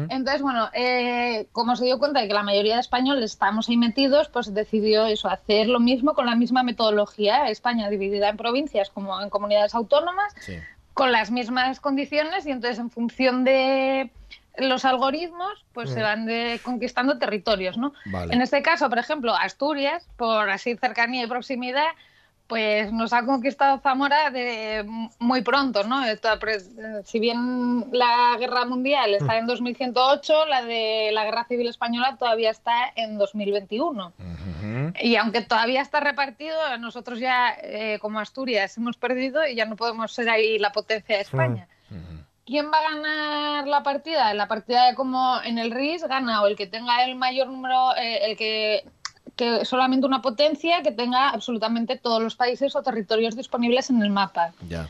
Entonces, 0.09 0.41
bueno, 0.41 0.69
eh, 0.73 1.47
como 1.51 1.75
se 1.75 1.85
dio 1.85 1.99
cuenta 1.99 2.21
de 2.21 2.27
que 2.27 2.33
la 2.33 2.43
mayoría 2.43 2.75
de 2.75 2.81
españoles 2.81 3.31
estamos 3.31 3.67
ahí 3.69 3.77
metidos, 3.77 4.29
pues 4.29 4.53
decidió 4.53 5.05
eso, 5.05 5.27
hacer 5.29 5.67
lo 5.67 5.79
mismo 5.79 6.13
con 6.13 6.25
la 6.25 6.35
misma 6.35 6.63
metodología. 6.63 7.49
España 7.49 7.89
dividida 7.89 8.29
en 8.29 8.37
provincias 8.37 8.89
como 8.89 9.19
en 9.21 9.29
comunidades 9.29 9.75
autónomas, 9.75 10.33
Sí. 10.39 10.57
con 10.93 11.11
las 11.11 11.31
mismas 11.31 11.79
condiciones 11.79 12.45
y 12.45 12.51
entonces 12.51 12.79
en 12.79 12.89
función 12.89 13.43
de 13.43 14.09
los 14.57 14.85
algoritmos, 14.85 15.65
pues 15.73 15.89
se 15.89 16.01
van 16.01 16.25
de- 16.25 16.59
conquistando 16.63 17.17
territorios, 17.17 17.77
¿no? 17.77 17.93
Vale. 18.05 18.33
En 18.33 18.41
este 18.41 18.61
caso, 18.61 18.89
por 18.89 18.99
ejemplo, 18.99 19.33
Asturias, 19.35 20.07
por 20.17 20.49
así 20.49 20.75
cercanía 20.75 21.23
y 21.23 21.27
proximidad, 21.27 21.87
pues 22.45 22.91
nos 22.91 23.13
ha 23.13 23.25
conquistado 23.25 23.79
Zamora 23.79 24.29
de 24.29 24.85
muy 25.17 25.41
pronto, 25.41 25.83
¿no? 25.85 26.01
Pre- 26.39 26.59
Si 27.05 27.17
bien 27.19 27.85
la 27.93 28.35
guerra 28.37 28.65
mundial 28.65 29.13
está 29.15 29.37
en 29.37 29.47
2108, 29.47 30.45
la 30.45 30.61
de 30.63 31.09
la 31.13 31.23
guerra 31.23 31.45
civil 31.45 31.67
española 31.69 32.17
todavía 32.19 32.51
está 32.51 32.91
en 32.95 33.17
2021. 33.17 34.07
Ujú. 34.19 34.93
Y 35.01 35.15
aunque 35.15 35.41
todavía 35.41 35.81
está 35.81 35.99
repartido, 36.01 36.55
nosotros 36.77 37.17
ya, 37.19 37.55
eh, 37.61 37.97
como 38.01 38.19
Asturias, 38.19 38.77
hemos 38.77 38.97
perdido 38.97 39.47
y 39.47 39.55
ya 39.55 39.65
no 39.65 39.75
podemos 39.77 40.13
ser 40.13 40.29
ahí 40.29 40.59
la 40.59 40.71
potencia 40.73 41.15
de 41.15 41.21
España. 41.23 41.67
¿Quién 42.45 42.71
va 42.71 42.77
a 42.77 42.91
ganar 42.93 43.67
la 43.67 43.83
partida? 43.83 44.33
La 44.33 44.47
partida 44.47 44.87
de 44.87 44.95
como 44.95 45.41
en 45.43 45.57
el 45.57 45.71
RIS 45.71 46.03
gana 46.03 46.41
o 46.41 46.47
el 46.47 46.55
que 46.55 46.67
tenga 46.67 47.05
el 47.05 47.15
mayor 47.15 47.47
número, 47.47 47.95
eh, 47.95 48.25
el 48.25 48.37
que, 48.37 48.83
que 49.35 49.63
solamente 49.63 50.05
una 50.05 50.21
potencia 50.21 50.81
que 50.81 50.91
tenga 50.91 51.29
absolutamente 51.29 51.97
todos 51.97 52.21
los 52.21 52.35
países 52.35 52.75
o 52.75 52.83
territorios 52.83 53.35
disponibles 53.35 53.89
en 53.89 54.01
el 54.01 54.09
mapa. 54.09 54.53
Ya. 54.67 54.89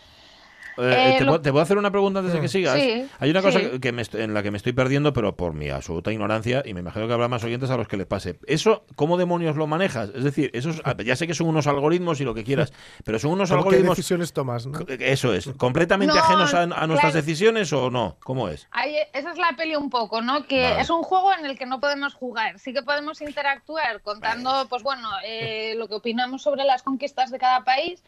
Eh, 0.77 1.13
Eh, 1.13 1.15
¿te, 1.19 1.23
lo- 1.25 1.31
puedo, 1.33 1.41
te 1.41 1.51
puedo 1.51 1.61
hacer 1.63 1.77
una 1.77 1.91
pregunta 1.91 2.19
antes 2.19 2.33
de 2.33 2.41
que 2.41 2.47
sigas? 2.47 2.75
Sí, 2.79 3.05
Hay 3.19 3.29
una 3.29 3.41
cosa 3.41 3.59
sí. 3.59 3.79
que- 3.79 3.91
me 3.91 4.03
en 4.13 4.33
la 4.33 4.41
que 4.43 4.51
me 4.51 4.57
estoy 4.57 4.73
perdiendo, 4.73 5.13
pero 5.13 5.35
por 5.35 5.53
mi 5.53 5.69
absoluta 5.69 6.11
ignorancia, 6.11 6.63
y 6.65 6.73
me 6.73 6.79
imagino 6.79 7.07
que 7.07 7.13
habrá 7.13 7.27
más 7.27 7.43
oyentes 7.43 7.69
a 7.69 7.77
los 7.77 7.87
que 7.87 7.97
les 7.97 8.07
pase. 8.07 8.39
¿Eso 8.47 8.85
cómo 8.95 9.17
demonios 9.17 9.55
lo 9.55 9.67
manejas? 9.67 10.09
Es 10.15 10.23
decir, 10.23 10.49
esos, 10.53 10.81
ya 11.05 11.15
sé 11.15 11.27
que 11.27 11.33
son 11.33 11.47
unos 11.47 11.67
algoritmos 11.67 12.19
y 12.21 12.23
lo 12.23 12.33
que 12.33 12.43
quieras, 12.43 12.73
pero 13.05 13.19
son 13.19 13.31
unos 13.31 13.49
¿Cómo 13.49 13.61
¿Qué 13.63 13.67
algoritmos... 13.69 13.97
decisiones 13.97 14.33
tomas? 14.33 14.65
no? 14.65 14.79
Eso 14.87 15.33
es, 15.33 15.49
¿completamente 15.57 16.15
No, 16.15 16.21
ajenos 16.21 16.53
a, 16.53 16.61
a 16.63 16.65
nuestras 16.87 17.11
claro. 17.11 17.13
decisiones 17.13 17.71
o 17.73 17.91
no? 17.91 18.17
¿Cómo 18.23 18.49
es? 18.49 18.67
Ahí, 18.71 18.95
esa 19.13 19.31
es 19.31 19.37
la 19.37 19.53
peli 19.55 19.75
un 19.75 19.89
poco, 19.89 20.21
¿no? 20.21 20.45
Que 20.47 20.63
Vale. 20.63 20.81
es 20.81 20.89
un 20.89 21.03
juego 21.03 21.31
en 21.33 21.45
el 21.45 21.57
que 21.57 21.65
no 21.65 21.79
podemos 21.79 22.13
jugar. 22.13 22.57
Sí 22.59 22.73
que 22.73 22.81
podemos 22.81 23.21
interactuar 23.21 24.01
contando, 24.01 24.67
pues 24.69 24.81
bueno, 24.83 25.07
eh, 25.25 25.75
lo 25.77 25.87
que 25.87 25.95
opinamos 25.95 26.41
sobre 26.41 26.63
las 26.63 26.81
conquistas 26.83 27.29
de 27.31 27.37
cada 27.39 27.63
país, 27.63 28.03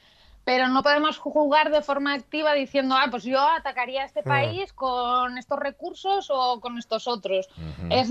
pero 0.46 0.68
no 0.68 0.84
podemos 0.84 1.18
jugar 1.18 1.72
de 1.72 1.82
forma 1.82 2.14
activa 2.14 2.54
diciendo, 2.54 2.96
ah, 2.96 3.08
pues 3.10 3.24
yo 3.24 3.42
atacaría 3.42 4.04
a 4.04 4.06
este 4.06 4.22
país 4.22 4.72
con 4.74 5.40
estos 5.40 5.60
recursos 5.60 6.28
o 6.30 6.62
con 6.62 6.78
estos 6.78 7.08
otros. 7.08 7.50
es, 7.90 8.10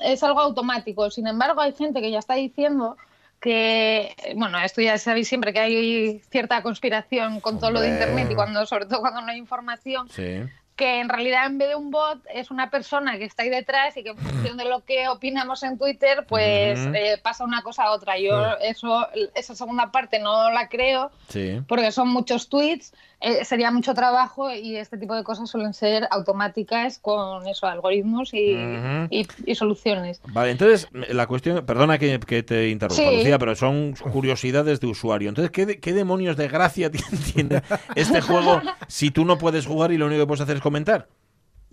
es 0.00 0.22
algo 0.22 0.40
automático. 0.40 1.10
Sin 1.10 1.26
embargo, 1.26 1.60
hay 1.60 1.72
gente 1.72 2.00
que 2.00 2.12
ya 2.12 2.20
está 2.20 2.34
diciendo 2.34 2.96
que, 3.40 4.14
bueno, 4.36 4.60
esto 4.60 4.80
ya 4.80 4.96
sabéis 4.96 5.26
siempre 5.26 5.52
que 5.52 5.58
hay 5.58 6.20
cierta 6.30 6.62
conspiración 6.62 7.40
con 7.40 7.58
todo 7.58 7.72
lo 7.72 7.80
de. 7.80 7.88
Internet 7.88 8.28
y 8.30 8.34
cuando, 8.36 8.64
sobre 8.64 8.86
todo 8.86 9.00
cuando 9.00 9.20
no 9.20 9.32
hay 9.32 9.38
información 9.38 10.08
Sí. 10.08 10.44
Que 10.82 10.98
en 10.98 11.08
realidad 11.08 11.46
en 11.46 11.58
vez 11.58 11.68
de 11.68 11.76
un 11.76 11.92
bot 11.92 12.18
es 12.34 12.50
una 12.50 12.68
persona 12.68 13.16
que 13.16 13.24
está 13.24 13.44
ahí 13.44 13.50
detrás 13.50 13.96
y 13.96 14.02
que 14.02 14.08
en 14.10 14.18
función 14.18 14.56
de 14.56 14.64
lo 14.64 14.84
que 14.84 15.06
opinamos 15.08 15.62
en 15.62 15.78
Twitter, 15.78 16.24
pues 16.28 16.76
eh, 16.92 17.20
pasa 17.22 17.44
una 17.44 17.62
cosa 17.62 17.84
a 17.84 17.92
otra. 17.92 18.18
Yo 18.18 18.56
eso, 18.60 19.06
esa 19.36 19.54
segunda 19.54 19.92
parte 19.92 20.18
no 20.18 20.50
la 20.50 20.68
creo 20.68 21.12
Sí. 21.28 21.60
porque 21.68 21.92
son 21.92 22.08
muchos 22.08 22.48
tweets, 22.48 22.92
eh, 23.22 23.44
sería 23.44 23.70
mucho 23.70 23.94
trabajo 23.94 24.50
y 24.52 24.76
este 24.76 24.98
tipo 24.98 25.14
de 25.14 25.22
cosas 25.24 25.48
suelen 25.48 25.72
ser 25.74 26.06
automáticas 26.10 26.98
con 26.98 27.46
eso, 27.46 27.66
algoritmos 27.66 28.34
y, 28.34 28.54
Ujú. 28.54 29.06
y- 29.10 29.26
y 29.46 29.54
soluciones. 29.54 30.20
Vale, 30.28 30.50
entonces, 30.50 30.88
la 30.92 31.26
cuestión, 31.26 31.64
perdona 31.64 31.98
que, 31.98 32.18
que 32.20 32.42
te 32.42 32.68
interrumpa, 32.68 33.02
Sí. 33.10 33.16
Lucía, 33.16 33.38
pero 33.38 33.54
son 33.54 33.94
curiosidades 33.94 34.80
de 34.80 34.86
usuario. 34.86 35.28
Entonces, 35.28 35.50
¿qué, 35.50 35.78
qué 35.80 35.92
demonios 35.92 36.36
de 36.36 36.48
gracia 36.48 36.90
tiene 37.34 37.62
este 37.94 38.20
juego 38.20 38.60
si 38.88 39.10
tú 39.10 39.24
no 39.24 39.38
puedes 39.38 39.66
jugar 39.66 39.92
y 39.92 39.98
lo 39.98 40.06
único 40.06 40.22
que 40.22 40.26
puedes 40.26 40.40
hacer 40.42 40.56
es 40.56 40.62
comentar? 40.62 41.08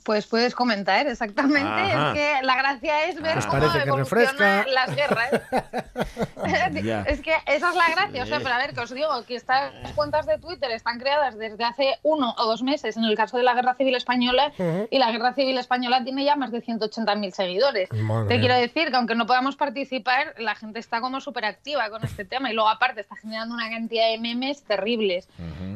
Pues 0.04 0.28
puedes 0.28 0.56
comentar, 0.56 1.08
exactamente. 1.08 1.60
Ajá. 1.68 2.12
es 2.12 2.18
que 2.18 2.46
la 2.46 2.56
gracia 2.56 3.06
es 3.06 3.22
ver 3.22 3.34
Pues 3.34 3.46
cómo 3.46 3.60
parece 3.60 3.84
que 3.84 3.90
evolucionan 3.90 4.66
las 4.74 4.96
guerras. 4.96 5.30
Es 7.08 7.22
que 7.22 7.34
esa 7.46 7.70
es 7.70 7.76
la 7.76 7.90
gracia. 7.90 8.24
O 8.24 8.26
sea, 8.26 8.40
pero 8.40 8.54
a 8.54 8.58
ver, 8.58 8.74
que 8.74 8.80
os 8.80 8.94
digo 8.94 9.10
que 9.28 9.36
estas 9.36 9.72
cuentas 9.96 10.26
de 10.26 10.38
Twitter 10.38 10.72
están 10.72 11.00
creadas 11.00 11.38
desde 11.38 11.64
hace 11.64 11.98
uno 12.04 12.34
o 12.38 12.46
dos 12.46 12.64
meses 12.64 12.98
en 12.98 13.04
el 13.04 13.16
caso 13.16 13.38
de 13.38 13.44
la 13.44 13.54
Guerra 13.54 13.76
Civil 13.76 13.96
Española 13.96 14.52
y 14.90 14.98
la 14.98 15.12
Guerra 15.12 15.34
Civil 15.34 15.58
Española 15.58 16.04
tiene 16.04 16.24
ya 16.24 16.36
más 16.36 16.52
de 16.52 16.64
180.000 16.64 17.32
seguidores. 17.32 17.92
Madre 17.92 18.28
Te 18.36 18.40
quiero 18.40 18.56
decir 18.56 18.90
que 18.90 18.96
aunque 18.96 19.16
no 19.16 19.26
podamos 19.26 19.56
participar, 19.56 20.34
la 20.38 20.56
gente 20.56 20.80
está 20.80 21.02
como 21.02 21.22
súper 21.22 21.46
activa 21.46 21.90
con 21.90 22.04
este 22.04 22.26
tema 22.26 22.52
y 22.52 22.54
luego 22.54 22.70
aparte 22.70 23.02
está 23.02 23.16
generando 23.16 23.56
una 23.56 23.70
cantidad 23.70 24.10
de 24.10 24.18
memes 24.18 24.64
terribles. 24.64 25.28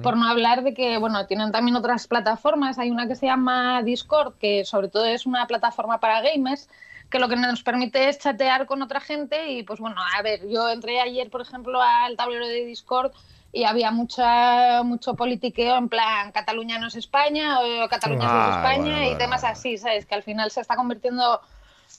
Por 0.01 0.17
no 0.17 0.27
hablar 0.27 0.63
de 0.63 0.73
que, 0.73 0.97
bueno, 0.97 1.25
tienen 1.27 1.51
también 1.51 1.75
otras 1.75 2.07
plataformas. 2.07 2.77
Hay 2.77 2.91
una 2.91 3.07
que 3.07 3.15
se 3.15 3.25
llama 3.25 3.81
Discord, 3.83 4.12
que 4.39 4.65
sobre 4.65 4.87
todo 4.87 5.05
es 5.05 5.25
una 5.25 5.47
plataforma 5.47 5.99
para 5.99 6.21
gamers, 6.21 6.69
que 7.09 7.19
lo 7.19 7.29
que 7.29 7.35
nos 7.35 7.61
permite 7.63 8.09
es 8.09 8.19
chatear 8.19 8.65
con 8.65 8.81
otra 8.81 8.99
gente 8.99 9.51
y, 9.51 9.63
pues 9.63 9.79
bueno, 9.79 9.97
a 10.17 10.21
ver, 10.21 10.47
yo 10.47 10.69
entré 10.69 10.99
ayer, 10.99 11.29
por 11.29 11.41
ejemplo, 11.41 11.81
al 11.81 12.15
tablero 12.17 12.47
de 12.47 12.65
Discord 12.65 13.11
y 13.51 13.65
había 13.65 13.91
mucha 13.91 14.81
mucho 14.83 15.13
politiqueo 15.13 15.77
en 15.77 15.87
plan 15.87 16.31
Cataluña 16.31 16.79
no 16.79 16.87
es 16.87 16.95
España 16.95 17.59
o 17.61 17.87
Cataluña 17.87 18.25
Ah, 18.27 18.49
es 18.49 18.55
España 18.57 18.81
bueno, 18.81 19.01
y 19.01 19.05
bueno, 19.05 19.17
temas 19.19 19.41
bueno. 19.41 19.53
así, 19.53 19.77
¿sabes? 19.77 20.07
Que 20.07 20.15
al 20.15 20.23
final 20.23 20.49
se 20.49 20.61
está 20.61 20.75
convirtiendo 20.75 21.39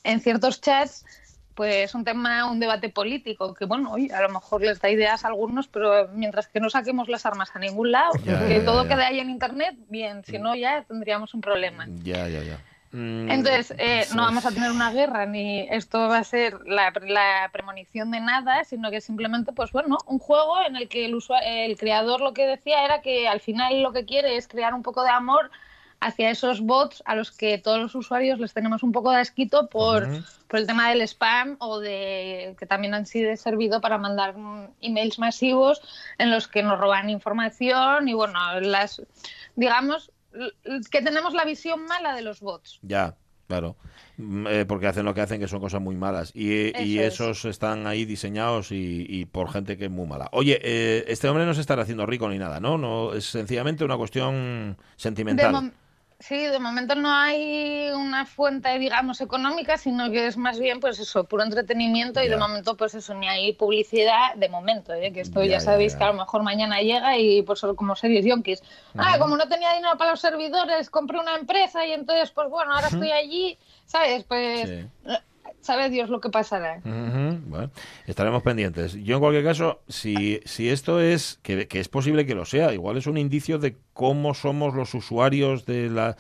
en 0.03 0.21
ciertos 0.21 0.61
chats 0.61 1.05
pues 1.55 1.95
un 1.95 2.05
tema, 2.05 2.51
un 2.51 2.59
debate 2.61 2.89
político, 2.89 3.55
que 3.55 3.65
bueno, 3.65 3.93
oye, 3.93 4.13
a 4.13 4.23
lo 4.23 4.29
mejor 4.29 4.61
les 4.63 4.81
da 4.81 4.91
ideas 4.91 5.25
a 5.25 5.29
algunos, 5.29 5.69
pero 5.69 6.09
mientras 6.13 6.49
que 6.49 6.61
no 6.61 6.69
saquemos 6.71 7.09
las 7.09 7.25
armas 7.27 7.55
a 7.55 7.59
ningún 7.59 7.93
lado, 7.93 8.13
Ya, 8.25 8.47
que 8.47 8.59
ya, 8.59 8.65
todo 8.65 8.83
ya. 8.85 8.89
quede 8.89 9.05
ahí 9.05 9.21
en 9.21 9.31
internet, 9.31 9.77
bien, 9.89 10.25
si 10.25 10.39
no 10.39 10.55
ya 10.55 10.83
tendríamos 10.83 11.33
un 11.35 11.41
problema. 11.41 11.87
Ya, 12.03 12.29
ya, 12.29 12.43
ya. 12.43 12.59
Mm, 12.93 13.29
Entonces, 13.29 13.75
eh, 13.79 14.07
no 14.15 14.23
vamos 14.23 14.47
a 14.47 14.53
tener 14.53 14.71
una 14.71 14.93
guerra, 14.93 15.27
ni 15.27 15.67
esto 15.69 15.99
va 16.09 16.19
a 16.19 16.25
ser 16.25 16.59
la, 16.65 16.93
la 17.07 17.51
premonición 17.53 18.11
de 18.13 18.21
nada, 18.21 18.63
sino 18.65 18.91
que 18.93 19.01
simplemente, 19.01 19.53
pues 19.53 19.73
bueno, 19.73 19.99
un 20.07 20.21
juego 20.21 20.61
en 20.65 20.77
el 20.77 20.89
que 20.89 21.05
el, 21.07 21.19
el 21.45 21.77
creador 21.77 22.21
lo 22.21 22.35
que 22.35 22.47
decía 22.47 22.85
era 22.85 23.01
que 23.03 23.27
al 23.27 23.41
final 23.41 23.83
lo 23.83 23.93
que 23.93 24.05
quiere 24.05 24.37
es 24.37 24.47
crear 24.47 24.75
un 24.75 24.83
poco 24.85 25.03
de 25.03 25.11
amor 25.11 25.51
hacia 26.05 26.31
esos 26.31 26.61
bots 26.61 27.03
a 27.07 27.17
los 27.17 27.33
que 27.33 27.57
todos 27.57 27.81
los 27.81 27.95
usuarios 27.95 28.39
les 28.39 28.53
tenemos 28.53 28.83
un 28.83 28.93
poco 28.93 29.11
de 29.11 29.19
asquito 29.19 29.69
por, 29.69 30.07
por 30.49 30.61
el 30.61 30.67
tema 30.67 30.91
del 30.91 31.01
spam 31.01 31.57
o 31.61 31.81
de 31.81 32.55
que 32.59 32.67
también 32.67 32.93
han 32.93 33.07
sido 33.07 33.35
servido 33.37 33.81
para 33.81 33.97
mandar 33.97 34.35
emails 34.83 35.19
masivos 35.19 35.81
en 36.19 36.31
los 36.31 36.47
que 36.47 36.63
nos 36.63 36.79
roban 36.79 37.09
información 37.09 38.07
y 38.09 38.13
bueno, 38.13 38.39
las 38.61 39.01
digamos 39.57 40.13
que 40.91 41.01
tenemos 41.01 41.33
la 41.33 41.45
visión 41.45 41.87
mala 41.87 42.15
de 42.15 42.21
los 42.21 42.41
bots. 42.41 42.81
Ya, 42.83 43.17
claro. 43.47 43.77
Mm, 44.19 44.47
eh, 44.49 44.65
porque 44.67 44.87
hacen 44.87 45.07
lo 45.07 45.15
que 45.15 45.23
hacen, 45.23 45.41
que 45.41 45.49
son 45.49 45.61
cosas 45.61 45.81
muy 45.81 45.97
malas. 45.97 46.33
Y, 46.35 46.77
y 46.83 46.99
Eso 46.99 47.31
es. 47.31 47.39
esos 47.39 47.45
están 47.47 47.87
ahí 47.87 48.05
diseñados 48.05 48.73
y, 48.73 49.07
y 49.09 49.25
por 49.25 49.51
gente 49.51 49.79
que 49.79 49.87
es 49.87 49.91
muy 49.91 50.07
mala. 50.07 50.29
Oye, 50.33 50.61
eh, 50.63 51.05
este 51.09 51.29
hombre 51.29 51.47
no 51.47 51.55
se 51.55 51.63
estará 51.63 51.83
haciendo 51.83 52.05
rico 52.05 52.29
ni 52.29 52.39
nada, 52.39 52.61
¿no? 52.61 52.77
no 52.77 53.15
Es 53.15 53.25
sencillamente 53.25 53.85
una 53.85 53.97
cuestión 53.97 54.77
sentimental. 54.97 55.73
Sí, 56.19 56.37
de 56.37 56.59
momento 56.59 56.95
no 56.95 57.13
hay 57.13 57.91
una 57.95 58.27
fuente, 58.27 58.79
digamos, 58.79 59.21
económica, 59.21 59.77
sino 59.77 60.11
que 60.11 60.27
es 60.27 60.37
más 60.37 60.59
bien, 60.59 60.81
pues 60.81 60.99
eso, 60.99 61.25
puro 61.25 61.43
entretenimiento 61.43 62.23
y 62.23 62.29
de 62.29 62.37
momento, 62.37 62.77
pues 62.77 62.95
eso, 62.95 63.15
ni 63.15 63.29
hay 63.29 63.53
publicidad 63.53 64.35
de 64.37 64.49
momento, 64.49 64.93
¿eh? 64.95 65.13
que 65.13 65.21
esto 65.21 65.43
Ya, 65.45 65.61
sabéis 65.61 65.93
ya. 65.93 65.99
que 65.99 66.05
a 66.05 66.07
lo 66.09 66.15
mejor 66.15 66.43
mañana 66.43 66.81
llega 66.81 67.17
y 67.19 67.43
pues 67.43 67.59
solo 67.59 67.77
como 67.77 67.95
series 67.97 68.25
yonkis. 68.25 68.63
Ah, 68.97 69.17
como 69.19 69.37
no 69.37 69.49
tenía 69.49 69.73
dinero 69.75 69.97
para 69.99 70.13
los 70.13 70.21
servidores, 70.21 70.91
compré 70.91 71.19
una 71.19 71.37
empresa 71.37 71.85
y 71.87 71.93
entonces, 71.93 72.31
pues 72.31 72.49
bueno, 72.49 72.75
ahora 72.75 72.89
estoy 72.89 73.11
allí, 73.11 73.59
¿sabes? 73.87 74.25
Pues 74.25 74.69
Sí. 74.69 74.87
Sabe 75.61 75.91
Dios 75.91 76.11
lo 76.11 76.21
que 76.21 76.31
pasará. 76.31 76.81
Bueno, 76.85 77.71
estaremos 78.07 78.43
pendientes. 78.43 78.95
Yo 78.95 79.17
en 79.17 79.21
cualquier 79.21 79.45
caso, 79.45 79.81
si, 79.89 80.41
si 80.45 80.69
esto 80.69 81.01
es, 81.01 81.39
que, 81.43 81.67
que 81.69 81.81
es 81.81 81.89
posible 81.89 82.27
que 82.27 82.35
lo 82.35 82.45
sea, 82.45 82.73
igual 82.75 82.97
es 82.97 83.07
un 83.07 83.17
indicio 83.17 83.59
de 83.59 83.77
cómo 83.93 84.35
somos 84.35 84.75
los 84.75 84.95
usuarios 84.95 85.65
de 85.67 85.89
la... 85.91 86.17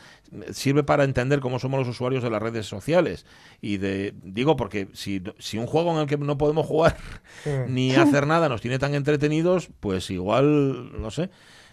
Sirve 0.51 0.83
para 0.83 1.05
entender 1.05 1.41
cómo 1.41 1.59
somos 1.59 1.81
los 1.81 1.89
usuarios 1.89 2.23
de 2.23 2.31
las 2.31 2.43
redes 2.43 2.67
sociales. 2.67 3.27
Y 3.61 3.77
de 3.77 4.15
digo, 4.23 4.57
porque 4.57 4.89
si, 4.95 5.23
si 5.39 5.59
un 5.59 5.67
juego 5.67 5.93
en 5.93 5.99
el 5.99 6.07
que 6.07 6.17
no 6.17 6.39
podemos 6.39 6.67
jugar 6.67 6.97
ni 7.69 7.95
hacer 7.95 8.27
nada 8.27 8.49
nos 8.49 8.61
tiene 8.61 8.79
tan 8.79 8.95
entretenidos, 8.95 9.69
pues 9.81 10.11
igual, 10.11 11.01
no 11.01 11.11
sé. 11.11 11.31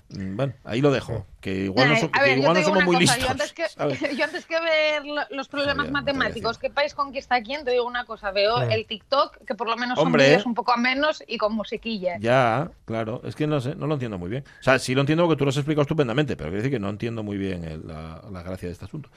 Mm, 0.09 0.35
Bueno, 0.35 0.53
ahí 0.63 0.81
lo 0.81 0.91
dejo. 0.91 1.25
Que 1.41 1.55
igual 1.65 1.89
no, 1.89 2.09
a 2.13 2.21
ver, 2.21 2.37
igual 2.37 2.53
no 2.53 2.63
somos 2.63 2.85
muy 2.85 2.95
cosa, 2.97 3.17
listos. 3.17 3.23
Yo 3.23 3.29
antes, 3.31 3.53
que, 3.53 3.67
¿sabes? 3.69 3.99
yo 4.17 4.23
antes 4.23 4.45
que 4.45 4.59
ver 4.61 5.05
lo- 5.05 5.23
los 5.31 5.47
problemas 5.47 5.87
a 5.87 5.91
matemáticos, 5.91 6.57
qué 6.59 6.69
país 6.69 6.93
conquista 6.93 7.41
quién, 7.41 7.65
te 7.65 7.71
digo 7.71 7.85
una 7.85 8.05
cosa. 8.05 8.31
Veo 8.31 8.61
el 8.61 8.85
TikTok, 8.85 9.37
que 9.45 9.55
por 9.55 9.67
lo 9.67 9.75
menos 9.75 9.97
Hombre. 9.97 10.23
son 10.23 10.29
vídeos 10.29 10.45
un 10.45 10.53
poco 10.53 10.71
a 10.71 10.77
menos 10.77 11.23
y 11.27 11.37
con 11.37 11.53
musiquilla. 11.55 12.17
Ya, 12.19 12.69
claro, 12.85 13.21
es 13.25 13.35
que 13.35 13.47
no 13.47 13.59
sé, 13.59 13.73
no 13.75 13.87
lo 13.87 13.95
entiendo 13.95 14.17
muy 14.19 14.29
bien. 14.29 14.43
O 14.59 14.63
sea, 14.63 14.77
sí 14.77 14.93
lo 14.93 15.01
entiendo 15.01 15.25
porque 15.25 15.37
tú 15.39 15.45
lo 15.45 15.49
has 15.49 15.57
explicado 15.57 15.81
estupendamente, 15.81 16.35
pero 16.37 16.49
quiero 16.51 16.61
decir 16.61 16.71
que 16.71 16.79
no 16.79 16.89
entiendo 16.89 17.23
muy 17.23 17.37
bien 17.37 17.63
el- 17.63 17.87
la, 17.87 18.21
la 18.31 18.43
gracia 18.43 18.67
de 18.67 18.73
este 18.73 18.85
asunto. 18.85 19.09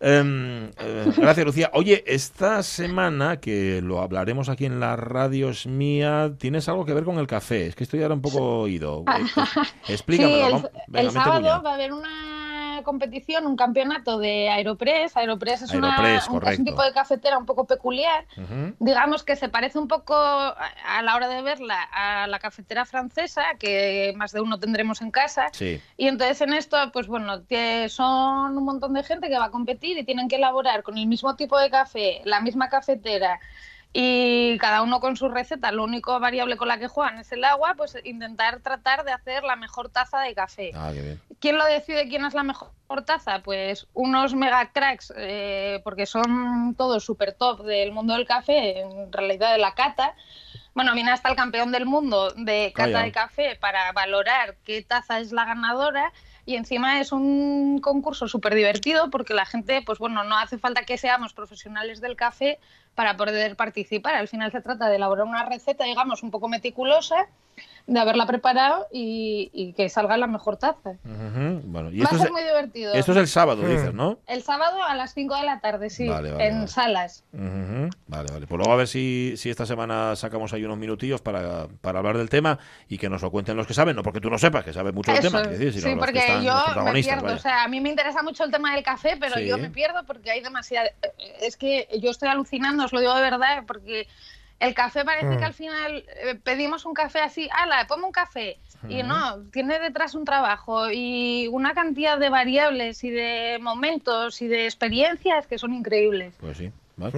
Em, 0.00 0.66
eh, 0.78 1.06
gracias, 1.16 1.44
Lucía. 1.46 1.70
Oye, 1.72 2.04
esta 2.06 2.62
semana, 2.62 3.40
que 3.40 3.80
lo 3.82 4.00
hablaremos 4.00 4.48
aquí 4.48 4.64
en 4.66 4.78
la 4.78 4.94
radio 4.96 5.50
es 5.50 5.66
mía, 5.66 6.32
tienes 6.38 6.68
algo 6.68 6.84
que 6.84 6.94
ver 6.94 7.04
con 7.04 7.18
el 7.18 7.26
café. 7.26 7.66
Es 7.66 7.74
que 7.74 7.84
estoy 7.84 8.02
ahora 8.02 8.14
un 8.14 8.22
poco 8.22 8.60
oído. 8.60 9.04
Eh, 9.08 9.24
Explícamelo. 9.88 10.58
sí, 10.60 10.64
el. 10.66 10.70
Venga, 10.88 11.08
el 11.08 11.10
sábado. 11.12 11.62
Va 11.64 11.70
a 11.70 11.74
haber 11.74 11.92
una 11.92 12.80
competición, 12.84 13.46
un 13.46 13.56
campeonato 13.56 14.18
de 14.18 14.50
Aeropress. 14.50 15.16
Aeropress 15.16 15.62
es, 15.62 15.70
una- 15.72 15.98
un, 15.98 16.06
es 16.06 16.24
correcto. 16.26 16.60
un 16.60 16.66
tipo 16.66 16.82
de 16.82 16.92
cafetera 16.92 17.38
un 17.38 17.46
poco 17.46 17.66
peculiar. 17.66 18.26
Digamos 18.78 19.22
que 19.22 19.36
se 19.36 19.48
parece 19.48 19.78
un 19.78 19.88
poco 19.88 20.14
a 20.14 20.54
a 20.86 21.02
la 21.02 21.14
hora 21.16 21.28
de 21.28 21.42
verla 21.42 21.78
a 21.92 22.26
la 22.26 22.38
cafetera 22.38 22.84
francesa, 22.84 23.42
que 23.58 24.12
más 24.16 24.32
de 24.32 24.40
uno 24.40 24.58
tendremos 24.58 25.00
en 25.02 25.10
casa. 25.10 25.46
Sí. 25.52 25.80
Y 25.96 26.08
entonces 26.08 26.40
en 26.42 26.52
esto, 26.52 26.76
pues 26.92 27.06
bueno, 27.06 27.46
que 27.46 27.88
son 27.88 28.56
un 28.56 28.64
montón 28.64 28.92
de 28.94 29.02
gente 29.02 29.28
que 29.28 29.38
va 29.38 29.46
a 29.46 29.50
competir 29.50 29.96
y 29.98 30.04
tienen 30.04 30.28
que 30.28 30.36
elaborar 30.36 30.82
con 30.82 30.98
el 30.98 31.06
mismo 31.06 31.36
tipo 31.36 31.58
de 31.58 31.70
café, 31.70 32.20
la 32.24 32.40
misma 32.40 32.68
cafetera 32.68 33.40
y 33.96 34.58
cada 34.58 34.82
uno 34.82 34.98
con 34.98 35.16
su 35.16 35.28
receta. 35.28 35.70
Lo 35.70 35.84
único 35.84 36.18
variable 36.18 36.56
con 36.56 36.66
la 36.66 36.78
que 36.78 36.88
juegan 36.88 37.16
es 37.18 37.30
el 37.30 37.44
agua, 37.44 37.74
pues 37.76 37.96
intentar 38.02 38.58
tratar 38.58 39.04
de 39.04 39.12
hacer 39.12 39.44
la 39.44 39.54
mejor 39.54 39.88
taza 39.88 40.20
de 40.20 40.34
café. 40.34 40.72
Ah, 40.74 40.90
qué 40.92 41.00
bien. 41.00 41.22
¿Quién 41.38 41.58
lo 41.58 41.64
decide 41.64 42.08
quién 42.08 42.24
es 42.24 42.34
la 42.34 42.42
mejor 42.42 42.72
taza? 43.06 43.38
Pues 43.44 43.86
unos 43.94 44.34
mega 44.34 44.72
cracks, 44.72 45.14
eh, 45.16 45.80
porque 45.84 46.06
son 46.06 46.74
todos 46.76 47.04
súper 47.04 47.34
top 47.34 47.62
del 47.62 47.92
mundo 47.92 48.14
del 48.14 48.26
café, 48.26 48.80
en 48.80 49.12
realidad 49.12 49.52
de 49.52 49.58
la 49.58 49.74
cata. 49.74 50.16
Bueno, 50.74 50.92
viene 50.92 51.12
hasta 51.12 51.28
el 51.28 51.36
campeón 51.36 51.70
del 51.70 51.86
mundo 51.86 52.32
de 52.32 52.72
cata 52.74 52.94
Vaya. 52.94 53.04
de 53.04 53.12
café 53.12 53.56
para 53.60 53.92
valorar 53.92 54.56
qué 54.64 54.82
taza 54.82 55.20
es 55.20 55.30
la 55.30 55.44
ganadora. 55.44 56.12
Y 56.46 56.56
encima 56.56 57.00
es 57.00 57.10
un 57.12 57.80
concurso 57.80 58.28
súper 58.28 58.54
divertido 58.54 59.10
porque 59.10 59.32
la 59.32 59.46
gente, 59.46 59.82
pues 59.82 59.98
bueno, 59.98 60.24
no 60.24 60.36
hace 60.36 60.58
falta 60.58 60.84
que 60.84 60.98
seamos 60.98 61.32
profesionales 61.32 62.00
del 62.00 62.16
café 62.16 62.58
para 62.94 63.16
poder 63.16 63.56
participar. 63.56 64.14
Al 64.14 64.28
final 64.28 64.52
se 64.52 64.60
trata 64.60 64.88
de 64.88 64.96
elaborar 64.96 65.26
una 65.26 65.46
receta, 65.46 65.84
digamos, 65.84 66.22
un 66.22 66.30
poco 66.30 66.48
meticulosa, 66.48 67.28
de 67.86 68.00
haberla 68.00 68.26
preparado 68.26 68.86
y, 68.90 69.50
y 69.52 69.74
que 69.74 69.90
salga 69.90 70.16
la 70.16 70.26
mejor 70.26 70.56
taza. 70.56 70.94
Bueno, 71.04 71.90
y 71.90 71.98
Va 71.98 72.04
esto 72.04 72.14
a 72.14 72.18
es, 72.18 72.22
ser 72.22 72.32
muy 72.32 72.42
divertido. 72.42 72.94
esto 72.94 73.12
es 73.12 73.18
el 73.18 73.28
sábado, 73.28 73.62
Hmm. 73.62 73.68
dices, 73.68 73.92
¿no? 73.94 74.18
El 74.26 74.42
sábado 74.42 74.82
a 74.82 74.94
las 74.94 75.12
5 75.12 75.36
de 75.36 75.42
la 75.42 75.60
tarde, 75.60 75.90
sí, 75.90 76.08
Vale, 76.08 76.30
vale, 76.32 76.46
en 76.48 76.54
vale. 76.56 76.68
salas. 76.68 77.24
Vale, 77.32 78.32
vale. 78.32 78.46
Pues 78.46 78.56
luego 78.58 78.72
a 78.72 78.76
ver 78.76 78.88
si, 78.88 79.34
si 79.36 79.50
esta 79.50 79.66
semana 79.66 80.16
sacamos 80.16 80.52
ahí 80.54 80.64
unos 80.64 80.78
minutillos 80.78 81.20
para, 81.20 81.66
para 81.82 81.98
hablar 81.98 82.16
del 82.16 82.30
tema 82.30 82.58
y 82.88 82.96
que 82.96 83.08
nos 83.10 83.20
lo 83.20 83.30
cuenten 83.30 83.56
los 83.56 83.66
que 83.66 83.74
saben, 83.74 83.94
no 83.96 84.02
porque 84.02 84.20
tú 84.20 84.30
no 84.30 84.38
sepas, 84.38 84.64
que 84.64 84.72
sabes 84.72 84.94
mucho 84.94 85.12
del 85.12 85.20
tema, 85.20 85.42
decir, 85.42 85.72
sino 85.72 85.82
sí, 85.82 85.88
los 85.90 85.94
que 85.94 86.00
porque 86.00 86.18
están, 86.20 86.36
los 86.36 86.44
yo 86.76 86.84
me 86.84 86.92
pierdo. 87.02 87.22
vaya. 87.24 87.36
O 87.36 87.38
sea, 87.38 87.64
a 87.64 87.68
mí 87.68 87.80
me 87.80 87.90
interesa 87.90 88.22
mucho 88.22 88.44
el 88.44 88.50
tema 88.50 88.74
del 88.74 88.82
café, 88.82 89.16
pero 89.20 89.34
Sí. 89.36 89.46
yo 89.46 89.58
me 89.58 89.68
pierdo 89.70 90.04
porque 90.06 90.30
hay 90.30 90.40
demasiada. 90.40 90.88
Es 91.42 91.56
que 91.58 91.86
yo 92.00 92.10
estoy 92.10 92.28
alucinando, 92.30 92.84
os 92.84 92.92
lo 92.94 93.00
digo 93.00 93.14
de 93.14 93.20
verdad, 93.22 93.64
porque 93.66 94.06
el 94.60 94.74
café 94.74 95.04
parece 95.04 95.26
Mm. 95.34 95.38
que 95.38 95.44
al 95.44 95.54
final 95.54 96.04
eh, 96.22 96.34
pedimos 96.42 96.84
un 96.86 96.94
café 96.94 97.20
así, 97.20 97.48
ala, 97.52 97.86
ponme 97.86 98.04
un 98.04 98.12
café. 98.12 98.58
Y 98.88 99.02
no, 99.02 99.38
tiene 99.50 99.78
detrás 99.78 100.14
un 100.14 100.26
trabajo 100.26 100.90
y 100.90 101.48
una 101.50 101.72
cantidad 101.72 102.18
de 102.18 102.28
variables 102.28 103.02
y 103.02 103.10
de 103.10 103.58
momentos 103.60 104.42
y 104.42 104.46
de 104.48 104.66
experiencias 104.66 105.46
que 105.46 105.56
son 105.56 105.72
increíbles. 105.72 106.34
Pues 106.38 106.58
sí. 106.58 106.70
vale. 106.96 107.14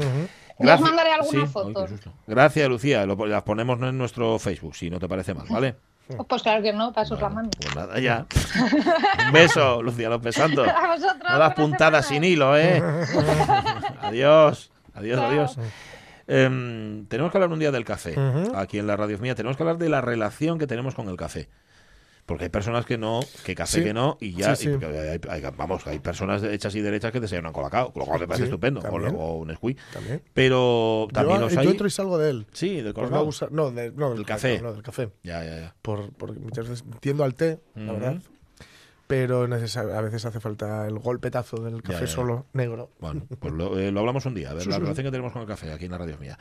Ya 0.60 0.76
os 0.76 0.80
mandaré 0.80 1.10
alguna 1.12 1.44
Sí, 1.46 1.52
foto. 1.52 1.80
ay, 1.80 1.84
qué 1.86 1.88
susto. 1.92 2.12
Gracias, 2.28 2.68
Lucía. 2.68 3.04
Lo- 3.04 3.26
las 3.26 3.42
ponemos 3.42 3.80
en 3.82 3.98
nuestro 3.98 4.38
Facebook, 4.38 4.76
si 4.76 4.88
no 4.90 5.00
te 5.00 5.08
parece 5.08 5.34
mal, 5.34 5.46
¿vale? 5.50 5.74
Pues 6.28 6.40
claro 6.44 6.62
que 6.62 6.72
no, 6.72 6.92
pasos 6.92 7.20
la 7.20 7.26
Bueno, 7.30 7.34
mano. 7.34 7.50
pues 7.60 7.74
nada, 7.74 7.98
ya. 7.98 8.26
Un 9.26 9.32
beso, 9.32 9.82
Lucía 9.82 10.08
López 10.08 10.36
Santos. 10.36 10.68
A 10.74 10.86
vosotros, 10.86 11.16
No 11.28 11.36
buena 11.36 11.54
puntadas 11.56 12.06
sin 12.06 12.22
hilo, 12.22 12.56
¿eh? 12.56 12.80
adiós. 14.02 14.70
Adiós, 14.94 15.18
Chao. 15.18 15.28
adiós. 15.30 15.58
Em, 16.28 17.06
tenemos 17.06 17.30
que 17.30 17.38
hablar 17.38 17.52
un 17.52 17.58
día 17.58 17.70
del 17.70 17.84
café. 17.84 18.12
Ujú. 18.18 18.56
Aquí 18.56 18.78
en 18.78 18.86
la 18.86 18.96
radio 18.96 19.18
mía 19.18 19.34
tenemos 19.34 19.56
que 19.56 19.62
hablar 19.62 19.78
de 19.78 19.88
la 19.88 20.00
relación 20.00 20.58
que 20.58 20.66
tenemos 20.66 20.94
con 20.94 21.08
el 21.08 21.16
café. 21.16 21.48
Porque 22.26 22.42
hay 22.42 22.50
personas 22.50 22.84
que 22.84 22.98
no, 22.98 23.20
que 23.44 23.54
café 23.54 23.78
Sí. 23.78 23.84
que 23.84 23.94
no, 23.94 24.18
y 24.20 24.32
ya, 24.32 24.56
Sí, 24.56 24.64
sí. 24.64 24.70
y 24.80 24.84
hay- 24.84 25.20
hay- 25.28 25.42
vamos, 25.56 25.86
hay 25.86 26.00
personas 26.00 26.42
hechas 26.42 26.74
y 26.74 26.80
derechas 26.80 27.12
que 27.12 27.20
desayunan 27.20 27.52
colacao, 27.52 27.92
lo 27.94 28.04
cual 28.04 28.18
me 28.18 28.26
parece 28.26 28.46
estupendo, 28.46 28.80
o, 28.80 28.96
o 29.14 29.36
un 29.36 29.54
squee. 29.54 29.76
También. 29.92 30.20
Pero 30.34 31.06
también 31.12 31.36
yo, 31.38 31.44
los 31.44 31.52
yo 31.54 31.60
hay. 31.60 31.68
entro 31.68 31.86
y 31.86 31.90
salgo 31.90 32.18
de 32.18 32.30
él. 32.30 32.46
Sí, 32.52 32.74
del 32.78 32.86
no 32.86 32.94
colacao. 32.94 33.20
abusar- 33.24 33.52
no, 33.52 33.70
de- 33.70 33.92
no, 33.92 34.08
del 34.08 34.16
Del 34.18 34.26
café. 34.26 34.48
colacao, 34.58 34.68
No, 34.70 34.72
del 34.74 34.82
café. 34.82 35.10
Ya, 35.22 35.44
ya, 35.44 35.56
ya. 35.60 35.74
Por, 35.82 36.12
porque 36.14 36.40
muchas 36.40 36.68
veces 36.68 36.84
tiendo 36.98 37.22
al 37.22 37.36
té, 37.36 37.60
la 37.76 37.92
Ujú. 37.92 37.92
verdad. 38.00 38.22
Pero 39.08 39.42
a 39.42 39.46
veces 39.46 40.24
hace 40.26 40.40
falta 40.40 40.84
el 40.88 40.98
golpetazo 40.98 41.58
del 41.62 41.80
café 41.80 42.00
ya, 42.00 42.06
ya. 42.06 42.08
solo 42.08 42.46
negro. 42.54 42.90
Bueno, 42.98 43.22
pues 43.38 43.54
lo, 43.54 43.78
eh, 43.78 43.92
lo 43.92 44.00
hablamos 44.00 44.26
un 44.26 44.34
día, 44.34 44.50
a 44.50 44.54
ver 44.54 44.64
Sí, 44.64 44.68
la 44.68 44.74
sí, 44.76 44.80
relación 44.80 45.04
que 45.04 45.10
tenemos 45.12 45.32
con 45.32 45.42
el 45.42 45.48
café 45.48 45.70
aquí 45.72 45.84
en 45.84 45.92
la 45.92 45.98
radio 45.98 46.18
mía, 46.18 46.36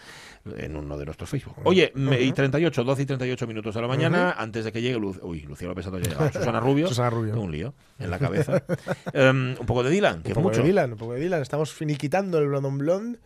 en 0.58 0.75
uno 0.75 0.97
de 0.97 1.06
nuestros 1.06 1.30
Facebook. 1.30 1.58
Oye, 1.63 1.91
me- 1.93 2.19
y 2.19 2.32
38, 2.32 2.84
12 2.84 3.04
y 3.04 3.06
38 3.06 3.45
minutos 3.45 3.75
de 3.75 3.82
la 3.82 3.88
mañana, 3.88 4.32
antes 4.32 4.65
de 4.65 4.71
que 4.71 4.82
llegue 4.82 4.97
Lu- 4.99 5.15
uy, 5.21 5.41
Lucía 5.41 5.67
López 5.67 5.86
Santos 5.86 6.01
llegado. 6.08 6.32
Susana 6.32 6.60
Rubio, 6.60 6.88
Susana 6.88 7.12
Rubio. 7.12 7.34
tengo 7.34 7.45
un 7.45 7.51
lío 7.51 7.75
en 7.99 8.10
la 8.10 8.17
cabeza. 8.17 8.63
Em, 9.13 9.56
un 9.60 9.65
poco 9.67 9.84
de 9.84 9.91
Dylan, 9.91 10.23
que 10.23 10.30
un 10.30 10.34
poco 10.36 10.47
mucho. 10.49 10.62
de 10.62 10.67
Dylan, 10.69 10.93
un 10.93 10.97
poco 10.97 11.13
de 11.13 11.19
Dylan. 11.19 11.43
Estamos 11.43 11.71
finiquitando 11.71 12.39
el 12.39 12.47
Blonde 12.47 12.67
on 12.67 12.78
Blonde. 12.80 13.19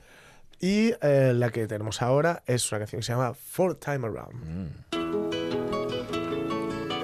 Y 0.60 0.92
eh, 1.02 1.32
la 1.34 1.50
que 1.52 1.66
tenemos 1.68 2.02
ahora 2.02 2.44
es 2.46 2.70
una 2.74 2.80
canción 2.80 3.00
que 3.00 3.06
se 3.06 3.14
llama 3.14 3.34
Four 3.34 3.76
Time 3.76 4.06
Around. 4.06 4.44
Mm. 4.44 4.68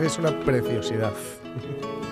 Es 0.04 0.20
una 0.20 0.38
preciosidad. 0.42 1.14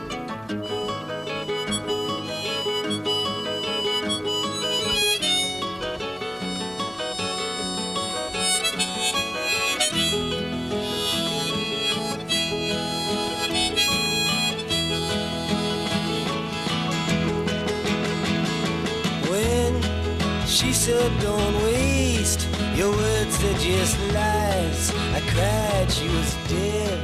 Said, 20.84 21.18
Don't 21.22 21.56
waste 21.64 22.46
your 22.76 22.92
words, 22.92 23.38
they're 23.42 23.58
just 23.58 23.98
lies. 24.14 24.92
I 25.16 25.22
cried, 25.32 25.90
she 25.90 26.10
was 26.10 26.36
dead. 26.50 27.00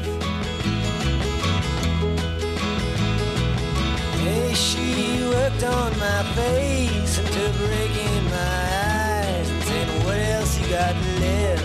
Hey, 4.20 4.54
she 4.54 5.24
worked 5.30 5.64
on 5.64 5.98
my 5.98 6.24
face 6.36 7.20
until 7.20 7.52
breaking 7.54 8.24
my 8.26 8.64
eyes 8.84 9.50
and 9.50 9.64
saying, 9.64 10.04
What 10.04 10.18
else 10.18 10.60
you 10.60 10.68
got 10.68 10.96
left? 11.22 11.64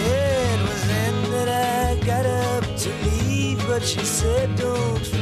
It 0.00 0.58
was 0.66 0.86
then 0.86 1.30
that 1.32 1.48
I 1.50 2.06
got 2.06 2.24
up 2.24 2.64
to 2.64 2.88
leave, 3.04 3.58
but 3.66 3.82
she 3.82 4.02
said, 4.02 4.56
Don't 4.56 5.21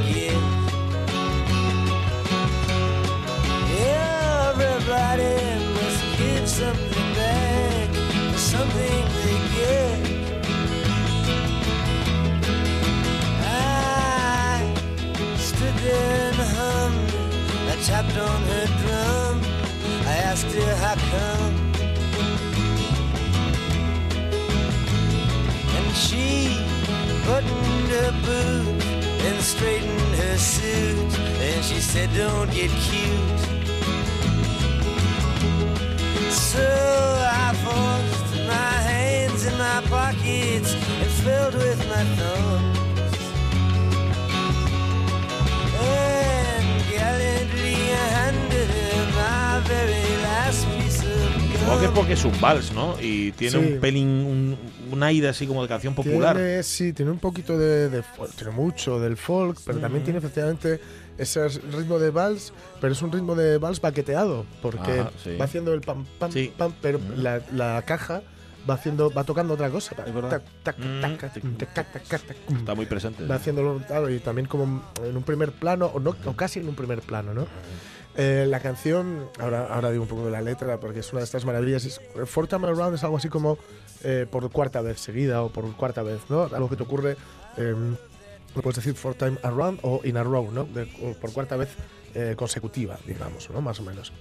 forget. 5.11 5.61
Must 5.75 6.19
give 6.19 6.49
something 6.49 7.15
back 7.15 7.89
for 8.33 8.39
something 8.39 9.05
they 9.25 9.39
get. 9.57 10.01
I 13.43 14.73
stood 15.37 15.77
there 15.87 16.29
and 16.29 16.37
hummed. 16.57 17.13
I 17.69 17.77
tapped 17.83 18.17
on 18.19 18.43
her 18.53 18.67
drum. 18.83 19.41
I 20.07 20.15
asked 20.31 20.53
her 20.55 20.75
how 20.77 20.97
come. 21.13 21.55
And 25.77 25.97
she 25.97 26.57
buttoned 27.27 27.91
her 27.99 28.13
boot 28.25 28.85
and 29.27 29.41
straightened 29.41 30.15
her 30.23 30.37
suit. 30.37 31.19
And 31.41 31.65
she 31.65 31.81
said, 31.81 32.11
Don't 32.15 32.51
get 32.53 32.71
cute. 32.71 33.50
So 36.53 36.59
I 36.59 37.55
forced 37.65 38.35
my 38.49 38.73
hands 38.91 39.47
in 39.47 39.57
my 39.57 39.81
pockets 39.89 40.75
and 40.75 41.11
filled 41.23 41.55
with 41.55 41.79
my 41.89 42.05
thumbs. 42.17 42.79
And 45.81 46.67
gallantly 46.91 47.75
handed 48.17 48.69
her 48.69 49.05
my 49.15 49.61
very 49.69 50.23
last 50.23 50.67
piece 50.77 51.03
of 51.05 51.61
Supongo 51.61 51.79
que 51.79 51.87
es 51.87 51.93
porque 51.93 52.13
es 52.15 52.25
un 52.25 52.41
vals, 52.41 52.73
¿no? 52.73 52.97
Y 53.01 53.31
tiene 53.33 53.53
Sí. 53.59 53.73
un 53.75 53.81
pelín, 53.81 54.09
un, 54.09 54.57
un 54.91 55.03
aire 55.05 55.29
así 55.29 55.47
como 55.47 55.63
de 55.63 55.69
canción 55.69 55.95
popular. 55.95 56.35
Tiene, 56.37 56.63
sí, 56.65 56.93
tiene 56.93 57.13
un 57.13 57.19
poquito 57.19 57.57
de, 57.57 57.89
de 57.89 58.03
folk, 58.03 58.33
tiene 58.35 58.53
mucho 58.53 58.99
del 58.99 59.17
folk, 59.17 59.59
pero 59.65 59.79
también 59.79 60.03
tiene 60.03 60.19
efectivamente 60.19 60.81
ese 61.21 61.49
ritmo 61.49 61.99
de 61.99 62.11
vals, 62.11 62.53
pero 62.81 62.93
es 62.93 63.03
un 63.03 63.13
ritmo 63.13 63.35
de 63.35 63.59
vals 63.59 63.81
baqueteado, 63.81 64.45
porque 64.63 65.01
Ajá, 65.01 65.11
sí. 65.23 65.37
va 65.37 65.45
haciendo 65.45 65.73
el 65.75 65.81
pam, 65.81 66.05
pam, 66.19 66.31
Sí. 66.33 66.53
pam, 66.57 66.73
pero 66.81 66.99
Mm. 66.99 67.23
la, 67.23 67.41
la 67.53 67.83
caja 67.83 68.23
va 68.69 68.75
haciendo, 68.75 69.11
va 69.11 69.25
tocando 69.25 69.55
otra 69.55 69.71
cosa. 69.71 69.95
Está 72.59 72.75
muy 72.75 72.87
presente. 72.87 73.27
va 73.27 73.37
haciéndolo 73.37 73.79
claro, 73.87 74.11
y 74.11 74.19
también 74.19 74.47
como 74.47 74.83
en 75.05 75.17
un 75.17 75.23
primer 75.23 75.53
plano 75.53 75.87
o 75.87 75.99
no 76.01 76.15
o 76.27 76.33
casi 76.37 76.61
en 76.61 76.69
un 76.69 76.75
primer 76.75 77.01
plano 77.01 77.33
no 77.35 77.47
Eh, 78.17 78.45
la 78.49 78.59
canción 78.59 79.29
ahora 79.39 79.67
ahora 79.73 79.91
digo 79.93 80.03
un 80.03 80.09
poco 80.09 80.25
de 80.27 80.33
la 80.33 80.43
letra 80.43 80.79
porque 80.81 80.99
es 80.99 81.11
una 81.13 81.21
de 81.21 81.25
estas 81.27 81.45
maravillas 81.45 81.85
es, 81.85 82.01
Four 82.27 82.49
Time 82.49 82.67
Around 82.67 82.97
es 82.97 83.05
algo 83.05 83.17
así 83.17 83.29
como 83.29 83.57
eh, 84.03 84.27
por 84.29 84.51
cuarta 84.51 84.81
vez 84.83 85.01
seguida 85.01 85.43
o 85.43 85.49
por 85.49 85.65
cuarta 85.77 86.03
vez 86.03 86.19
no 86.29 86.43
algo 86.43 86.69
que 86.69 86.75
te 86.77 86.83
ocurre 86.83 87.17
eh, 87.57 87.75
puedes 88.55 88.77
decir 88.77 88.95
four 88.95 89.15
time 89.15 89.39
around 89.43 89.79
o 89.83 90.01
in 90.05 90.17
a 90.17 90.23
row 90.25 90.51
no 90.51 90.65
De- 90.65 90.87
por 91.21 91.33
cuarta 91.33 91.57
vez 91.57 91.71
eh, 92.15 92.35
consecutiva 92.37 92.99
digamos 93.07 93.49
no 93.51 93.61
más 93.61 93.79
o 93.81 93.83
menos 93.83 94.13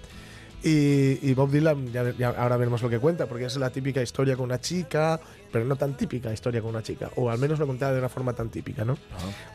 y, 0.61 1.19
y 1.25 1.33
Bob 1.35 1.51
Dylan, 1.51 1.89
ya, 1.93 2.11
ya 2.17 2.29
ahora 2.31 2.57
veremos 2.57 2.81
lo 2.81 2.89
que 2.89 2.99
cuenta, 2.99 3.27
porque 3.27 3.45
es 3.45 3.55
la 3.55 3.69
típica 3.69 4.01
historia 4.01 4.35
con 4.35 4.43
una 4.43 4.59
chica, 4.59 5.17
pero 5.53 5.63
no 5.63 5.77
tan 5.77 5.95
típica 5.95 6.33
historia 6.33 6.59
con 6.61 6.71
una 6.71 6.83
chica, 6.83 7.09
o 7.15 7.29
al 7.29 7.39
menos 7.39 7.59
lo 7.59 7.65
contaba 7.67 7.93
de 7.93 7.99
una 7.99 8.09
forma 8.09 8.33
tan 8.33 8.49
típica, 8.49 8.83
¿no? 8.83 8.97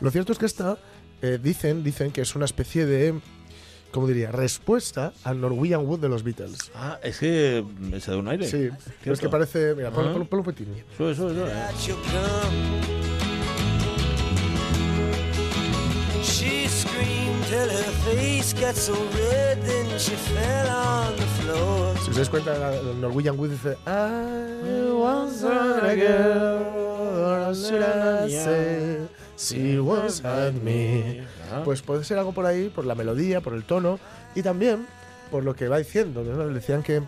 Lo 0.01 0.09
cierto 0.09 0.31
es 0.31 0.39
que 0.39 0.47
esta, 0.47 0.79
eh, 1.21 1.37
dicen, 1.39 1.83
dicen 1.83 2.09
que 2.11 2.21
es 2.21 2.35
una 2.35 2.45
especie 2.45 2.87
de, 2.87 3.13
¿cómo 3.91 4.07
diría?, 4.07 4.31
respuesta 4.31 5.13
al 5.23 5.39
Norwegian 5.41 5.85
Wood 5.85 5.99
de 5.99 6.09
los 6.09 6.23
Beatles. 6.23 6.71
Ah, 6.73 6.97
es 7.03 7.19
que 7.19 7.63
mm, 7.63 7.97
se 7.99 8.09
da 8.09 8.17
un 8.17 8.27
aire. 8.27 8.47
Sí, 8.49 8.69
pero 9.03 9.13
es 9.13 9.19
que 9.19 9.29
parece, 9.29 9.75
mira, 9.75 9.91
ponlo, 9.91 10.11
ponlo, 10.11 10.25
ponlo 10.25 10.41
un 10.43 10.55
pequeño. 10.55 10.83
Eso, 10.91 11.11
eso, 11.11 11.29
eso. 11.29 12.94
Face 18.05 18.53
got 18.53 18.75
so 18.75 18.93
red, 18.93 19.61
then 19.65 19.97
she 19.99 20.15
fell 20.15 20.69
on 20.69 21.15
the 21.15 21.25
floor. 21.41 21.95
Si 22.03 22.09
os 22.11 22.15
dais 22.15 22.29
cuenta, 22.29 22.57
la- 22.57 22.75
el 22.75 22.99
Norwegian 23.01 23.37
Wood 23.37 23.51
dice 23.51 23.77
I 23.85 23.91
had 25.41 25.83
a 25.89 25.95
girl, 25.95 27.49
or 27.49 27.55
should 27.55 27.81
I 27.81 28.29
say, 28.29 28.97
she 29.37 29.79
once 29.79 30.21
had 30.23 30.53
me. 30.63 31.21
Ah. 31.51 31.61
Pues 31.63 31.81
puede 31.81 32.03
ser 32.03 32.17
algo 32.17 32.31
por 32.33 32.45
ahí, 32.45 32.69
por 32.69 32.85
la 32.85 32.95
melodía, 32.95 33.41
por 33.41 33.53
el 33.53 33.63
tono 33.63 33.99
y 34.35 34.41
también 34.41 34.85
por 35.31 35.43
lo 35.43 35.55
que 35.55 35.67
va 35.67 35.77
diciendo. 35.77 36.23
¿no? 36.23 36.47
Decían 36.47 36.83
que 36.83 37.01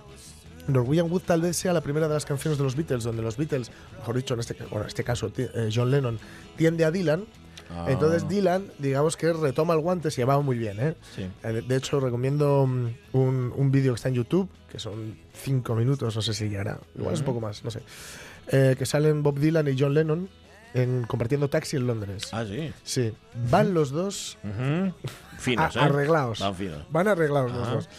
Norwegian 0.67 1.11
Wood 1.11 1.21
tal 1.25 1.41
vez 1.41 1.57
sea 1.57 1.73
la 1.73 1.81
primera 1.81 2.07
de 2.07 2.13
las 2.13 2.25
canciones 2.25 2.57
de 2.57 2.63
los 2.63 2.75
Beatles 2.75 3.03
donde 3.03 3.21
los 3.21 3.37
Beatles, 3.37 3.71
mejor 3.99 4.15
dicho, 4.15 4.33
en 4.33 4.39
este, 4.41 4.53
bueno, 4.69 4.81
en 4.81 4.87
este 4.87 5.03
caso 5.03 5.31
eh, 5.37 5.69
John 5.73 5.91
Lennon, 5.91 6.19
tiende 6.55 6.85
a 6.85 6.91
Dylan. 6.91 7.25
Ah. 7.71 7.85
Entonces 7.89 8.27
Dylan, 8.29 8.65
digamos 8.79 9.17
que 9.17 9.31
retoma 9.33 9.73
el 9.73 9.79
guante, 9.81 10.09
se 10.11 10.21
llevaba 10.21 10.41
muy 10.41 10.57
bien. 10.57 10.79
¿eh? 10.79 10.95
Sí. 11.15 11.29
Eh, 11.43 11.63
De 11.67 11.75
hecho, 11.75 11.99
recomiendo 11.99 12.65
mm, 12.65 12.87
un, 13.13 13.53
un 13.55 13.71
vídeo 13.71 13.93
que 13.93 13.97
está 13.97 14.09
en 14.09 14.15
YouTube, 14.15 14.49
que 14.71 14.79
son 14.79 15.17
cinco 15.33 15.75
minutos, 15.75 16.15
no 16.15 16.21
sé 16.21 16.33
si 16.33 16.49
llegará, 16.49 16.79
igual 16.97 17.13
es 17.13 17.19
un 17.21 17.25
poco 17.25 17.41
más, 17.41 17.63
no 17.63 17.71
sé. 17.71 17.81
Eh, 18.49 18.75
que 18.77 18.85
salen 18.85 19.23
Bob 19.23 19.39
Dylan 19.39 19.67
y 19.67 19.75
John 19.77 19.93
Lennon 19.93 20.29
en, 20.73 21.03
compartiendo 21.05 21.49
taxi 21.49 21.75
en 21.77 21.87
Londres. 21.87 22.29
Ah, 22.31 22.45
sí. 22.45 22.71
Sí, 22.83 23.13
van 23.49 23.73
los 23.73 23.91
dos 23.91 24.37
Ujú. 24.43 24.93
Finos, 25.37 25.75
a- 25.75 25.79
¿eh? 25.79 25.83
arreglados. 25.83 26.39
Van 26.39 26.55
finos. 26.55 26.81
Van 26.89 27.07
arreglados 27.07 27.51
los 27.51 27.69
dos. 27.71 27.89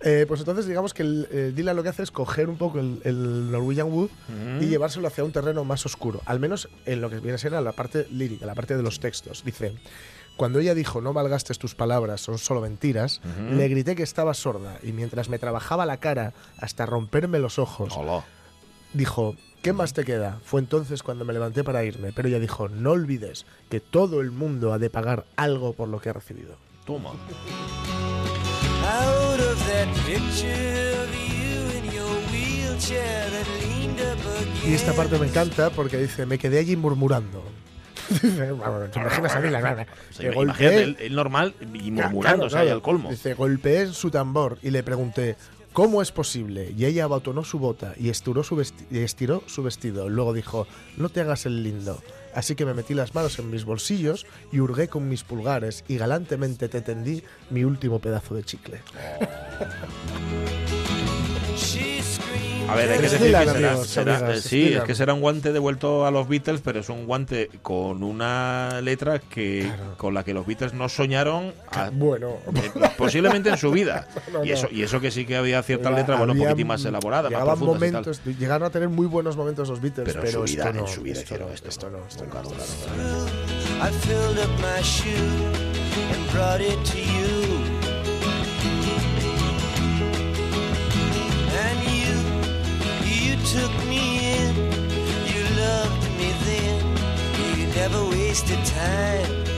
Eh, 0.00 0.26
pues 0.28 0.40
entonces 0.40 0.66
digamos 0.66 0.94
que 0.94 1.02
el, 1.02 1.28
eh, 1.32 1.52
Dylan 1.54 1.74
lo 1.74 1.82
que 1.82 1.88
hace 1.88 2.04
es 2.04 2.12
coger 2.12 2.48
un 2.48 2.56
poco 2.56 2.78
el, 2.78 3.00
el 3.04 3.50
Norwegian 3.50 3.90
Wood 3.92 4.10
y 4.60 4.66
llevárselo 4.66 5.08
hacia 5.08 5.24
un 5.24 5.32
terreno 5.32 5.64
más 5.64 5.84
oscuro, 5.86 6.20
al 6.24 6.38
menos 6.38 6.68
en 6.86 7.00
lo 7.00 7.10
que 7.10 7.16
viene 7.16 7.34
a 7.34 7.38
ser 7.38 7.50
la 7.52 7.72
parte 7.72 8.06
lírica, 8.10 8.46
la 8.46 8.54
parte 8.54 8.76
de 8.76 8.82
los 8.84 9.00
textos. 9.00 9.42
Dice, 9.44 9.74
cuando 10.36 10.60
ella 10.60 10.74
dijo 10.76 11.00
no 11.00 11.12
malgastes 11.12 11.58
tus 11.58 11.74
palabras, 11.74 12.20
son 12.20 12.38
solo 12.38 12.60
mentiras, 12.60 13.20
le 13.50 13.66
grité 13.68 13.96
que 13.96 14.04
estaba 14.04 14.34
sorda 14.34 14.78
y 14.84 14.92
mientras 14.92 15.28
me 15.28 15.40
trabajaba 15.40 15.84
la 15.84 15.96
cara 15.96 16.32
hasta 16.58 16.86
romperme 16.86 17.40
los 17.40 17.58
ojos, 17.58 17.92
Hola. 17.96 18.24
dijo, 18.94 19.34
¿qué 19.62 19.72
más 19.72 19.94
te 19.94 20.04
queda? 20.04 20.38
Fue 20.44 20.60
entonces 20.60 21.02
cuando 21.02 21.24
me 21.24 21.32
levanté 21.32 21.64
para 21.64 21.82
irme, 21.82 22.12
pero 22.14 22.28
ella 22.28 22.38
dijo, 22.38 22.68
no 22.68 22.92
olvides 22.92 23.46
que 23.68 23.80
todo 23.80 24.20
el 24.20 24.30
mundo 24.30 24.72
ha 24.72 24.78
de 24.78 24.90
pagar 24.90 25.24
algo 25.34 25.72
por 25.72 25.88
lo 25.88 26.00
que 26.00 26.10
ha 26.10 26.12
recibido. 26.12 26.54
Toma. 26.86 27.10
Out 28.90 29.40
of 29.40 29.58
that 29.68 29.88
picture 30.06 31.02
of 31.02 31.10
you 31.14 31.78
in 31.78 31.84
your 31.92 32.08
wheelchair 32.32 33.30
that 33.30 33.46
leaned 33.60 34.00
up 34.00 34.18
Y 34.66 34.72
esta 34.74 34.92
parte 34.94 35.18
me 35.18 35.26
encanta 35.26 35.70
porque 35.70 35.98
dice, 35.98 36.24
me 36.26 36.38
quedé 36.38 36.58
allí 36.58 36.76
murmurando. 36.76 37.42
¿Te 38.20 38.26
imaginas 38.98 39.36
a 39.36 39.40
mí 39.40 39.50
la 39.50 39.60
gana? 39.60 39.86
O 40.10 40.12
sea, 40.14 40.32
golpeé- 40.32 40.82
el, 40.82 40.96
el 41.00 41.14
normal 41.14 41.54
y 41.74 41.90
Claro, 41.92 42.08
murmurando, 42.10 42.46
o 42.46 42.50
sea, 42.50 42.60
claro. 42.62 42.76
al 42.76 42.82
colmo. 42.82 43.10
Dice, 43.10 43.34
golpeé 43.34 43.82
en 43.82 43.92
su 43.92 44.10
tambor 44.10 44.58
y 44.62 44.70
le 44.70 44.82
pregunté, 44.82 45.36
¿cómo 45.74 46.00
es 46.00 46.10
posible? 46.10 46.72
Y 46.76 46.86
ella 46.86 47.04
abotonó 47.04 47.44
su 47.44 47.58
bota 47.58 47.92
y 47.98 48.08
estiró 48.08 48.42
su, 48.42 48.56
vesti- 48.56 48.86
y 48.90 49.00
estiró 49.00 49.42
su 49.46 49.62
vestido. 49.62 50.08
Luego 50.08 50.32
dijo, 50.32 50.66
no 50.96 51.10
te 51.10 51.20
hagas 51.20 51.44
el 51.44 51.62
lindo. 51.62 52.00
Así 52.34 52.54
que 52.54 52.64
me 52.64 52.74
metí 52.74 52.94
las 52.94 53.14
manos 53.14 53.38
en 53.38 53.50
mis 53.50 53.64
bolsillos 53.64 54.26
y 54.52 54.60
hurgué 54.60 54.88
con 54.88 55.08
mis 55.08 55.24
pulgares 55.24 55.84
y 55.88 55.98
galantemente 55.98 56.68
te 56.68 56.80
tendí 56.80 57.22
mi 57.50 57.64
último 57.64 57.98
pedazo 57.98 58.34
de 58.34 58.44
chicle. 58.44 58.80
A 62.68 62.74
ver, 62.74 62.90
hay 62.90 62.96
que 62.98 63.02
decir 63.08 63.18
que 63.18 63.26
será, 63.46 63.76
será- 63.84 64.34
eh, 64.34 64.40
sí, 64.40 64.74
es 64.74 64.82
que 64.82 64.94
será 64.94 65.14
un 65.14 65.20
guante 65.20 65.52
devuelto 65.52 66.06
a 66.06 66.10
los 66.10 66.28
Beatles, 66.28 66.60
pero 66.62 66.80
es 66.80 66.88
un 66.88 67.06
guante 67.06 67.50
con 67.62 68.02
una 68.02 68.80
letra 68.82 69.18
que 69.20 69.62
Claro. 69.64 69.96
con 69.96 70.14
la 70.14 70.24
que 70.24 70.34
los 70.34 70.46
Beatles 70.46 70.74
no 70.74 70.88
soñaron 70.88 71.52
a- 71.70 71.90
Bueno, 71.90 72.36
eh, 72.54 72.70
posiblemente 72.96 73.48
en 73.50 73.56
su 73.56 73.70
vida. 73.70 74.06
No, 74.32 74.44
y 74.44 74.48
no. 74.48 74.54
eso 74.54 74.68
y 74.70 74.82
eso 74.82 75.00
que 75.00 75.10
sí 75.10 75.24
que 75.24 75.36
había 75.36 75.62
ciertas 75.62 75.94
letras, 75.94 76.18
bueno, 76.18 76.32
un 76.34 76.38
poquitín 76.40 76.66
más 76.66 76.84
elaboradas, 76.84 77.30
más 77.32 77.40
profundas 77.42 77.76
y 77.76 77.92
tal. 77.92 78.02
momentos, 78.04 78.20
llegaron 78.38 78.66
a 78.66 78.70
tener 78.70 78.88
muy 78.88 79.06
buenos 79.06 79.36
momentos 79.36 79.68
los 79.68 79.80
Beatles, 79.80 80.04
Pero 80.06 80.20
pero, 80.20 80.42
en 80.42 80.48
su 80.48 80.52
vida- 80.54 80.64
esto 80.64 80.72
no, 80.74 80.86
en 80.86 80.94
su 80.94 81.00
vida 81.02 81.20
esto 81.20 81.34
esto. 81.34 81.68
esto 81.68 81.90
no, 81.90 81.98
esto 82.06 82.24
no. 82.26 83.58
Took 93.52 93.72
me 93.86 94.36
in. 94.36 94.54
You 95.26 95.42
loved 95.56 96.04
me 96.18 96.34
then. 96.44 96.84
You 97.56 97.66
never 97.68 98.04
wasted 98.10 98.62
time. 98.66 99.57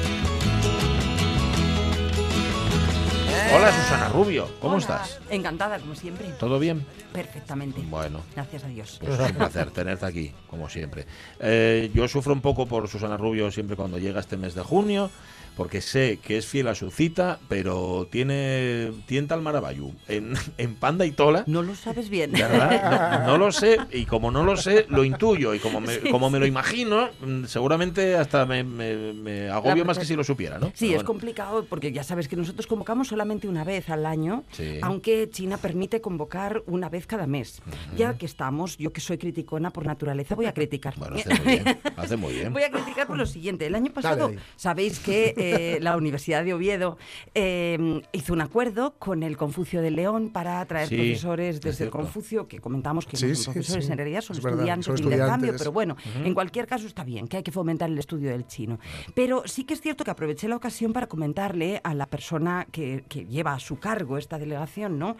Hola 3.55 3.73
Susana 3.73 4.09
Rubio, 4.09 4.49
¿cómo 4.61 4.75
Hola. 4.75 4.81
estás? 4.83 5.21
Encantada, 5.31 5.79
como 5.79 5.95
siempre. 5.95 6.29
¿Todo 6.39 6.59
bien? 6.59 6.85
Perfectamente. 7.13 7.81
Bueno. 7.89 8.21
Gracias 8.35 8.65
a 8.65 8.69
Dios. 8.69 8.99
Pues 9.01 9.19
es 9.19 9.31
un 9.31 9.37
placer 9.37 9.71
tenerte 9.73 10.07
aquí, 10.07 10.33
como 10.49 10.69
siempre. 10.69 11.07
Eh, 11.41 11.91
yo 11.95 12.07
sufro 12.07 12.33
un 12.33 12.41
poco 12.41 12.67
por 12.67 12.87
Susana 12.89 13.17
Rubio 13.17 13.51
siempre 13.51 13.77
cuando 13.77 13.99
llega 13.99 14.21
este 14.21 14.37
mes 14.37 14.55
de 14.55 14.63
junio, 14.63 15.11
porque 15.57 15.81
sé 15.81 16.19
que 16.23 16.39
es 16.39 16.47
fiel 16.47 16.69
a 16.69 16.75
su 16.77 16.91
cita, 16.91 17.39
pero 17.49 18.07
tiene 18.11 18.93
tienta 19.07 19.35
al 19.35 19.43
Marabayú 19.43 19.93
en, 20.09 20.35
en 20.59 20.75
Panda 20.77 21.05
y 21.05 21.11
Tola. 21.11 21.43
No 21.49 21.63
lo 21.63 21.75
sabes 21.75 22.09
bien. 22.09 22.31
¿Verdad? 22.33 23.25
No, 23.27 23.33
no 23.33 23.39
lo 23.39 23.53
sé, 23.53 23.79
y 23.93 24.07
como 24.07 24.31
no 24.31 24.45
lo 24.45 24.57
sé, 24.57 24.87
lo 24.89 25.03
intuyo, 25.05 25.53
y 25.55 25.59
como 25.59 25.81
me, 25.81 25.99
como 26.11 26.31
me 26.31 26.39
lo 26.39 26.47
imagino, 26.47 27.09
mm, 27.21 27.45
seguramente 27.47 28.17
hasta 28.17 28.47
me, 28.47 28.63
me- 28.63 29.13
me 29.13 29.51
agobio 29.51 29.85
más 29.85 29.99
que 29.99 30.05
si 30.05 30.15
lo 30.15 30.23
supiera, 30.25 30.59
¿no? 30.59 30.67
Sí, 30.69 30.73
Pero 30.79 30.87
es 30.87 30.95
bueno. 30.99 31.07
complicado 31.09 31.67
porque 31.69 31.91
ya 31.93 32.05
sabes 32.05 32.29
que 32.29 32.37
nosotros 32.37 32.67
convocamos 32.67 33.09
solamente 33.09 33.30
una 33.31 33.65
vez 33.65 33.89
al 33.91 34.05
año, 34.07 34.45
Sí. 34.53 34.79
aunque 34.83 35.29
China 35.31 35.57
permite 35.57 36.01
convocar 36.01 36.63
una 36.67 36.89
vez 36.89 37.07
cada 37.07 37.27
mes. 37.27 37.63
Ya 37.97 38.19
que 38.19 38.27
estamos, 38.27 38.77
yo 38.79 38.93
que 38.93 39.01
soy 39.01 39.19
criticona 39.19 39.71
por 39.71 39.87
naturaleza, 39.87 40.35
voy 40.35 40.47
a 40.47 40.53
criticar. 40.55 40.95
Bueno, 40.97 41.17
hace 41.17 41.35
muy 41.35 41.47
bien, 41.47 41.79
hace 41.97 42.17
muy 42.17 42.33
bien. 42.35 42.53
Voy 42.53 42.63
a 42.65 42.71
criticar 42.71 43.07
por 43.07 43.17
lo 43.17 43.27
siguiente. 43.27 43.67
El 43.67 43.75
año 43.75 43.93
pasado, 43.93 44.29
Dale 44.29 44.41
sabéis 44.57 44.99
que 44.99 45.35
eh, 45.37 45.79
la 45.81 45.97
Universidad 45.97 46.45
de 46.45 46.55
Oviedo 46.55 46.99
eh, 47.35 48.03
hizo 48.13 48.33
un 48.33 48.41
acuerdo 48.41 48.95
con 48.99 49.23
el 49.23 49.37
Confucio 49.37 49.81
de 49.83 49.91
León 49.91 50.31
para 50.31 50.65
traer 50.67 50.89
Sí, 50.89 50.97
profesores 50.97 51.57
es 51.57 51.61
desde 51.61 51.85
el. 51.85 51.91
Confucio, 51.91 52.49
que 52.49 52.59
comentamos 52.61 53.07
que 53.07 53.17
Sí, 53.17 53.27
no 53.27 53.35
sí, 53.35 53.43
son 53.43 53.55
profesores, 53.55 53.87
sí. 53.87 53.93
en 53.93 53.99
realidad 53.99 54.21
son 54.23 54.37
Es 54.37 54.43
verdad, 54.43 54.59
estudiantes 54.61 54.87
son 54.87 54.97
de 54.97 55.03
intercambio, 55.03 55.35
estudiantes. 55.53 55.61
pero 55.63 55.73
bueno, 55.73 55.97
en 56.25 56.35
cualquier 56.35 56.67
caso 56.67 56.87
está 56.87 57.05
bien, 57.05 57.29
que 57.29 57.37
hay 57.39 57.43
que 57.43 57.53
fomentar 57.53 57.89
el 57.91 57.99
estudio 57.99 58.31
del 58.31 58.47
chino. 58.47 58.79
Pero 59.15 59.43
sí 59.47 59.65
que 59.65 59.75
es 59.75 59.81
cierto 59.81 60.05
que 60.05 60.11
aproveché 60.11 60.49
la 60.49 60.57
ocasión 60.57 60.93
para 60.93 61.07
comentarle 61.07 61.81
a 61.85 61.95
la 61.95 62.07
persona 62.07 62.67
que, 62.71 63.05
que 63.09 63.20
lleva 63.27 63.55
a 63.55 63.61
su 63.61 63.79
cargo 63.79 64.19
esta 64.19 64.39
delegación, 64.39 64.99
¿no? 64.99 65.17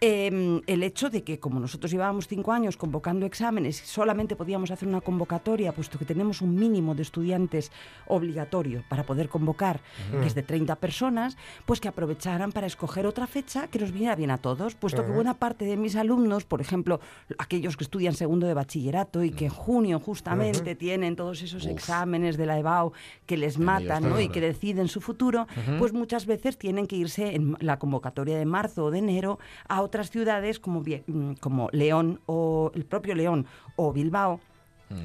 Eh, 0.00 0.60
el 0.66 0.82
hecho 0.82 1.10
de 1.10 1.22
que 1.22 1.38
como 1.38 1.60
nosotros 1.60 1.90
llevábamos 1.90 2.28
cinco 2.28 2.52
años 2.52 2.76
convocando 2.76 3.26
exámenes 3.26 3.82
y 3.82 3.86
solamente 3.86 4.36
podíamos 4.36 4.70
hacer 4.70 4.88
una 4.88 5.00
convocatoria, 5.00 5.72
puesto 5.72 5.98
que 5.98 6.04
tenemos 6.04 6.40
un 6.40 6.54
mínimo 6.54 6.94
de 6.94 7.02
estudiantes 7.02 7.70
obligatorio 8.06 8.84
para 8.88 9.04
poder 9.04 9.28
convocar, 9.28 9.80
que 10.20 10.26
es 10.26 10.34
de 10.34 10.42
30 10.42 10.76
personas, 10.76 11.36
pues 11.66 11.80
que 11.80 11.88
aprovecharan 11.88 12.52
para 12.52 12.66
escoger 12.66 13.06
otra 13.06 13.26
fecha 13.26 13.68
que 13.68 13.78
nos 13.78 13.92
viniera 13.92 14.16
bien 14.16 14.30
a 14.30 14.38
todos, 14.38 14.74
puesto 14.74 15.04
que 15.04 15.12
buena 15.12 15.34
parte 15.34 15.64
de 15.64 15.76
mis 15.76 15.96
alumnos, 15.96 16.44
por 16.44 16.60
ejemplo, 16.60 17.00
aquellos 17.38 17.76
que 17.76 17.84
estudian 17.84 18.14
segundo 18.14 18.46
de 18.46 18.54
bachillerato 18.54 19.22
y 19.24 19.30
que 19.30 19.46
en 19.46 19.50
junio 19.50 20.00
justamente 20.00 20.74
tienen 20.74 21.16
todos 21.16 21.42
esos 21.42 21.64
Uf. 21.64 21.70
exámenes 21.70 22.36
de 22.36 22.46
la 22.46 22.58
EBAU 22.58 22.92
que 23.26 23.36
les 23.36 23.58
matan 23.58 24.08
¿no? 24.08 24.20
y 24.20 24.28
que 24.28 24.40
deciden 24.40 24.88
su 24.88 25.00
futuro, 25.00 25.46
pues 25.78 25.92
muchas 25.92 26.26
veces 26.26 26.58
tienen 26.58 26.86
que 26.86 26.96
irse 26.96 27.33
en 27.34 27.56
la 27.60 27.78
convocatoria 27.78 28.38
de 28.38 28.44
marzo 28.46 28.84
o 28.86 28.90
de 28.90 28.98
enero 28.98 29.38
a 29.68 29.82
otras 29.82 30.10
ciudades 30.10 30.58
como, 30.60 30.80
mm, 30.82 31.32
como 31.40 31.68
León 31.72 32.20
o 32.26 32.70
el 32.74 32.84
propio 32.84 33.14
León 33.14 33.46
o 33.76 33.92
Bilbao 33.92 34.40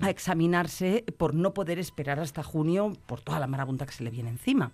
a 0.01 0.09
examinarse 0.11 1.03
por 1.17 1.33
no 1.33 1.53
poder 1.53 1.79
esperar 1.79 2.19
hasta 2.19 2.43
junio 2.43 2.93
por 3.07 3.21
toda 3.21 3.39
la 3.39 3.47
marabunta 3.47 3.87
que 3.87 3.93
se 3.93 4.03
le 4.03 4.11
viene 4.11 4.29
encima. 4.29 4.71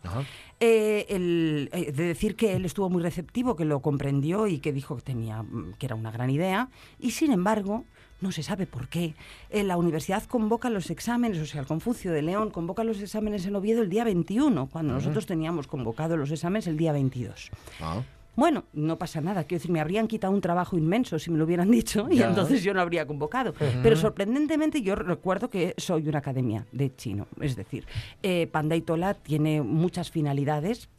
Eh, 0.59 1.05
el- 1.09 1.69
eh, 1.71 1.91
de 1.93 2.03
decir 2.05 2.35
que 2.35 2.53
él 2.55 2.65
estuvo 2.65 2.89
muy 2.89 3.01
receptivo, 3.01 3.55
que 3.55 3.63
lo 3.63 3.79
comprendió 3.81 4.47
y 4.47 4.59
que 4.59 4.73
dijo 4.73 4.95
que 4.97 5.03
tenía 5.03 5.43
mm, 5.43 5.73
que 5.79 5.85
era 5.85 5.95
una 5.95 6.11
gran 6.11 6.29
idea. 6.31 6.69
Y 6.99 7.11
sin 7.11 7.31
embargo 7.31 7.85
no 8.21 8.31
se 8.31 8.43
sabe 8.43 8.65
por 8.65 8.87
qué. 8.87 9.15
Eh, 9.49 9.63
la 9.63 9.77
universidad 9.77 10.23
convoca 10.23 10.69
los 10.69 10.89
exámenes, 10.89 11.39
o 11.39 11.45
sea, 11.45 11.61
el 11.61 11.67
Confucio 11.67 12.11
de 12.11 12.21
León 12.21 12.51
convoca 12.51 12.83
los 12.83 13.01
exámenes 13.01 13.45
en 13.45 13.55
Oviedo 13.55 13.81
el 13.81 13.89
día 13.89 14.03
21, 14.03 14.67
cuando 14.67 14.93
nosotros 14.93 15.25
teníamos 15.25 15.67
convocado 15.67 16.17
los 16.17 16.31
exámenes 16.31 16.67
el 16.67 16.77
día 16.77 16.91
22. 16.93 17.51
Ah, 17.81 18.01
Bueno, 18.35 18.65
no 18.73 18.97
pasa 18.97 19.21
nada. 19.21 19.43
Quiero 19.45 19.59
decir, 19.59 19.71
me 19.71 19.79
habrían 19.79 20.07
quitado 20.07 20.33
un 20.33 20.41
trabajo 20.41 20.77
inmenso 20.77 21.17
si 21.19 21.31
me 21.31 21.37
lo 21.37 21.45
hubieran 21.45 21.69
dicho 21.71 22.07
y 22.09 22.17
Ya. 22.17 22.29
entonces 22.29 22.63
yo 22.63 22.73
no 22.73 22.81
habría 22.81 23.05
convocado. 23.07 23.53
Pero 23.81 23.95
sorprendentemente 23.95 24.81
yo 24.81 24.95
recuerdo 24.95 25.49
que 25.49 25.73
soy 25.77 26.07
una 26.07 26.19
academia 26.19 26.65
de 26.71 26.95
chino. 26.95 27.27
Es 27.39 27.55
decir, 27.55 27.85
eh, 28.23 28.47
Panda 28.51 28.75
y 28.75 28.81
Tola 28.81 29.13
tiene 29.13 29.61
muchas 29.61 30.11
finalidades. 30.11 30.89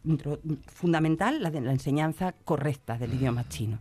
Fundamental 0.68 1.42
la 1.42 1.50
de 1.50 1.60
la 1.60 1.72
enseñanza 1.72 2.34
correcta 2.44 2.96
del 2.98 3.14
idioma 3.14 3.48
chino, 3.48 3.78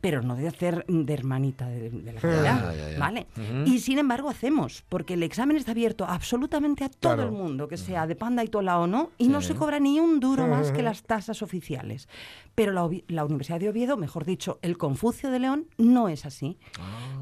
pero 0.00 0.22
no 0.22 0.34
de 0.36 0.48
hacer 0.48 0.84
de 0.88 1.12
hermanita 1.14 1.68
de, 1.68 1.90
de 1.90 2.12
la 2.12 2.20
ciudad, 2.20 2.74
ya, 2.74 2.90
ya. 2.92 2.98
¿vale? 2.98 3.26
Y 3.64 3.78
sin 3.78 3.98
embargo 3.98 4.28
hacemos, 4.28 4.84
porque 4.88 5.14
el 5.14 5.22
examen 5.22 5.56
está 5.56 5.72
abierto 5.72 6.04
absolutamente 6.06 6.84
a 6.84 6.88
todo 6.88 7.14
Claro. 7.14 7.28
el 7.30 7.32
mundo, 7.34 7.68
que 7.68 7.76
sea 7.76 8.06
de 8.06 8.16
Panda 8.16 8.44
y 8.44 8.48
Tola 8.48 8.78
o 8.80 8.86
no, 8.86 9.10
y 9.18 9.28
no 9.28 9.40
se 9.40 9.54
cobra 9.54 9.78
ni 9.78 9.98
un 10.00 10.20
duro 10.20 10.46
más 10.46 10.72
que 10.72 10.82
las 10.82 11.02
tasas 11.02 11.42
oficiales. 11.42 12.08
Pero 12.54 12.72
la, 12.72 12.88
la 13.08 13.24
Universidad 13.24 13.60
de 13.60 13.68
Oviedo, 13.68 13.96
mejor 13.96 14.24
dicho, 14.24 14.58
el 14.62 14.78
Confucio 14.78 15.30
de 15.30 15.38
León, 15.38 15.66
no 15.76 16.08
es 16.08 16.26
así. 16.26 16.58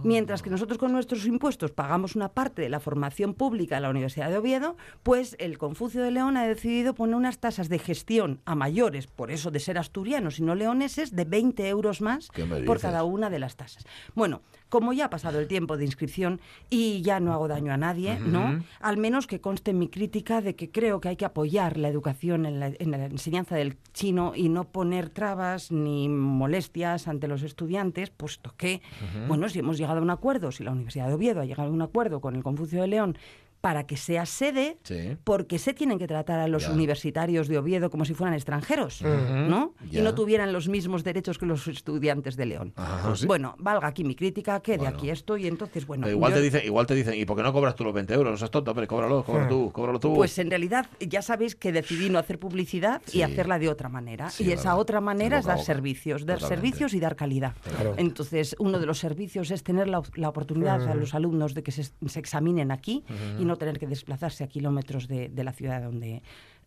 Mientras 0.03 0.43
que 0.43 0.51
nosotros 0.51 0.79
con 0.79 0.93
nuestros 0.93 1.27
impuestos 1.27 1.73
pagamos 1.73 2.17
una 2.17 2.31
parte 2.31 2.63
de 2.63 2.69
la 2.69 2.81
formación 2.81 3.35
pública 3.35 3.77
de 3.77 3.83
la 3.83 3.91
Universidad 3.91 4.31
de 4.31 4.39
Oviedo, 4.39 4.77
pues 5.03 5.37
el 5.39 5.59
Confucio 5.59 6.03
de 6.03 6.11
León 6.11 6.37
ha 6.37 6.47
decidido 6.47 6.95
poner 6.95 7.17
unas 7.17 7.39
tasas 7.39 7.69
de 7.69 7.79
gestión 7.79 8.41
a 8.45 8.55
mayores, 8.55 9.07
por 9.07 9.31
eso 9.31 9.51
de 9.51 9.61
ser 9.61 9.79
asturianos 9.79 10.39
y 10.39 10.43
no 10.43 10.55
leoneses, 10.55 11.15
de 11.15 11.25
20 11.25 11.69
euros 11.69 12.01
más 12.01 12.29
¿Qué 12.29 12.45
me 12.45 12.61
por 12.63 12.81
cada 12.81 13.05
una 13.05 13.31
de 13.31 13.39
las 13.39 13.57
tasas. 13.57 13.85
Bueno, 14.15 14.43
como 14.77 14.93
ya 14.93 15.07
ha 15.07 15.11
pasado 15.11 15.41
el 15.41 15.49
tiempo 15.49 15.79
de 15.79 15.87
inscripción 15.87 16.39
y 16.69 17.01
ya 17.01 17.19
no 17.19 17.33
hago 17.33 17.49
daño 17.49 17.73
a 17.73 17.79
nadie, 17.79 18.21
¿no? 18.21 18.63
Al 18.81 18.99
menos 18.99 19.27
que 19.27 19.41
conste 19.41 19.71
en 19.71 19.79
mi 19.79 19.89
crítica 19.89 20.43
de 20.43 20.55
que 20.55 20.71
creo 20.71 21.01
que 21.01 21.09
hay 21.09 21.17
que 21.17 21.25
apoyar 21.25 21.79
la 21.79 21.89
educación 21.89 22.45
en 22.45 22.61
la, 22.61 22.67
en 22.67 22.91
la 22.91 23.07
enseñanza 23.07 23.57
del 23.57 23.79
chino 23.95 24.35
y 24.37 24.51
no 24.51 24.65
poner 24.65 25.09
trabas 25.09 25.73
ni 25.73 26.11
molestias 26.11 27.09
ante 27.09 27.27
los 27.27 27.43
estudiantes, 27.43 28.11
puesto 28.11 28.53
que, 28.59 28.83
bueno, 29.29 29.49
si 29.49 29.61
hemos 29.61 29.79
llegado 29.79 30.01
a 30.01 30.03
un 30.03 30.11
acuerdo, 30.11 30.53
si 30.53 30.63
la 30.63 30.73
Universidad 30.73 31.07
de 31.09 31.15
Oviedo 31.15 31.41
ha 31.41 31.47
llegado 31.47 31.71
a 31.71 31.73
un 31.73 31.81
acuerdo 31.81 32.21
con 32.21 32.37
el 32.37 32.43
Confucio 32.43 32.83
de 32.83 32.89
León 32.89 33.17
para 33.67 33.85
que 33.85 33.97
sea 33.97 34.27
sede, 34.27 34.79
Sí. 34.85 35.17
porque 35.25 35.59
se 35.59 35.75
tienen 35.75 35.99
que 35.99 36.07
tratar 36.07 36.39
a 36.39 36.47
los 36.47 36.67
Ya. 36.69 36.71
universitarios 36.71 37.49
de 37.49 37.59
Oviedo 37.59 37.91
como 37.91 38.05
si 38.05 38.15
fueran 38.15 38.33
extranjeros, 38.35 39.03
¿no? 39.03 39.75
Ya. 39.91 39.99
Y 39.99 40.03
no 40.05 40.15
tuvieran 40.15 40.53
los 40.53 40.69
mismos 40.69 41.03
derechos 41.03 41.37
que 41.37 41.47
los 41.47 41.67
estudiantes 41.67 42.37
de 42.37 42.47
León. 42.47 42.73
Ajá. 42.77 43.13
Bueno, 43.27 43.57
valga 43.59 43.89
aquí 43.89 44.05
mi 44.05 44.15
crítica, 44.15 44.61
que 44.61 44.79
de 44.79 44.87
aquí 44.87 45.11
estoy, 45.11 45.49
entonces, 45.49 45.85
bueno. 45.85 46.05
Pero 46.05 46.15
igual, 46.17 46.31
yo- 46.31 46.37
te 46.39 46.43
dicen, 46.45 46.61
igual 46.65 46.87
te 46.87 46.95
dicen, 46.95 47.15
¿y 47.15 47.25
por 47.25 47.37
qué 47.37 47.43
no 47.43 47.53
cobras 47.53 47.75
tú 47.75 47.83
los 47.83 47.93
20 47.93 48.15
euros? 48.15 48.31
No 48.31 48.37
seas 48.37 48.53
tonto, 48.53 48.71
hombre, 48.71 48.87
cóbralo, 48.87 49.25
cóbralo 49.25 49.49
tú, 49.49 49.73
cóbralo 49.73 49.99
tú. 49.99 50.15
Pues 50.15 50.39
en 50.39 50.49
realidad 50.49 50.87
ya 51.01 51.21
sabéis 51.21 51.57
que 51.57 51.73
decidí 51.73 52.09
no 52.09 52.21
hacer 52.21 52.39
publicidad 52.39 53.03
Sí. 53.07 53.19
y 53.19 53.23
hacerla 53.23 53.59
de 53.59 53.69
otra 53.69 53.89
manera. 53.89 54.31
Sí, 54.31 54.45
y 54.45 54.53
esa 54.53 54.69
verdad. 54.69 54.79
otra 54.79 55.01
manera 55.01 55.39
es 55.41 55.45
dar 55.45 55.59
servicios, 55.59 56.25
dar 56.25 56.39
Totalmente. 56.39 56.67
servicios 56.69 56.95
y 56.95 57.01
dar 57.01 57.17
calidad. 57.17 57.55
Claro. 57.65 57.95
Entonces, 57.97 58.55
uno 58.61 58.79
de 58.79 58.87
los 58.87 58.99
servicios 59.01 59.51
es 59.51 59.65
tener 59.65 59.89
la, 59.89 60.03
la 60.15 60.29
oportunidad 60.29 60.87
a 60.89 60.95
los 60.95 61.15
alumnos 61.17 61.53
de 61.55 61.65
que 61.65 61.73
se, 61.73 61.83
se 61.83 62.19
examinen 62.21 62.71
aquí 62.71 63.03
y 63.41 63.45
no 63.45 63.56
tener 63.57 63.79
que 63.79 63.87
desplazarse 63.87 64.45
a 64.45 64.49
kilómetros 64.49 65.09
de, 65.09 65.29
de 65.29 65.45
la 65.45 65.53
ciudad 65.53 65.83
donde 65.83 66.23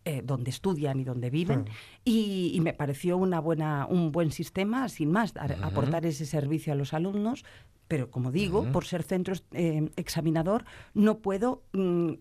eh, 0.06 0.22
donde 0.24 0.48
estudian 0.48 0.98
y 0.98 1.04
donde 1.04 1.28
viven. 1.28 1.66
Y, 2.06 2.52
y 2.54 2.60
me 2.62 2.72
pareció 2.72 3.18
una 3.18 3.38
buena 3.38 3.86
un 3.86 4.12
buen 4.12 4.32
sistema 4.32 4.88
sin 4.88 5.12
más 5.12 5.34
aportar 5.36 6.06
ese 6.06 6.24
servicio 6.24 6.72
a 6.72 6.76
los 6.76 6.94
alumnos. 6.94 7.44
Pero 7.86 8.10
como 8.10 8.32
digo 8.32 8.64
por 8.72 8.86
ser 8.86 9.02
centro 9.02 9.34
eh, 9.52 9.90
examinador 9.96 10.64
no 10.94 11.18
puedo 11.18 11.64
mm, 11.74 12.12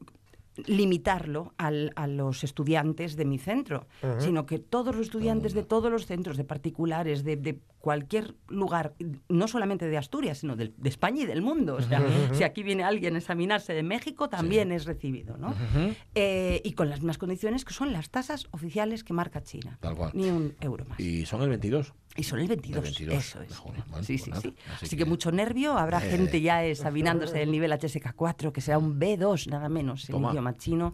limitarlo 0.65 1.53
al- 1.57 1.91
a 1.95 2.07
los 2.07 2.43
estudiantes 2.43 3.15
de 3.15 3.25
mi 3.25 3.37
centro, 3.37 3.87
sino 4.19 4.45
que 4.45 4.59
todos 4.59 4.95
los 4.95 5.05
estudiantes 5.07 5.53
de 5.53 5.63
todos 5.63 5.91
los 5.91 6.05
centros, 6.05 6.37
de 6.37 6.43
particulares, 6.43 7.23
de, 7.23 7.35
de 7.35 7.59
cualquier 7.79 8.35
lugar, 8.49 8.93
no 9.29 9.47
solamente 9.47 9.87
de 9.87 9.97
Asturias, 9.97 10.39
sino 10.39 10.55
de, 10.55 10.73
España 10.83 11.23
y 11.23 11.25
del 11.25 11.41
mundo. 11.41 11.75
O 11.75 11.81
sea, 11.81 12.03
si 12.33 12.43
aquí 12.43 12.61
viene 12.63 12.83
alguien 12.83 13.15
a 13.15 13.19
examinarse 13.19 13.73
de 13.73 13.83
México, 13.83 14.27
también 14.29 14.71
es 14.71 14.85
recibido, 14.85 15.37
¿no? 15.37 15.53
Eh, 16.15 16.61
y 16.65 16.73
con 16.73 16.89
las 16.89 16.99
mismas 16.99 17.17
condiciones 17.17 17.63
que 17.65 17.73
son 17.73 17.93
las 17.93 18.09
tasas 18.09 18.47
oficiales 18.51 19.03
que 19.03 19.13
marca 19.13 19.41
China. 19.43 19.77
Tal 19.81 19.95
cual. 19.95 20.11
Ni 20.13 20.29
un 20.29 20.55
euro 20.59 20.85
más. 20.85 20.99
Y 20.99 21.25
son 21.25 21.41
el 21.41 21.49
22. 21.49 21.93
Y 22.19 22.23
son 22.23 22.39
el 22.39 22.47
22. 22.47 22.77
El 22.77 22.83
22 22.83 23.13
Eso 23.17 23.41
es. 23.41 23.59
Bueno, 23.63 23.83
sí, 24.03 24.17
sí, 24.17 24.29
nada. 24.29 24.41
sí. 24.41 24.53
Así 24.73 24.85
Así, 24.85 24.95
que... 24.97 25.03
que- 25.03 25.09
mucho 25.09 25.31
nervio. 25.31 25.77
Habrá 25.77 26.05
Eh. 26.05 26.09
gente 26.11 26.41
ya 26.41 26.63
examinándose 26.65 27.37
del 27.37 27.51
nivel 27.51 27.71
HSK4, 27.71 28.51
que 28.51 28.61
será 28.61 28.77
un 28.77 28.99
B2 28.99 29.47
nada 29.49 29.69
menos. 29.69 30.05
Toma. 30.07 30.31
idioma 30.31 30.53
chino 30.55 30.93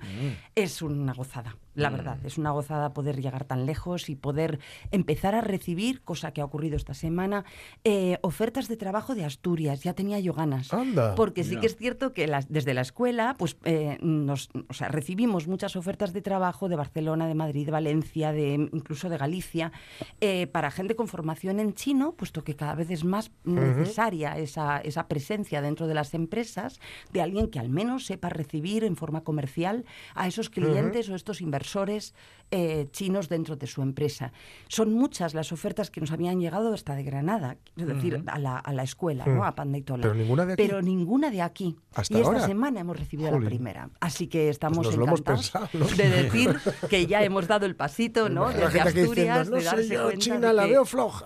es 0.55 0.81
una 0.81 1.13
gozada. 1.13 1.57
La 1.75 1.89
verdad, 1.89 2.17
es 2.23 2.37
una 2.37 2.51
gozada 2.51 2.93
poder 2.93 3.21
llegar 3.21 3.43
tan 3.43 3.65
lejos 3.65 4.07
y 4.09 4.15
poder 4.15 4.59
empezar 4.91 5.35
a 5.35 5.41
recibir, 5.41 6.01
cosa 6.03 6.31
que 6.31 6.39
ha 6.39 6.45
ocurrido 6.45 6.77
esta 6.77 6.93
semana, 6.93 7.43
eh, 7.83 8.17
ofertas 8.21 8.69
de 8.69 8.77
trabajo 8.77 9.13
de 9.13 9.25
Asturias. 9.25 9.83
Ya 9.83 9.93
tenía 9.93 10.17
yo 10.21 10.31
ganas. 10.33 10.71
Anda. 10.73 11.15
Porque 11.15 11.43
sí 11.43 11.57
que 11.57 11.65
es 11.65 11.75
cierto 11.75 12.13
que 12.13 12.27
las- 12.27 12.47
desde 12.49 12.73
la 12.73 12.79
escuela, 12.79 13.35
pues 13.37 13.57
eh, 13.65 13.97
nos, 14.01 14.51
o 14.69 14.73
sea, 14.73 14.87
recibimos 14.87 15.47
muchas 15.49 15.75
ofertas 15.75 16.13
de 16.13 16.21
trabajo 16.21 16.69
de 16.69 16.77
Barcelona, 16.77 17.27
de 17.27 17.35
Madrid, 17.35 17.65
de 17.65 17.71
Valencia, 17.73 18.31
de 18.31 18.53
incluso 18.53 19.09
de 19.09 19.17
Galicia, 19.17 19.73
eh, 20.21 20.47
para 20.47 20.71
gente 20.71 20.95
con 20.95 21.09
formación 21.15 21.61
en 21.61 21.73
chino, 21.73 22.11
puesto 22.11 22.43
que 22.43 22.57
cada 22.57 22.75
vez 22.75 22.91
es 22.91 23.05
más 23.05 23.31
necesaria 23.45 24.37
esa, 24.37 24.79
esa 24.79 25.07
presencia 25.07 25.61
dentro 25.61 25.87
de 25.87 25.93
las 25.93 26.13
empresas 26.13 26.81
de 27.13 27.21
alguien 27.21 27.49
que 27.49 27.57
al 27.57 27.69
menos 27.69 28.05
sepa 28.05 28.27
recibir 28.27 28.83
en 28.83 28.97
forma 28.97 29.23
comercial 29.23 29.85
a 30.13 30.27
esos 30.27 30.49
clientes 30.49 31.07
o 31.07 31.15
estos 31.15 31.39
inversores 31.39 32.13
eh, 32.51 32.87
chinos 32.91 33.29
dentro 33.29 33.55
de 33.55 33.65
su 33.65 33.81
empresa. 33.81 34.33
Son 34.67 34.93
muchas 34.93 35.33
las 35.33 35.53
ofertas 35.53 35.89
que 35.89 36.01
nos 36.01 36.11
habían 36.11 36.41
llegado 36.41 36.73
hasta 36.73 36.95
de 36.95 37.03
Granada, 37.03 37.55
es 37.77 37.87
decir, 37.87 38.21
a, 38.27 38.37
la, 38.37 38.57
a 38.57 38.73
la 38.73 38.83
escuela, 38.83 39.25
¿no? 39.25 39.45
a 39.45 39.55
Pandeitola. 39.55 40.03
Pero 40.03 40.13
ninguna 40.15 40.45
de 40.45 40.53
aquí. 40.53 40.63
Pero 40.63 40.81
ninguna 40.81 41.31
de 41.31 41.41
aquí. 41.41 41.77
¿Hasta 41.93 42.13
y 42.13 42.17
esta 42.17 42.27
ahora? 42.27 42.45
semana 42.45 42.81
hemos 42.81 42.99
recibido 42.99 43.29
Jolín. 43.29 43.43
la 43.43 43.49
primera. 43.49 43.89
Así 44.01 44.27
que 44.27 44.49
estamos 44.49 44.85
lo 44.85 45.05
hemos 45.05 45.21
encantados 45.21 45.51
pensado, 45.51 45.69
¿no? 45.79 45.87
de 45.95 46.09
decir 46.09 46.55
que 46.89 47.07
ya 47.07 47.23
hemos 47.23 47.47
dado 47.47 47.65
el 47.65 47.75
pasito, 47.77 48.27
¿no? 48.27 48.49
Desde 48.49 48.81
aquí 48.81 48.99
diciendo, 49.01 49.39
Asturias, 49.39 49.49
no 49.49 49.55
de 49.55 49.63
darse 49.63 49.93
yo, 49.93 50.03
cuenta 50.03 50.19
China 50.19 50.39
de 50.39 50.53
la 50.53 50.65
veo 50.65 50.85
floja. 50.95 51.25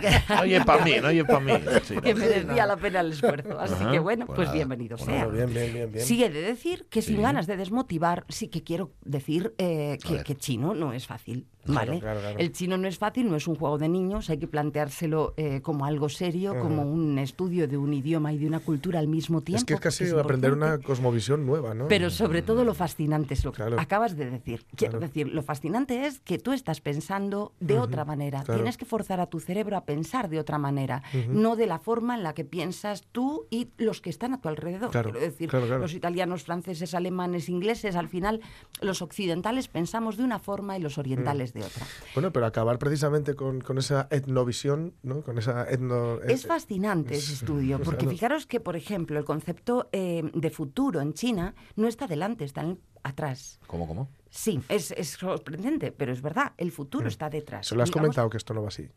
que- 0.00 0.34
Oye, 0.42 0.64
para 0.64 0.84
mí, 0.84 0.92
no 1.00 1.08
oye 1.08 1.24
para 1.24 1.40
mí. 1.40 1.52
Sí, 1.84 1.96
que 1.96 2.14
no. 2.14 2.20
merecía 2.20 2.66
la 2.66 2.76
pena 2.76 3.00
el 3.00 3.12
esfuerzo. 3.12 3.58
Así 3.58 3.74
Ajá, 3.74 3.90
que 3.90 3.98
bueno, 3.98 4.26
pues 4.26 4.36
pues, 4.36 4.52
bienvenido 4.52 4.96
sea. 4.98 5.26
Bien, 5.26 5.52
bien, 5.52 5.72
bien, 5.92 6.04
he 6.08 6.30
de 6.30 6.42
decir 6.42 6.86
que 6.90 7.02
sin 7.02 7.22
ganas 7.22 7.46
de 7.46 7.56
desmotivar, 7.56 8.24
sí 8.28 8.48
que 8.48 8.62
quiero 8.62 8.92
decir 9.04 9.54
eh, 9.58 9.98
que, 10.24 10.36
chino 10.36 10.74
no 10.74 10.92
es 10.92 11.06
fácil. 11.06 11.46
¿vale? 11.66 12.00
claro, 12.00 12.20
claro. 12.20 12.38
El 12.38 12.52
chino 12.52 12.78
no 12.78 12.88
es 12.88 12.98
fácil, 12.98 13.28
no 13.28 13.36
es 13.36 13.46
un 13.46 13.54
juego 13.54 13.78
de 13.78 13.88
niños, 13.88 14.30
hay 14.30 14.38
que 14.38 14.46
planteárselo 14.46 15.34
eh, 15.36 15.60
como 15.60 15.84
algo 15.84 16.08
serio, 16.08 16.58
como 16.58 16.82
un 16.82 17.18
estudio 17.18 17.68
de 17.68 17.76
un 17.76 17.92
idioma 17.92 18.32
y 18.32 18.38
de 18.38 18.46
una 18.46 18.60
cultura 18.60 18.98
al 18.98 19.08
mismo 19.08 19.42
tiempo. 19.42 19.58
Es 19.58 19.64
que 19.64 19.74
es 19.74 19.80
casi 19.80 20.08
aprender 20.10 20.52
una 20.52 20.78
cosmovisión 20.78 21.44
nueva, 21.46 21.74
¿no? 21.74 21.88
Pero 21.88 22.10
sobre 22.10 22.42
todo 22.42 22.64
lo 22.64 22.74
fascinante 22.74 23.34
es 23.34 23.44
lo 23.44 23.52
que 23.52 23.62
acabas 23.62 24.16
de 24.16 24.30
decir. 24.30 24.64
Quiero 24.74 25.00
decir, 25.00 25.28
lo 25.28 25.42
fascinante 25.42 26.06
es 26.06 26.20
que 26.20 26.38
tú 26.38 26.52
estás 26.52 26.80
pensando 26.80 27.52
de 27.60 27.78
otra 27.78 28.04
manera. 28.04 28.42
claro. 28.42 28.60
Tienes 28.70 28.78
que 28.78 28.84
forzar 28.84 29.18
a 29.18 29.26
tu 29.26 29.40
cerebro 29.40 29.76
a 29.76 29.84
pensar 29.84 30.28
de 30.30 30.38
otra 30.38 30.56
manera, 30.56 31.02
no 31.28 31.56
de 31.56 31.66
la 31.66 31.80
forma 31.80 32.14
en 32.14 32.22
la 32.22 32.34
que 32.34 32.44
piensas 32.44 33.02
tú 33.10 33.48
y 33.50 33.70
los 33.78 34.00
que 34.00 34.10
están 34.10 34.32
a 34.32 34.40
tu 34.40 34.48
alrededor. 34.48 34.92
Claro, 34.92 35.10
Quiero 35.10 35.26
decir, 35.26 35.48
claro, 35.50 35.66
claro. 35.66 35.80
los 35.82 35.92
italianos, 35.92 36.44
franceses, 36.44 36.94
alemanes, 36.94 37.48
ingleses, 37.48 37.96
al 37.96 38.08
final 38.08 38.40
los 38.80 39.02
occidentales 39.02 39.66
pensamos 39.66 40.16
de 40.16 40.22
una 40.22 40.38
forma 40.38 40.78
y 40.78 40.80
los 40.80 40.98
orientales 40.98 41.52
de 41.52 41.64
otra. 41.64 41.84
Bueno, 42.14 42.32
pero 42.32 42.46
acabar 42.46 42.78
precisamente 42.78 43.34
con, 43.34 43.60
con 43.60 43.76
esa 43.76 44.06
etnovisión, 44.12 44.94
¿no? 45.02 45.22
Con 45.22 45.36
esa 45.38 45.68
etno... 45.68 46.20
Es 46.22 46.44
eh, 46.44 46.46
fascinante 46.46 47.16
ese 47.16 47.32
estudio, 47.32 47.80
porque 47.84 48.06
fijaros 48.06 48.46
que, 48.46 48.60
por 48.60 48.76
ejemplo, 48.76 49.18
el 49.18 49.24
concepto 49.24 49.88
eh, 49.90 50.30
de 50.32 50.50
futuro 50.50 51.00
en 51.00 51.12
China 51.14 51.56
no 51.74 51.88
está 51.88 52.06
delante, 52.06 52.44
está 52.44 52.60
en- 52.60 52.78
atrás. 53.02 53.58
¿Cómo, 53.66 53.88
cómo? 53.88 54.08
Sí, 54.32 54.60
es, 54.68 54.92
es 54.92 55.10
sorprendente, 55.10 55.90
pero 55.90 56.12
es 56.12 56.22
verdad, 56.22 56.52
el 56.56 56.70
futuro 56.70 57.08
está 57.08 57.28
detrás. 57.28 57.66
Mm. 57.66 57.68
Se 57.68 57.74
lo 57.74 57.82
has 57.82 57.88
Digamos- 57.88 58.00
comentado 58.06 58.30
que 58.30 58.36
esto 58.36 58.54
no 58.54 58.62
va 58.62 58.68
así. 58.68 58.88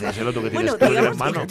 Decíselo 0.00 0.32
tú 0.32 0.42
que 0.42 0.50
tienes 0.50 0.76
Bueno, 1.16 1.46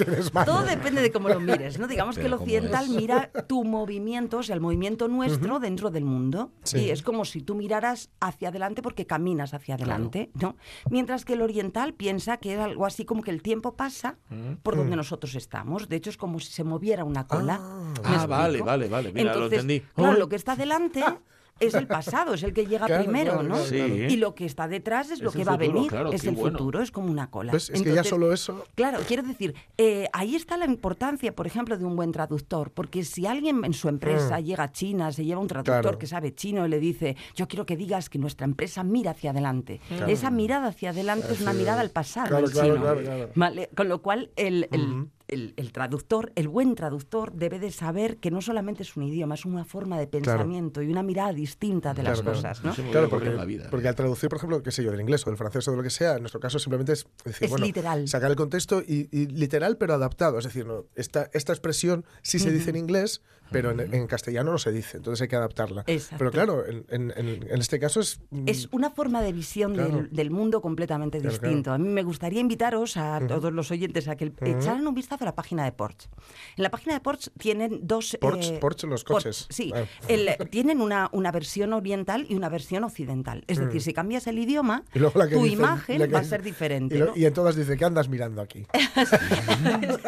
todo 0.45 0.63
depende 0.63 1.01
de 1.01 1.11
cómo 1.11 1.29
lo 1.29 1.39
mires, 1.39 1.79
¿no? 1.79 1.87
Digamos 1.87 2.15
que 2.15 2.21
el 2.21 2.27
Pero 2.27 2.37
¿cómo 2.39 2.43
occidental 2.45 2.85
es? 2.85 2.89
mira 2.91 3.31
tu 3.47 3.63
movimiento, 3.63 4.39
o 4.39 4.43
sea, 4.43 4.53
el 4.55 4.61
movimiento 4.61 5.07
nuestro 5.07 5.59
dentro 5.59 5.89
del 5.91 6.03
mundo. 6.05 6.51
Sí. 6.63 6.79
Y 6.79 6.89
es 6.91 7.01
como 7.03 7.25
si 7.25 7.41
tú 7.41 7.55
miraras 7.55 8.09
hacia 8.19 8.49
adelante 8.49 8.81
porque 8.81 9.05
caminas 9.07 9.53
hacia 9.53 9.75
adelante, 9.75 10.29
¿no? 10.33 10.57
Mientras 10.89 11.23
que 11.25 11.33
el 11.33 11.41
oriental 11.41 11.93
piensa 11.93 12.37
que 12.37 12.53
es 12.55 12.59
algo 12.59 12.85
así 12.85 13.05
como 13.05 13.23
que 13.23 13.31
el 13.31 13.41
tiempo 13.41 13.75
pasa 13.75 14.17
por 14.63 14.75
donde 14.75 14.95
nosotros 14.95 15.35
estamos. 15.35 15.87
De 15.89 15.95
hecho, 15.95 16.09
es 16.09 16.17
como 16.17 16.39
si 16.39 16.51
se 16.51 16.63
moviera 16.63 17.03
una 17.05 17.27
cola. 17.27 17.59
Ah. 17.61 17.93
¿Me 18.09 18.15
Ah, 18.17 18.25
vale, 18.25 18.61
vale, 18.61 18.87
vale. 18.89 19.11
Mira, 19.13 19.35
lo 19.35 19.45
entendí. 19.45 19.79
Claro, 19.95 20.17
lo 20.19 20.27
que 20.27 20.35
está 20.35 20.55
delante 20.55 21.03
es 21.59 21.73
el 21.73 21.87
pasado, 21.87 22.33
es 22.33 22.43
el 22.43 22.53
que 22.53 22.65
llega 22.65 22.85
Claro, 22.87 23.03
primero, 23.03 23.31
claro, 23.33 23.47
¿no? 23.47 23.55
claro, 23.55 23.65
Sí. 23.69 23.75
claro. 23.77 23.95
Y 24.13 24.15
lo 24.17 24.35
que 24.35 24.45
está 24.45 24.67
detrás 24.67 25.11
es 25.11 25.21
lo 25.21 25.29
Es 25.29 25.35
que 25.35 25.43
va 25.43 25.53
a 25.53 25.57
venir, 25.57 25.89
claro, 25.89 26.11
es 26.11 26.23
el 26.25 26.35
bueno. 26.35 26.57
futuro, 26.57 26.81
es 26.81 26.91
como 26.91 27.09
una 27.11 27.29
cola. 27.29 27.51
Pues 27.51 27.69
es 27.69 27.81
que 27.81 27.93
ya 27.93 28.03
solo 28.03 28.31
eso... 28.33 28.63
Claro, 28.75 28.99
quiero 29.07 29.23
decir, 29.23 29.53
eh, 29.77 30.07
ahí 30.13 30.35
está 30.35 30.57
la 30.57 30.65
importancia, 30.65 31.35
por 31.35 31.47
ejemplo, 31.47 31.77
de 31.77 31.85
un 31.85 31.95
buen 31.95 32.11
traductor, 32.11 32.71
porque 32.71 33.03
si 33.03 33.25
alguien 33.25 33.63
en 33.65 33.73
su 33.73 33.89
empresa 33.89 34.39
llega 34.39 34.63
a 34.65 34.71
China, 34.71 35.11
se 35.11 35.25
lleva 35.25 35.41
un 35.41 35.47
traductor. 35.47 35.81
Claro. 35.81 35.97
que 35.97 36.07
sabe 36.07 36.33
chino 36.35 36.65
y 36.65 36.69
le 36.69 36.79
dice, 36.79 37.15
yo 37.35 37.47
quiero 37.47 37.65
que 37.65 37.75
digas 37.77 38.09
que 38.09 38.17
nuestra 38.19 38.45
empresa 38.45 38.83
mira 38.83 39.11
hacia 39.11 39.31
adelante. 39.31 39.81
Esa 40.07 40.29
mirada 40.31 40.67
hacia 40.67 40.89
adelante 40.91 41.27
es 41.31 41.41
una 41.41 41.53
mirada 41.53 41.77
es. 41.81 41.87
al 41.87 41.91
pasado 41.91 42.27
Claro, 42.27 42.45
en 42.45 42.51
claro, 42.51 42.67
chino. 42.73 42.81
claro, 42.81 43.01
claro. 43.01 43.29
Vale, 43.35 43.69
Con 43.75 43.89
lo 43.89 44.01
cual, 44.01 44.31
el. 44.35 44.67
El- 45.27 45.53
el 45.57 45.71
traductor, 45.71 46.31
el 46.35 46.47
buen 46.47 46.75
traductor, 46.75 47.33
debe 47.33 47.59
de 47.59 47.71
saber 47.71 48.17
que 48.17 48.31
no 48.31 48.41
solamente 48.41 48.83
es 48.83 48.95
un 48.95 49.03
idioma, 49.03 49.35
es 49.35 49.45
una 49.45 49.65
forma 49.65 49.99
de 49.99 50.07
pensamiento 50.07 50.81
y 50.81 50.89
una 50.89 51.03
mirada 51.03 51.33
distinta 51.33 51.93
de 51.93 52.03
las 52.03 52.21
Claro, 52.21 52.35
cosas, 52.37 52.63
¿no? 52.63 52.73
Sí, 52.73 52.81
Claro, 52.91 53.09
porque, 53.09 53.29
la 53.29 53.45
vida. 53.45 53.67
porque 53.69 53.87
al 53.87 53.95
traducir, 53.95 54.29
por 54.29 54.37
ejemplo, 54.37 54.63
qué 54.63 54.71
sé 54.71 54.83
yo, 54.83 54.91
del 54.91 55.01
inglés 55.01 55.25
o 55.27 55.29
del 55.29 55.37
francés 55.37 55.67
o 55.67 55.71
de 55.71 55.77
lo 55.77 55.83
que 55.83 55.89
sea, 55.89 56.15
en 56.15 56.21
nuestro 56.21 56.39
caso 56.39 56.59
simplemente 56.59 56.93
es 56.93 57.05
decir, 57.25 57.45
Es 57.45 57.49
bueno, 57.49 57.65
literal. 57.65 58.07
sacar 58.07 58.29
el 58.31 58.37
contexto 58.37 58.81
y, 58.81 59.09
y 59.11 59.27
literal 59.27 59.77
pero 59.77 59.93
adaptado. 59.93 60.37
Es 60.39 60.45
decir, 60.45 60.65
no, 60.65 60.85
esta, 60.95 61.29
esta 61.33 61.51
expresión 61.53 62.05
sí 62.21 62.39
se 62.39 62.51
dice 62.51 62.69
en 62.69 62.77
inglés, 62.77 63.21
pero 63.51 63.71
en, 63.71 63.93
en 63.93 64.07
castellano 64.07 64.51
no 64.51 64.57
se 64.57 64.71
dice, 64.71 64.97
entonces 64.97 65.21
hay 65.21 65.27
que 65.29 65.35
adaptarla. 65.35 65.83
Exacto. 65.87 66.17
Pero 66.19 66.31
claro, 66.31 66.65
en, 66.65 66.85
en- 66.89 67.13
en- 67.15 67.47
en 67.49 67.59
este 67.61 67.79
caso 67.79 67.99
es... 68.01 68.19
mm, 68.29 68.43
Es 68.47 68.67
una 68.71 68.89
forma 68.91 69.21
de 69.21 69.31
visión 69.33 69.73
Claro. 69.73 69.95
del, 69.97 70.09
del 70.11 70.31
mundo 70.31 70.61
completamente 70.61 71.19
Claro, 71.19 71.31
distinto. 71.37 71.71
A 71.71 71.77
mí 71.77 71.87
me 71.87 72.03
gustaría 72.03 72.39
invitaros 72.41 72.97
a 72.97 73.19
todos 73.27 73.51
los 73.53 73.71
oyentes 73.71 74.07
a 74.07 74.15
que 74.15 74.31
echaran 74.41 74.85
un 74.87 74.93
vistazo 74.93 75.16
a 75.21 75.25
la 75.25 75.35
página 75.35 75.63
de 75.63 75.71
Porsche. 75.71 76.09
En 76.57 76.63
la 76.63 76.69
página 76.71 76.93
de 76.93 76.99
Porsche 76.99 77.31
tienen 77.37 77.79
dos... 77.83 78.17
Porsche- 78.19 78.55
eh, 78.55 78.59
Porsche, 78.59 78.87
los 78.87 79.03
Porsche, 79.03 79.29
coches. 79.29 79.47
sí. 79.49 79.71
Ah. 79.75 79.83
El- 80.07 80.35
tienen 80.49 80.81
una, 80.81 81.09
una 81.11 81.31
versión 81.31 81.73
oriental 81.73 82.25
y 82.29 82.35
una 82.35 82.49
versión 82.49 82.83
occidental. 82.83 83.43
Es 83.47 83.59
decir, 83.59 83.81
si 83.81 83.93
cambias 83.93 84.27
el 84.27 84.39
idioma, 84.39 84.83
tu 84.93 84.99
dicen- 84.99 85.45
imagen 85.51 85.97
que- 85.99 86.07
va 86.07 86.19
a 86.19 86.23
ser 86.23 86.41
diferente. 86.43 86.95
Y, 86.95 86.99
lo- 86.99 87.05
¿no? 87.07 87.13
y 87.15 87.25
en 87.25 87.33
todas 87.33 87.55
dice, 87.55 87.77
¿qué 87.77 87.85
andas 87.85 88.09
mirando 88.09 88.41
aquí? 88.41 88.65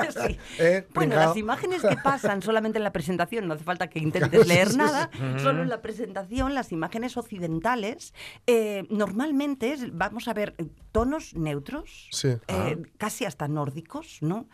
Sí. 0.09 0.37
Eh, 0.59 0.85
Bueno, 0.93 1.15
las 1.15 1.37
imágenes 1.37 1.81
que 1.81 1.95
pasan 2.03 2.41
solamente 2.41 2.77
en 2.77 2.83
la 2.83 2.91
presentación, 2.91 3.47
no 3.47 3.53
hace 3.53 3.63
falta 3.63 3.87
que 3.89 3.99
intentes 3.99 4.47
leer 4.47 4.75
nada, 4.75 5.09
solo 5.41 5.63
en 5.63 5.69
la 5.69 5.81
presentación, 5.81 6.53
las 6.53 6.71
imágenes 6.71 7.15
occidentales, 7.17 8.13
eh, 8.47 8.85
normalmente 8.89 9.75
vamos 9.91 10.27
a 10.27 10.33
ver 10.33 10.55
tonos 10.91 11.33
neutros, 11.35 12.07
Sí. 12.11 12.29
eh, 12.47 12.77
casi 12.97 13.25
hasta 13.25 13.47
nórdicos, 13.47 14.17
¿no? 14.21 14.47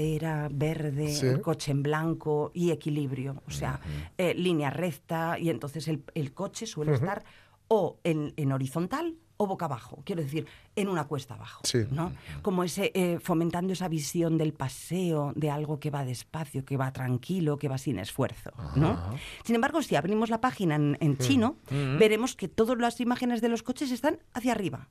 Madera, 0.00 0.48
verde, 0.50 1.08
Sí. 1.14 1.26
el 1.26 1.40
coche 1.42 1.72
en 1.72 1.82
blanco 1.82 2.50
y 2.54 2.70
equilibrio, 2.70 3.42
o 3.46 3.50
sea, 3.50 3.80
eh, 4.16 4.32
línea 4.34 4.70
recta, 4.70 5.38
y 5.38 5.50
entonces 5.50 5.88
el, 5.88 6.02
el 6.14 6.32
coche 6.32 6.66
suele 6.66 6.94
estar 6.94 7.22
o 7.68 7.98
en, 8.02 8.32
en 8.36 8.52
horizontal 8.52 9.14
o 9.36 9.46
boca 9.46 9.66
abajo, 9.66 10.02
quiero 10.04 10.22
decir, 10.22 10.46
en 10.76 10.88
una 10.88 11.04
cuesta 11.04 11.34
abajo, 11.34 11.60
Sí. 11.64 11.80
¿no? 11.90 12.12
Como 12.42 12.64
ese, 12.64 12.90
eh, 12.94 13.18
fomentando 13.20 13.72
esa 13.74 13.88
visión 13.88 14.36
del 14.38 14.52
paseo, 14.54 15.32
de 15.36 15.50
algo 15.50 15.78
que 15.80 15.90
va 15.90 16.04
despacio, 16.04 16.64
que 16.64 16.76
va 16.78 16.92
tranquilo, 16.92 17.58
que 17.58 17.68
va 17.68 17.76
sin 17.78 17.98
esfuerzo, 17.98 18.50
¿no? 18.76 18.98
Sin 19.44 19.54
embargo, 19.54 19.82
si 19.82 19.96
abrimos 19.96 20.30
la 20.30 20.40
página 20.40 20.76
en, 20.76 20.96
en 21.00 21.16
chino, 21.18 21.56
veremos 21.70 22.36
que 22.36 22.48
todas 22.48 22.76
las 22.78 23.00
imágenes 23.00 23.40
de 23.42 23.48
los 23.50 23.62
coches 23.62 23.90
están 23.92 24.18
hacia 24.34 24.52
arriba, 24.52 24.88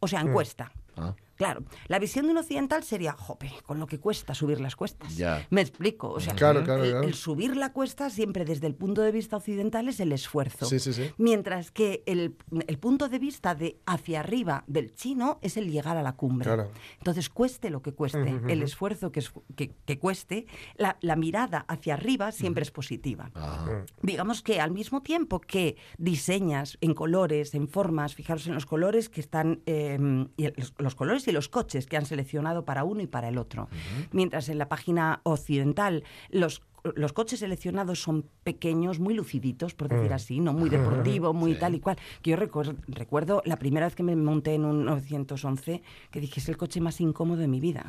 o 0.00 0.06
sea, 0.08 0.20
en 0.20 0.32
cuesta. 0.32 0.72
Ah. 0.96 1.14
Claro, 1.42 1.64
la 1.88 1.98
visión 1.98 2.26
de 2.26 2.32
un 2.32 2.38
occidental 2.38 2.84
sería, 2.84 3.12
jope, 3.12 3.50
con 3.66 3.80
lo 3.80 3.86
que 3.86 3.98
cuesta 3.98 4.34
subir 4.34 4.60
las 4.60 4.76
cuestas. 4.76 5.16
Ya. 5.16 5.46
Me 5.50 5.60
explico. 5.60 6.08
O 6.10 6.20
sea, 6.20 6.34
Claro, 6.34 6.62
claro, 6.62 6.84
el, 6.84 6.90
claro. 6.90 7.06
el 7.08 7.14
subir 7.14 7.56
la 7.56 7.72
cuesta 7.72 8.10
siempre 8.10 8.44
desde 8.44 8.66
el 8.68 8.74
punto 8.74 9.02
de 9.02 9.10
vista 9.12 9.36
occidental 9.36 9.88
es 9.88 9.98
el 10.00 10.12
esfuerzo. 10.12 10.66
Sí, 10.66 10.78
sí, 10.78 10.92
sí. 10.92 11.10
Mientras 11.18 11.70
que 11.72 12.02
el, 12.06 12.36
el 12.68 12.78
punto 12.78 13.08
de 13.08 13.18
vista 13.18 13.54
de 13.54 13.80
hacia 13.86 14.20
arriba 14.20 14.62
del 14.66 14.94
chino 14.94 15.38
es 15.42 15.56
el 15.56 15.70
llegar 15.70 15.96
a 15.96 16.02
la 16.02 16.12
cumbre. 16.14 16.46
Claro. 16.46 16.70
Entonces, 16.98 17.28
cueste 17.28 17.70
lo 17.70 17.82
que 17.82 17.92
cueste, 17.92 18.40
el 18.48 18.62
esfuerzo 18.62 19.10
que, 19.10 19.20
es- 19.20 19.32
que- 19.56 19.74
que 19.84 19.98
cueste, 19.98 20.46
la, 20.76 20.96
la 21.00 21.16
mirada 21.16 21.64
hacia 21.68 21.94
arriba 21.94 22.30
siempre 22.30 22.62
es 22.62 22.70
positiva. 22.70 23.30
Ah. 23.34 23.82
Digamos 24.02 24.42
que 24.42 24.60
al 24.60 24.70
mismo 24.70 25.02
tiempo 25.02 25.40
que 25.40 25.76
diseñas 25.98 26.78
en 26.80 26.94
colores, 26.94 27.54
en 27.54 27.68
formas, 27.68 28.14
fijaros 28.14 28.46
en 28.46 28.54
los 28.54 28.66
colores 28.66 29.08
que 29.08 29.20
están, 29.20 29.62
eh, 29.66 29.98
y 30.36 30.44
el- 30.44 30.54
los, 30.56 30.74
los 30.78 30.94
colores 30.94 31.26
y 31.26 31.31
los 31.32 31.48
coches 31.48 31.86
que 31.86 31.96
han 31.96 32.06
seleccionado 32.06 32.64
para 32.64 32.84
uno 32.84 33.02
y 33.02 33.06
para 33.06 33.28
el 33.28 33.38
otro. 33.38 33.68
Mientras 34.12 34.48
en 34.48 34.58
la 34.58 34.68
página 34.68 35.20
occidental 35.24 36.04
los 36.30 36.62
los 36.96 37.12
coches 37.12 37.40
seleccionados 37.40 38.02
son 38.02 38.26
pequeños, 38.42 38.98
muy 38.98 39.14
luciditos, 39.14 39.74
por 39.74 39.88
decir 39.88 40.12
así, 40.12 40.40
no 40.40 40.52
muy 40.52 40.68
deportivo, 40.70 41.32
muy 41.32 41.54
tal 41.54 41.74
y 41.74 41.80
cual. 41.80 41.96
Que 42.22 42.30
yo 42.32 42.36
recuer- 42.36 42.76
recuerdo 42.88 43.42
la 43.44 43.56
primera 43.56 43.86
vez 43.86 43.94
que 43.94 44.02
me 44.02 44.16
monté 44.16 44.54
en 44.54 44.64
un 44.64 44.84
911, 44.84 45.82
que 46.10 46.20
dije, 46.20 46.40
es 46.40 46.48
el 46.48 46.56
coche 46.56 46.80
más 46.80 47.00
incómodo 47.00 47.40
de 47.40 47.48
mi 47.48 47.60
vida. 47.60 47.84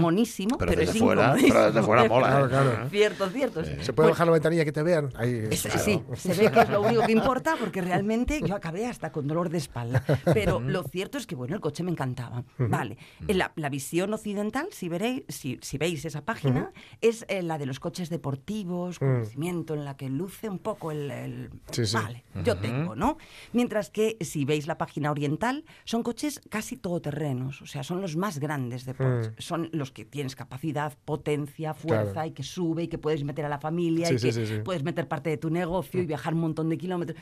Monísimo, 0.00 0.56
Pero 0.58 0.70
pero, 0.70 0.80
desde 0.80 0.92
es 0.98 0.98
fuera- 1.04 1.34
pero 1.40 1.64
desde 1.66 1.82
fuera 1.82 2.04
mola, 2.08 2.26
¿eh? 2.26 2.30
Claro, 2.30 2.48
claro. 2.48 2.88
Cierto, 2.90 3.28
cierto. 3.30 3.64
Se 3.64 3.92
puede 3.92 3.92
Pues- 3.92 4.10
bajar 4.10 4.26
la 4.26 4.32
ventanilla 4.34 4.64
que 4.64 4.72
te 4.72 4.82
vean. 4.82 5.10
Ahí, 5.16 5.46
es- 5.50 5.62
claro. 5.62 5.78
Sí, 5.80 6.00
se 6.16 6.34
ve 6.34 6.50
que 6.52 6.60
es 6.60 6.68
lo 6.70 6.82
único 6.82 7.02
que 7.06 7.12
importa 7.12 7.56
porque 7.58 7.80
realmente 7.80 8.40
yo 8.46 8.54
acabé 8.54 8.86
hasta 8.86 9.10
con 9.12 9.26
dolor 9.26 9.48
de 9.50 9.58
espalda. 9.58 10.04
Pero 10.32 10.60
lo 10.60 10.82
cierto 10.84 11.18
es 11.18 11.26
que, 11.26 11.34
bueno, 11.34 11.54
el 11.54 11.60
coche 11.60 11.82
me 11.82 11.90
encantaba. 11.90 12.44
Vale, 12.58 12.98
En 13.26 13.38
la, 13.38 13.52
la 13.56 13.68
visión 13.68 14.12
occidental, 14.14 14.68
si, 14.70 14.88
veréis, 14.88 15.24
si, 15.28 15.58
si 15.62 15.78
veis 15.78 16.04
esa 16.04 16.22
página, 16.24 16.72
es 17.00 17.24
eh, 17.28 17.42
la 17.42 17.58
de 17.58 17.66
los 17.66 17.80
coches 17.80 18.08
deportivos. 18.10 18.27
Deportivos, 18.28 18.96
Mm. 19.00 19.04
conocimiento 19.04 19.74
en 19.74 19.84
la 19.84 19.96
que 19.96 20.08
luce 20.08 20.48
un 20.48 20.58
poco 20.58 20.90
el... 20.90 21.10
el- 21.10 21.50
Sí, 21.70 21.86
sí. 21.86 21.96
Vale, 21.96 22.24
yo 22.44 22.56
tengo, 22.56 22.94
¿no? 22.94 23.16
Mientras 23.52 23.90
que 23.90 24.16
si 24.20 24.44
veis 24.44 24.66
la 24.66 24.76
página 24.78 25.10
oriental, 25.10 25.64
son 25.84 26.02
coches 26.02 26.40
casi 26.50 26.76
todoterrenos, 26.76 27.62
o 27.62 27.66
sea, 27.66 27.82
son 27.82 28.00
los 28.00 28.16
más 28.16 28.38
grandes 28.38 28.84
de 28.84 28.94
Porsche. 28.94 29.30
Mm. 29.30 29.34
Son 29.38 29.68
los 29.72 29.92
que 29.92 30.04
tienes 30.04 30.36
capacidad, 30.36 30.96
potencia, 31.04 31.74
fuerza 31.74 32.12
Claro. 32.12 32.28
y 32.28 32.32
que 32.32 32.42
sube 32.42 32.82
y 32.84 32.88
que 32.88 32.98
puedes 32.98 33.24
meter 33.24 33.44
a 33.44 33.48
la 33.48 33.58
familia 33.58 34.06
Sí, 34.08 34.14
y 34.14 34.18
sí, 34.18 34.26
que 34.28 34.32
sí, 34.32 34.46
sí. 34.46 34.54
puedes 34.64 34.82
meter 34.82 35.08
parte 35.08 35.30
de 35.30 35.36
tu 35.38 35.50
negocio 35.50 36.02
y 36.02 36.06
viajar 36.06 36.34
un 36.34 36.40
montón 36.40 36.68
de 36.68 36.78
kilómetros. 36.78 37.18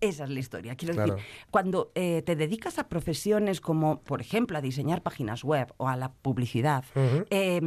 Esa 0.00 0.24
es 0.24 0.30
la 0.30 0.40
historia. 0.40 0.76
Quiero 0.76 0.94
Claro. 0.94 1.14
decir, 1.14 1.26
cuando 1.50 1.92
eh, 1.94 2.22
te 2.22 2.34
dedicas 2.36 2.78
a 2.78 2.88
profesiones 2.88 3.60
como, 3.60 4.00
por 4.02 4.20
ejemplo, 4.20 4.56
a 4.56 4.60
diseñar 4.62 5.02
páginas 5.02 5.44
web 5.44 5.72
o 5.76 5.88
a 5.88 5.96
la 5.96 6.12
publicidad, 6.12 6.84
eh, 7.30 7.60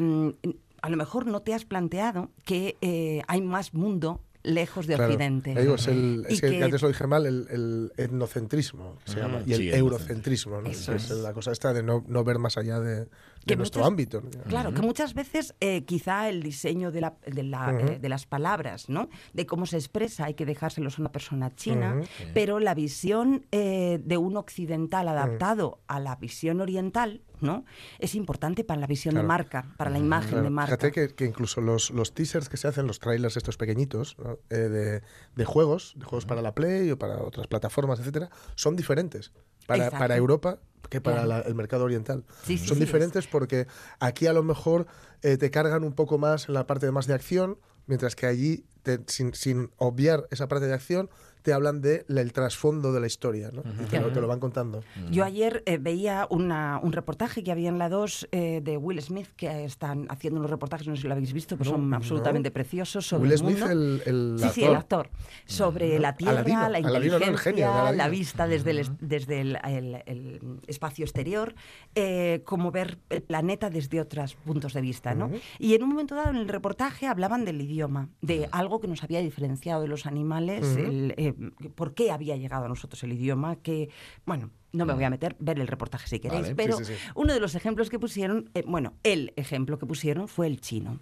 a 0.83 0.89
lo 0.89 0.97
mejor 0.97 1.25
no 1.25 1.41
te 1.41 1.53
has 1.53 1.63
planteado 1.65 2.29
que 2.43 2.77
eh, 2.81 3.21
hay 3.27 3.41
más 3.41 3.73
mundo 3.73 4.21
lejos 4.43 4.85
de 4.87 4.95
Claro. 4.95 5.13
Occidente. 5.13 5.53
Ya 5.53 5.61
digo, 5.61 5.75
es, 5.75 5.87
el, 5.87 6.25
es 6.27 6.41
que, 6.41 6.49
que- 6.51 6.63
antes 6.63 6.81
lo 6.81 6.89
dije 6.89 7.07
mal, 7.07 7.25
el, 7.25 7.47
el 7.49 7.93
etnocentrismo, 7.95 8.97
que 9.05 9.11
se 9.13 9.19
llama, 9.21 9.41
y 9.45 9.53
el 9.53 9.57
sí, 9.59 9.69
eurocentrismo, 9.69 10.59
¿no? 10.61 10.69
Es 10.69 10.89
es. 10.89 11.09
la 11.11 11.31
cosa 11.31 11.53
esta 11.53 11.71
de 11.71 11.81
no, 11.83 12.03
no 12.07 12.25
ver 12.25 12.39
más 12.39 12.57
allá 12.57 12.81
de, 12.81 13.05
de 13.05 13.09
Que 13.45 13.55
nuestro 13.55 13.79
muchas- 13.79 13.87
ámbito. 13.91 14.21
¿no? 14.21 14.29
Claro, 14.49 14.73
que 14.73 14.81
muchas 14.81 15.13
veces 15.13 15.55
eh, 15.61 15.85
quizá 15.85 16.27
el 16.27 16.43
diseño 16.43 16.91
de, 16.91 16.99
la- 16.99 17.15
de, 17.25 17.43
la- 17.43 17.71
eh, 17.79 17.99
de 17.99 18.09
las 18.09 18.25
palabras, 18.25 18.89
¿no? 18.89 19.07
De 19.31 19.45
cómo 19.45 19.65
se 19.65 19.77
expresa, 19.77 20.25
hay 20.25 20.33
que 20.33 20.45
dejárselos 20.45 20.99
a 20.99 21.01
una 21.03 21.11
persona 21.13 21.55
china, 21.55 21.95
Ujú. 21.99 22.07
pero 22.33 22.59
la 22.59 22.73
visión 22.75 23.45
eh, 23.53 24.01
de 24.03 24.17
un 24.17 24.35
occidental 24.35 25.07
adaptado 25.07 25.79
a 25.87 26.01
la 26.01 26.17
visión 26.17 26.59
oriental, 26.59 27.21
¿no? 27.43 27.65
Es 27.99 28.15
importante 28.15 28.63
para 28.63 28.79
la 28.79 28.87
visión 28.87 29.13
de 29.15 29.23
marca, 29.23 29.73
para 29.77 29.89
la 29.91 29.99
imagen 29.99 30.29
Claro, 30.29 30.43
de 30.45 30.49
marca. 30.49 30.77
Fíjate 30.77 30.91
que, 30.91 31.13
que 31.15 31.25
incluso 31.25 31.61
los, 31.61 31.91
los 31.91 32.13
teasers 32.13 32.49
que 32.49 32.57
se 32.57 32.67
hacen, 32.67 32.87
los 32.87 32.99
trailers 32.99 33.37
estos 33.37 33.57
pequeñitos, 33.57 34.17
¿no? 34.17 34.39
Eh, 34.49 34.55
de, 34.55 35.01
de 35.35 35.45
juegos, 35.45 35.93
de 35.97 36.05
juegos 36.05 36.25
para 36.25 36.41
la 36.41 36.55
Play 36.55 36.89
o 36.91 36.97
para 36.97 37.21
otras 37.21 37.47
plataformas, 37.47 37.99
etcétera, 37.99 38.29
son 38.55 38.75
diferentes 38.75 39.31
para, 39.67 39.91
para 39.91 40.15
Europa 40.17 40.59
que 40.89 40.99
para 41.01 41.25
la- 41.25 41.39
el 41.41 41.55
mercado 41.55 41.85
oriental. 41.85 42.25
Sí, 42.43 42.57
son 42.57 42.77
sí, 42.77 42.83
diferentes 42.83 43.27
porque 43.27 43.67
aquí 43.99 44.27
a 44.27 44.33
lo 44.33 44.43
mejor 44.43 44.85
eh, 45.21 45.37
te 45.37 45.49
cargan 45.51 45.83
un 45.83 45.93
poco 45.93 46.17
más 46.17 46.47
en 46.49 46.53
la 46.55 46.67
parte 46.67 46.85
de 46.85 46.91
más 46.91 47.07
de 47.07 47.13
acción, 47.13 47.57
mientras 47.87 48.15
que 48.15 48.25
allí, 48.25 48.65
te- 48.83 48.99
sin, 49.07 49.33
sin 49.33 49.71
obviar 49.77 50.27
esa 50.31 50.47
parte 50.47 50.67
de 50.67 50.73
acción, 50.73 51.09
te 51.43 51.53
hablan 51.53 51.81
de 51.81 52.05
la- 52.07 52.21
el 52.21 52.33
trasfondo 52.33 52.91
de 52.93 52.99
la 53.01 53.07
historia, 53.07 53.51
¿no? 53.53 53.61
Y 53.81 53.85
te, 53.85 53.99
lo, 53.99 54.11
te 54.11 54.21
lo 54.21 54.27
van 54.27 54.39
contando. 54.39 54.81
Yo 55.11 55.23
ayer 55.25 55.61
eh, 55.65 55.77
veía 55.77 56.25
una- 56.29 56.79
un 56.81 56.93
reportaje 56.93 57.43
que 57.43 57.51
había 57.51 57.69
en 57.69 57.77
la 57.77 57.89
2 57.89 58.27
eh, 58.31 58.61
de 58.63 58.77
Will 58.77 59.01
Smith, 59.01 59.27
que 59.35 59.65
están 59.65 60.07
haciendo 60.09 60.39
unos 60.39 60.49
reportajes, 60.49 60.87
no 60.87 60.95
sé 60.95 61.01
si 61.03 61.07
lo 61.07 61.13
habéis 61.13 61.33
visto, 61.33 61.57
que 61.57 61.65
son 61.65 61.89
no. 61.89 61.95
absolutamente 61.97 62.49
preciosos 62.49 63.05
sobre 63.05 63.23
Will 63.23 63.31
el 63.33 63.37
Smith, 63.37 63.59
mundo. 63.59 63.71
el, 63.71 64.01
el 64.05 64.35
Sí, 64.39 64.49
sí, 64.53 64.63
el 64.63 64.75
actor. 64.75 65.09
Sobre 65.45 65.99
la 65.99 66.15
Tierra, 66.15 66.39
Aladino, 66.39 66.59
la 66.61 66.65
Aladino, 66.77 66.89
¿no? 67.19 67.25
El 67.25 67.31
inteligencia, 67.31 67.37
genio 67.51 67.91
de 67.91 67.97
la 67.97 68.07
vista 68.09 68.47
desde 68.47 68.71
el, 68.71 68.79
es- 68.79 68.91
desde 68.99 69.41
el, 69.41 69.57
el- 69.65 70.03
el 70.05 70.59
espacio 70.67 71.03
exterior, 71.03 71.53
eh, 71.95 72.41
como 72.45 72.71
ver 72.71 72.99
el 73.09 73.21
planeta 73.21 73.69
desde 73.69 73.99
otros 73.99 74.35
puntos 74.35 74.73
de 74.73 74.81
vista, 74.81 75.13
¿no? 75.13 75.29
Y 75.59 75.75
en 75.75 75.83
un 75.83 75.89
momento 75.89 76.15
dado 76.15 76.29
en 76.29 76.37
el 76.37 76.47
reportaje 76.47 77.07
hablaban 77.07 77.43
del 77.45 77.59
idioma, 77.61 78.09
de 78.21 78.47
algo 78.51 78.79
que 78.79 78.87
nos 78.87 79.03
había 79.03 79.19
diferenciado 79.19 79.81
de 79.81 79.87
los 79.87 80.05
animales, 80.05 80.77
el, 80.77 81.13
eh, 81.39 81.69
por 81.69 81.93
qué 81.93 82.11
había 82.11 82.35
llegado 82.37 82.65
a 82.65 82.69
nosotros 82.69 83.03
el 83.03 83.13
idioma, 83.13 83.57
que, 83.57 83.89
bueno, 84.25 84.51
no 84.71 84.85
me 84.85 84.93
voy 84.93 85.03
a 85.03 85.09
meter, 85.09 85.35
ver 85.39 85.59
el 85.59 85.67
reportaje 85.67 86.07
si 86.07 86.19
queréis, 86.19 86.43
Vale. 86.43 86.55
pero 86.55 86.77
Sí, 86.77 86.85
sí, 86.85 86.93
sí. 86.93 86.99
uno 87.15 87.33
de 87.33 87.39
los 87.39 87.55
ejemplos 87.55 87.89
que 87.89 87.99
pusieron, 87.99 88.49
eh, 88.53 88.63
bueno, 88.65 88.93
el 89.03 89.33
ejemplo 89.35 89.77
que 89.77 89.85
pusieron 89.85 90.27
fue 90.27 90.47
el 90.47 90.59
chino. 90.61 90.99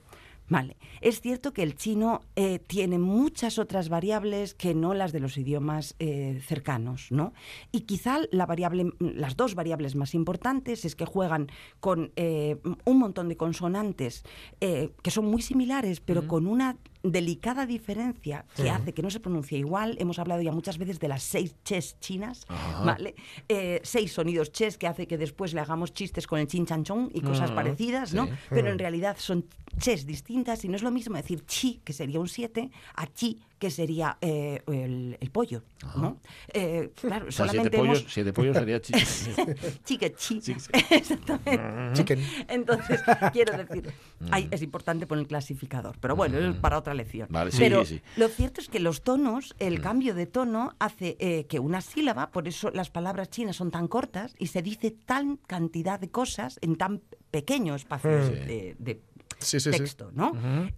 Vale, 0.51 0.75
es 0.99 1.21
cierto 1.21 1.53
que 1.53 1.63
el 1.63 1.75
chino 1.75 2.23
eh, 2.35 2.59
tiene 2.59 2.99
muchas 2.99 3.57
otras 3.57 3.87
variables 3.87 4.53
que 4.53 4.73
no 4.73 4.93
las 4.93 5.13
de 5.13 5.21
los 5.21 5.37
idiomas 5.37 5.95
eh, 5.99 6.41
cercanos, 6.45 7.07
¿no? 7.09 7.31
Y 7.71 7.81
quizá 7.81 8.19
la 8.31 8.45
variable, 8.45 8.91
las 8.99 9.37
dos 9.37 9.55
variables 9.55 9.95
más 9.95 10.13
importantes 10.13 10.83
es 10.83 10.97
que 10.97 11.05
juegan 11.05 11.47
con 11.79 12.11
eh, 12.17 12.57
un 12.83 12.99
montón 12.99 13.29
de 13.29 13.37
consonantes 13.37 14.23
que 14.59 15.11
son 15.11 15.25
muy 15.25 15.41
similares, 15.41 16.01
pero 16.01 16.27
con 16.27 16.45
una 16.45 16.75
delicada 17.03 17.65
diferencia 17.65 18.45
que 18.55 18.69
hace 18.69 18.93
que 18.93 19.01
no 19.01 19.09
se 19.09 19.19
pronuncie 19.19 19.57
igual. 19.57 19.95
Hemos 19.99 20.19
hablado 20.19 20.41
ya 20.41 20.51
muchas 20.51 20.77
veces 20.77 20.99
de 20.99 21.07
las 21.07 21.23
seis 21.23 21.55
ches 21.63 21.99
chinas, 21.99 22.45
¿vale? 22.85 23.15
Eh, 23.49 23.79
seis 23.83 24.13
sonidos 24.13 24.51
ches 24.51 24.77
que 24.77 24.87
hace 24.87 25.07
que 25.07 25.17
después 25.17 25.53
le 25.53 25.61
hagamos 25.61 25.93
chistes 25.93 26.27
con 26.27 26.39
el 26.39 26.47
chin 26.47 26.65
chan 26.65 26.83
chong 26.83 27.09
y 27.13 27.21
cosas 27.21 27.51
parecidas, 27.51 28.13
¿no? 28.13 28.27
sí. 28.27 28.33
Pero 28.49 28.69
en 28.69 28.79
realidad 28.79 29.17
son 29.19 29.45
ches 29.79 30.05
distintas 30.05 30.63
y 30.65 30.67
no 30.67 30.75
es 30.75 30.83
lo 30.83 30.91
mismo 30.91 31.15
decir 31.15 31.45
chi, 31.45 31.81
que 31.83 31.93
sería 31.93 32.19
un 32.19 32.27
7, 32.27 32.69
a 32.95 33.07
chi, 33.07 33.41
que 33.61 33.69
sería 33.69 34.17
eh, 34.21 34.63
el, 34.65 35.19
el 35.21 35.29
pollo, 35.29 35.61
¿no? 35.95 36.19
Eh, 36.51 36.89
claro, 36.95 37.27
O 37.27 37.31
sea, 37.31 37.45
siete 37.45 37.69
solamente 37.69 37.77
pollos, 37.77 37.99
hemos... 37.99 38.11
siete 38.11 38.33
pollos 38.33 38.57
sería 38.57 38.81
chi. 38.81 38.93
Chi 39.85 39.97
que 39.99 40.13
chi. 40.15 40.41
Exactamente. 40.89 41.93
Chicken. 41.93 42.19
Entonces, 42.47 42.99
quiero 43.31 43.55
decir, 43.55 43.93
ahí 44.31 44.47
es 44.49 44.63
importante 44.63 45.05
poner 45.05 45.21
el 45.21 45.27
clasificador, 45.27 45.95
pero 45.99 46.15
bueno, 46.15 46.39
es 46.39 46.55
para 46.55 46.79
otra 46.79 46.95
lección. 46.95 47.27
Vale, 47.29 47.51
sí, 47.51 47.59
pero 47.59 47.85
sí. 47.85 48.01
lo 48.17 48.29
cierto 48.29 48.61
es 48.61 48.67
que 48.67 48.79
los 48.79 49.03
tonos, 49.03 49.53
el 49.59 49.79
cambio 49.79 50.15
de 50.15 50.25
tono 50.25 50.73
hace 50.79 51.15
eh, 51.19 51.45
que 51.45 51.59
una 51.59 51.81
sílaba, 51.81 52.31
por 52.31 52.47
eso 52.47 52.71
las 52.71 52.89
palabras 52.89 53.29
chinas 53.29 53.57
son 53.57 53.69
tan 53.69 53.87
cortas 53.87 54.33
y 54.39 54.47
se 54.47 54.63
dice 54.63 54.89
tan 54.89 55.37
cantidad 55.37 55.99
de 55.99 56.09
cosas 56.09 56.57
en 56.63 56.77
tan 56.77 57.03
pequeño 57.29 57.75
espacio 57.75 58.09
de, 58.09 58.75
de 58.79 59.01
Sí, 59.41 59.59
sí, 59.59 59.71
sí. 59.71 59.77
texto, 59.77 60.11
¿no? 60.13 60.31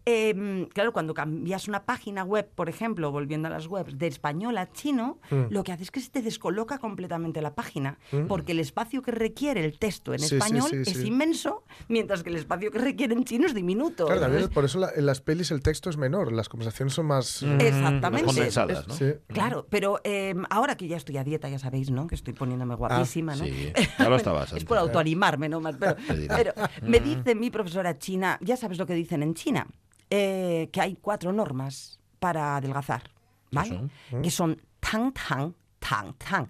Em, 0.05 0.65
claro, 0.67 0.93
cuando 0.93 1.13
cambias 1.13 1.67
una 1.67 1.83
página 1.83 2.23
web, 2.23 2.49
por 2.55 2.69
ejemplo, 2.69 3.11
volviendo 3.11 3.47
a 3.47 3.51
las 3.51 3.67
webs, 3.67 3.97
de 3.97 4.07
español 4.07 4.57
a 4.57 4.71
chino, 4.71 5.19
Mm. 5.31 5.45
lo 5.49 5.63
que 5.63 5.71
hace 5.71 5.83
es 5.83 5.91
que 5.91 5.99
se 5.99 6.09
te 6.09 6.21
descoloca 6.21 6.77
completamente 6.77 7.41
la 7.41 7.53
página, 7.55 7.97
porque 8.27 8.51
el 8.53 8.59
espacio 8.59 9.01
que 9.01 9.11
requiere 9.11 9.63
el 9.63 9.77
texto 9.77 10.13
en 10.13 10.19
Sí, 10.19 10.35
español 10.35 10.69
sí, 10.69 10.77
es 10.77 10.89
sí. 10.97 11.07
inmenso, 11.07 11.63
mientras 11.87 12.23
que 12.23 12.29
el 12.29 12.35
espacio 12.37 12.71
que 12.71 12.79
requiere 12.79 13.13
en 13.13 13.23
chino 13.23 13.45
es 13.47 13.53
diminuto. 13.53 14.05
Claro, 14.05 14.21
también 14.21 14.49
por 14.49 14.65
eso 14.65 14.79
la- 14.79 14.91
en 14.95 15.05
las 15.05 15.21
pelis 15.21 15.51
el 15.51 15.61
texto 15.61 15.89
es 15.89 15.97
menor, 15.97 16.31
las 16.31 16.49
conversaciones 16.49 16.93
son 16.93 17.05
más... 17.07 17.43
Mm. 17.43 17.59
Exactamente. 17.61 18.25
Más 18.25 18.35
condensadas, 18.35 18.87
¿no? 18.87 18.93
Sí. 18.93 19.13
Claro, 19.27 19.67
pero 19.69 19.99
em, 20.03 20.43
ahora 20.49 20.75
que 20.77 20.87
ya 20.87 20.97
estoy 20.97 21.17
a 21.17 21.23
dieta, 21.23 21.49
ya 21.49 21.59
sabéis, 21.59 21.89
¿no? 21.91 22.07
Que 22.07 22.15
estoy 22.15 22.33
poniéndome 22.33 22.75
guapísima, 22.75 23.35
¿no? 23.35 23.43
Sí, 23.45 23.71
ya 23.99 24.09
lo 24.09 24.15
estabas 24.15 24.53
Es 24.53 24.65
por 24.65 24.77
autoanimarme, 24.77 25.49
¿no? 25.49 25.59
Más, 25.59 25.75
Pero, 25.77 25.95
pero 26.27 26.53
me 26.81 26.99
dice 26.99 27.35
mi 27.35 27.49
profesora 27.49 27.97
china, 27.97 28.37
ya 28.41 28.52
sabes 28.57 28.77
lo 28.77 28.85
que 28.85 28.93
dicen 28.93 29.23
en 29.23 29.33
China, 29.33 29.67
eh, 30.09 30.69
que 30.71 30.81
hay 30.81 30.95
cuatro 30.95 31.31
normas 31.33 31.99
para 32.19 32.55
adelgazar, 32.57 33.03
¿vale? 33.51 33.89
Que 34.21 34.31
son 34.31 34.61
tang, 34.79 35.11
tang, 35.13 35.53
tang, 35.79 36.13
tang. 36.17 36.47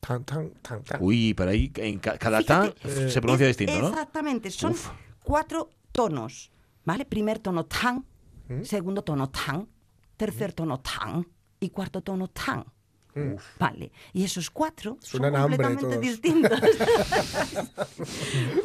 Tan, 0.00 0.24
tan, 0.24 0.50
tan, 0.62 0.82
tan. 0.82 1.02
Uy, 1.02 1.34
pero 1.34 1.50
ahí 1.50 1.70
en 1.76 1.98
ca- 1.98 2.16
cada 2.18 2.42
tan 2.42 2.72
Fíjate, 2.72 3.10
se 3.10 3.20
pronuncia 3.20 3.48
es- 3.48 3.56
distinto, 3.56 3.80
¿no? 3.82 3.88
Exactamente, 3.88 4.50
son 4.50 4.72
Uf. 4.72 4.88
cuatro 5.22 5.70
tonos, 5.92 6.50
¿vale? 6.84 7.04
Primer 7.04 7.38
tono 7.38 7.66
tang, 7.66 8.02
segundo 8.62 9.02
tono 9.02 9.28
tang, 9.28 9.66
tercer 10.16 10.52
tono 10.54 10.80
tang 10.80 11.24
y 11.60 11.68
cuarto 11.70 12.02
tono 12.02 12.28
tang. 13.14 13.36
Vale, 13.58 13.92
y 14.12 14.24
esos 14.24 14.50
cuatro 14.50 14.98
Suenan 15.00 15.32
son 15.32 15.40
completamente 15.42 15.98
distintos. 15.98 16.60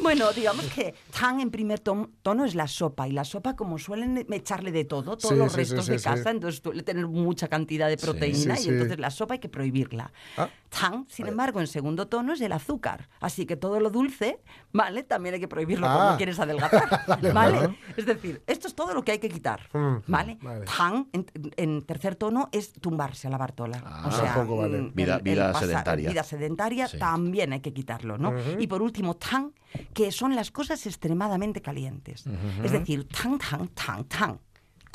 bueno, 0.02 0.32
digamos 0.32 0.66
que 0.66 0.94
tang 1.18 1.40
en 1.40 1.50
primer 1.50 1.80
tono 1.80 2.44
es 2.44 2.54
la 2.54 2.68
sopa, 2.68 3.08
y 3.08 3.12
la 3.12 3.24
sopa, 3.24 3.56
como 3.56 3.78
suelen 3.78 4.26
echarle 4.30 4.72
de 4.72 4.84
todo, 4.84 5.16
todos 5.16 5.32
Sí, 5.34 5.38
los 5.38 5.52
sí, 5.52 5.58
restos 5.58 5.86
sí, 5.86 5.92
de 5.92 6.00
casa, 6.00 6.30
entonces 6.30 6.60
suele 6.62 6.82
tener 6.82 7.06
mucha 7.06 7.48
cantidad 7.48 7.88
de 7.88 7.96
proteína, 7.96 8.58
y 8.60 8.68
entonces 8.68 8.98
la 8.98 9.10
sopa 9.10 9.34
hay 9.34 9.40
que 9.40 9.48
prohibirla. 9.48 10.12
Ah. 10.36 10.48
Tang, 10.68 11.06
sin 11.08 11.26
embargo, 11.26 11.60
en 11.60 11.66
segundo 11.68 12.08
tono 12.08 12.32
es 12.34 12.40
el 12.40 12.52
azúcar. 12.52 13.08
Así 13.20 13.46
que 13.46 13.56
todo 13.56 13.80
lo 13.80 13.90
dulce, 13.90 14.40
¿vale? 14.72 15.04
También 15.04 15.34
hay 15.36 15.40
que 15.40 15.48
prohibirlo 15.48 15.86
Ah. 15.88 15.94
cuando 15.96 16.16
quieres 16.16 16.38
adelgazar. 16.38 17.04
¿Vale? 17.06 17.32
vale. 17.32 17.78
Es 17.96 18.04
decir, 18.04 18.42
esto 18.46 18.68
es 18.68 18.74
todo 18.74 18.92
lo 18.92 19.02
que 19.04 19.12
hay 19.12 19.18
que 19.18 19.28
quitar. 19.28 19.68
Mm, 19.72 19.96
¿Vale? 20.06 20.38
vale. 20.42 20.64
Tang, 20.66 21.06
en, 21.12 21.26
en 21.56 21.82
tercer 21.82 22.16
tono, 22.16 22.48
es 22.52 22.72
tumbarse 22.72 23.28
a 23.28 23.30
la 23.30 23.38
bartola. 23.38 23.80
Ah. 23.84 24.08
o 24.08 24.12
sea, 24.12 24.35
Tampoco 24.38 24.56
vale. 24.62 24.78
mm, 24.82 24.92
Vida- 24.94 25.18
vida 25.18 25.52
pasar- 25.52 25.68
sedentaria. 25.68 26.10
Vida 26.10 26.22
sedentaria 26.22 26.88
Sí. 26.88 26.98
también 26.98 27.52
hay 27.52 27.60
que 27.60 27.72
quitarlo, 27.72 28.18
¿no? 28.18 28.34
Y 28.58 28.66
por 28.66 28.82
último, 28.82 29.14
tang, 29.16 29.52
que 29.94 30.10
son 30.12 30.34
las 30.36 30.50
cosas 30.50 30.86
extremadamente 30.86 31.60
calientes. 31.62 32.24
Es 32.62 32.72
decir, 32.72 33.06
tang, 33.08 33.38
tang, 33.38 33.68
tang, 33.74 34.04
tang. 34.04 34.38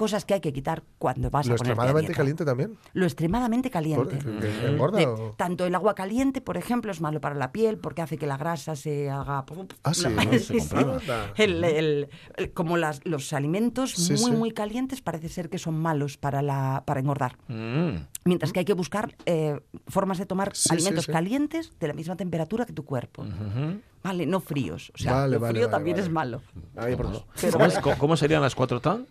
Cosas 0.02 0.26
que 0.26 0.34
hay 0.34 0.41
que 0.41 0.52
quitar 0.52 0.82
cuando 0.97 1.30
vas 1.30 1.45
¿Lo 1.45 1.54
a 1.54 1.58
ponerte 1.58 1.70
a 1.70 1.74
extremadamente 1.74 2.14
caliente 2.16 2.43
también? 2.43 2.76
Lo 2.93 3.06
extremadamente 3.06 3.70
¿Por- 3.70 3.74
caliente. 3.74 4.18
engorda 4.66 4.97
De- 4.97 5.06
o- 5.06 5.36
tanto 5.38 5.64
el 5.68 5.76
agua 5.76 5.93
caliente, 5.93 6.41
por 6.41 6.58
ejemplo, 6.58 6.91
es 6.91 7.02
malo 7.02 7.22
para 7.22 7.36
la 7.36 7.52
piel 7.52 7.78
porque 7.78 8.02
hace 8.02 8.18
que 8.18 8.26
la 8.26 8.36
grasa 8.36 8.76
se 8.76 9.12
haga. 9.12 9.45
Ah, 9.84 9.93
sí, 9.93 10.06
No, 10.10 10.24
¿no? 10.24 10.32
Se 10.32 10.39
sí, 10.39 10.60
sí. 10.60 10.70
comprima. 10.76 10.99
El- 11.38 11.64
el- 11.64 12.10
el- 12.38 12.52
como 12.54 12.78
las- 12.78 13.02
los 13.06 13.32
alimentos 13.32 13.91
Sí, 13.91 14.14
muy, 14.14 14.32
sí. 14.32 14.32
muy 14.32 14.52
calientes 14.52 15.02
parece 15.02 15.30
ser 15.30 15.49
que 15.52 15.60
son 15.60 15.80
malos 15.80 16.18
para, 16.18 16.41
la, 16.41 16.82
para 16.88 16.99
engordar. 16.99 17.38
Mm. 17.47 17.97
Mientras 18.26 18.52
que 18.54 18.60
hay 18.60 18.66
que 18.66 18.74
buscar 18.74 19.16
eh, 19.28 19.60
formas 19.88 20.18
de 20.18 20.26
tomar 20.26 20.52
alimentos 20.72 21.06
sí. 21.06 21.12
calientes 21.12 21.74
de 21.80 21.88
la 21.88 21.93
misma 21.93 22.16
temperatura 22.16 22.66
que 22.66 22.74
tu 22.74 22.86
cuerpo. 22.86 23.24
Vale, 24.04 24.26
no 24.26 24.39
fríos. 24.39 24.91
O 24.95 24.97
sea, 24.97 25.14
Vale, 25.14 25.34
lo 25.36 25.39
vale, 25.39 25.54
frío 25.54 25.68
vale, 25.68 25.72
también 25.78 25.95
vale. 25.97 26.08
es 26.08 26.12
malo. 26.12 26.41
Pero 26.74 26.97
¿Cómo, 27.52 27.66
es- 27.66 27.80
cómo- 27.80 27.97
cómo 27.97 28.18
serían 28.18 28.41
las 28.41 28.56
cuatro 28.56 28.80
tan? 28.82 29.06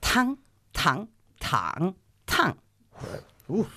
Tan, 0.00 0.38
tan, 0.72 1.08
tan. 1.38 1.94
Uf. 3.46 3.68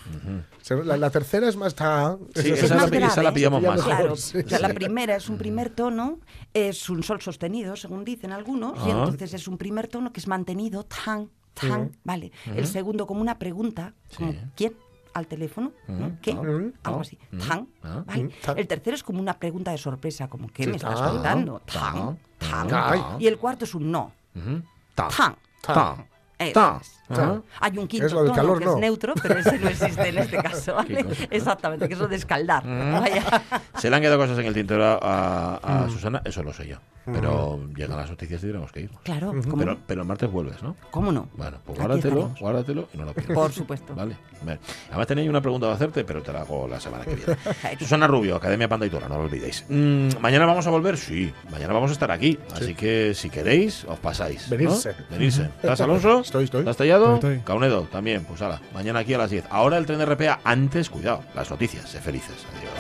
Se- 0.62 0.82
La, 0.84 0.96
la 0.98 1.10
tercera 1.10 1.50
es 1.50 1.56
más 1.58 1.76
tan. 1.76 2.20
Sí, 2.36 2.52
Es 2.52 2.64
esa, 2.64 2.76
más 2.76 2.90
la, 2.90 2.98
esa 2.98 3.08
la 3.18 3.22
grave. 3.24 3.34
pillamos 3.36 3.62
más. 3.62 3.76
mejor. 3.78 3.96
Claro, 3.96 4.16
sí, 4.16 4.38
o 4.38 4.48
sea, 4.48 4.58
sí. 4.60 4.64
la 4.64 4.74
primera 4.74 5.16
es 5.18 5.28
un 5.30 5.38
primer 5.38 5.70
tono, 5.70 6.20
es 6.54 6.90
un 6.90 7.04
sol 7.04 7.22
sostenido, 7.22 7.76
según 7.76 8.06
dicen 8.06 8.32
algunos, 8.32 8.78
y 8.86 8.92
Ah. 8.92 9.00
entonces 9.00 9.34
es 9.34 9.48
un 9.48 9.58
primer 9.58 9.88
tono 9.90 10.14
que 10.14 10.20
es 10.22 10.28
mantenido 10.28 10.84
tan, 10.86 11.30
tan, 11.54 11.92
vale. 12.06 12.32
El 12.56 12.66
segundo 12.68 13.06
como 13.08 13.20
una 13.22 13.40
pregunta, 13.40 13.94
como 14.16 14.34
¿quién? 14.56 14.74
Al 15.18 15.26
teléfono, 15.26 15.72
¿no? 15.88 16.20
¿Qué? 16.22 16.32
Algo 16.84 17.02
así. 17.02 17.18
Tan. 17.48 17.68
¿vale? 17.82 18.30
Tan. 18.46 18.56
El 18.56 18.68
tercero 18.68 18.96
es 18.96 19.02
como 19.02 19.20
una 19.20 19.34
pregunta 19.40 19.72
de 19.72 19.80
sorpresa, 19.80 20.28
como 20.28 20.48
¿qué 20.48 20.68
me 20.68 20.76
estás 20.76 20.94
tan, 20.94 21.10
contando? 21.10 21.60
Tan, 21.62 22.20
tan. 22.38 22.68
Ay. 22.72 23.02
Y 23.18 23.26
el 23.26 23.40
cuarto 23.40 23.66
es 23.66 23.74
un 23.74 23.92
no. 23.92 24.12
Tan. 24.94 25.10
Hay 27.60 27.78
un 27.78 27.88
quinto 27.88 28.10
tono 28.10 28.34
calor, 28.34 28.60
que 28.60 28.66
no. 28.66 28.74
es 28.76 28.80
neutro, 28.80 29.14
pero 29.22 29.40
ese 29.40 29.58
no 29.60 29.70
existe 29.70 30.10
en 30.10 30.18
este 30.18 30.38
caso, 30.38 30.76
¿vale? 30.76 31.06
Exactamente, 31.32 31.88
que 31.88 31.94
es 31.94 32.00
lo 32.00 32.08
de 32.08 32.16
escaldar. 32.18 32.66
Mm. 32.66 32.92
Vaya. 33.00 33.24
Se 33.78 33.90
le 33.90 33.96
han 33.96 34.02
quedado 34.02 34.18
cosas 34.18 34.38
en 34.40 34.46
el 34.46 34.54
tintero 34.54 34.84
a, 35.02 35.56
a 35.64 35.86
Mm. 35.88 35.90
Susana, 35.92 36.22
eso 36.26 36.44
lo 36.44 36.52
sé 36.54 36.68
yo. 36.68 36.78
Pero 37.06 37.62
llegan 37.74 37.96
las 37.96 38.10
noticias 38.10 38.44
y 38.44 38.48
tenemos 38.48 38.70
que 38.74 38.82
ir. 38.82 38.90
Claro, 39.04 39.28
¿cómo, 39.50 39.58
Pero, 39.60 39.72
no? 39.76 39.80
pero 39.88 40.02
el 40.02 40.08
martes 40.10 40.30
vuelves, 40.30 40.62
¿no? 40.62 40.76
¿Cómo 40.92 41.14
no? 41.14 41.30
Bueno, 41.38 41.58
pues 41.66 41.80
Aquí 41.80 41.88
guárdatelo, 41.88 42.36
guárdatelo 42.38 42.90
y 42.94 42.98
no 42.98 43.06
lo 43.06 43.14
pierdas. 43.14 43.34
Por 43.38 43.52
supuesto. 43.54 43.96
Vale. 43.96 44.18
Además 44.90 45.08
tenéis 45.08 45.30
una 45.30 45.40
pregunta 45.40 45.68
que 45.68 45.74
hacerte, 45.74 46.04
pero 46.04 46.22
te 46.22 46.34
la 46.34 46.42
hago 46.42 46.68
la 46.68 46.82
semana 46.82 47.06
que 47.06 47.16
viene. 47.16 47.38
Susana 47.80 48.08
Rubio, 48.08 48.36
Academia 48.36 48.68
Panda 48.68 48.86
y 48.88 48.90
Tora, 48.90 49.08
no 49.08 49.16
lo 49.20 49.24
olvidéis. 49.24 49.64
Mm, 49.70 50.10
¿Mañana 50.20 50.46
vamos 50.46 50.68
a 50.68 50.70
volver? 50.70 50.98
Sí. 50.98 51.32
Mañana 51.50 51.72
vamos 51.74 51.92
a 51.92 51.94
estar 51.94 52.12
aquí. 52.12 52.38
Así 52.54 52.76
que 52.76 53.14
si 53.14 53.30
queréis, 53.30 53.86
os 53.86 54.00
pasáis. 54.00 54.44
¿no? 54.52 54.58
Venirse. 54.58 54.94
Venirse. 55.10 55.44
¿Estás, 55.44 55.80
Alonso? 55.80 56.20
Estoy, 56.20 56.44
estoy. 56.44 56.60
¿Estás 56.60 56.76
tallado? 56.76 56.97
Estoy. 57.16 57.40
Caunedo, 57.40 57.84
también. 57.84 58.24
Pues 58.26 58.42
ala, 58.42 58.62
mañana 58.74 59.00
aquí 59.00 59.14
a 59.14 59.18
las 59.18 59.30
10. 59.30 59.46
Ahora 59.50 59.78
el 59.78 59.86
tren 59.86 60.00
de 60.00 60.06
RPA. 60.06 60.40
Antes, 60.44 60.90
cuidado, 60.90 61.24
las 61.36 61.50
noticias. 61.50 61.90
Sé 61.90 62.00
felices. 62.00 62.46
Adiós. 62.58 62.74